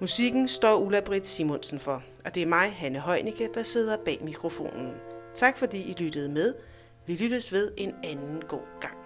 Musikken 0.01 0.49
står 0.49 0.77
Ulla 0.77 1.01
Britt 1.01 1.27
Simonsen 1.27 1.81
for, 1.81 2.03
og 2.25 2.35
det 2.35 2.43
er 2.43 2.47
mig, 2.47 2.73
Hanne 2.73 3.01
Heunicke, 3.01 3.49
der 3.55 3.63
sidder 3.63 3.97
bag 4.05 4.19
mikrofonen. 4.25 4.93
Tak 5.35 5.59
fordi 5.59 5.91
I 5.91 5.95
lyttede 5.99 6.29
med. 6.29 6.55
Vi 7.07 7.17
lyttes 7.17 7.53
ved 7.53 7.73
en 7.77 7.95
anden 8.05 8.43
god 8.49 8.81
gang. 8.81 9.04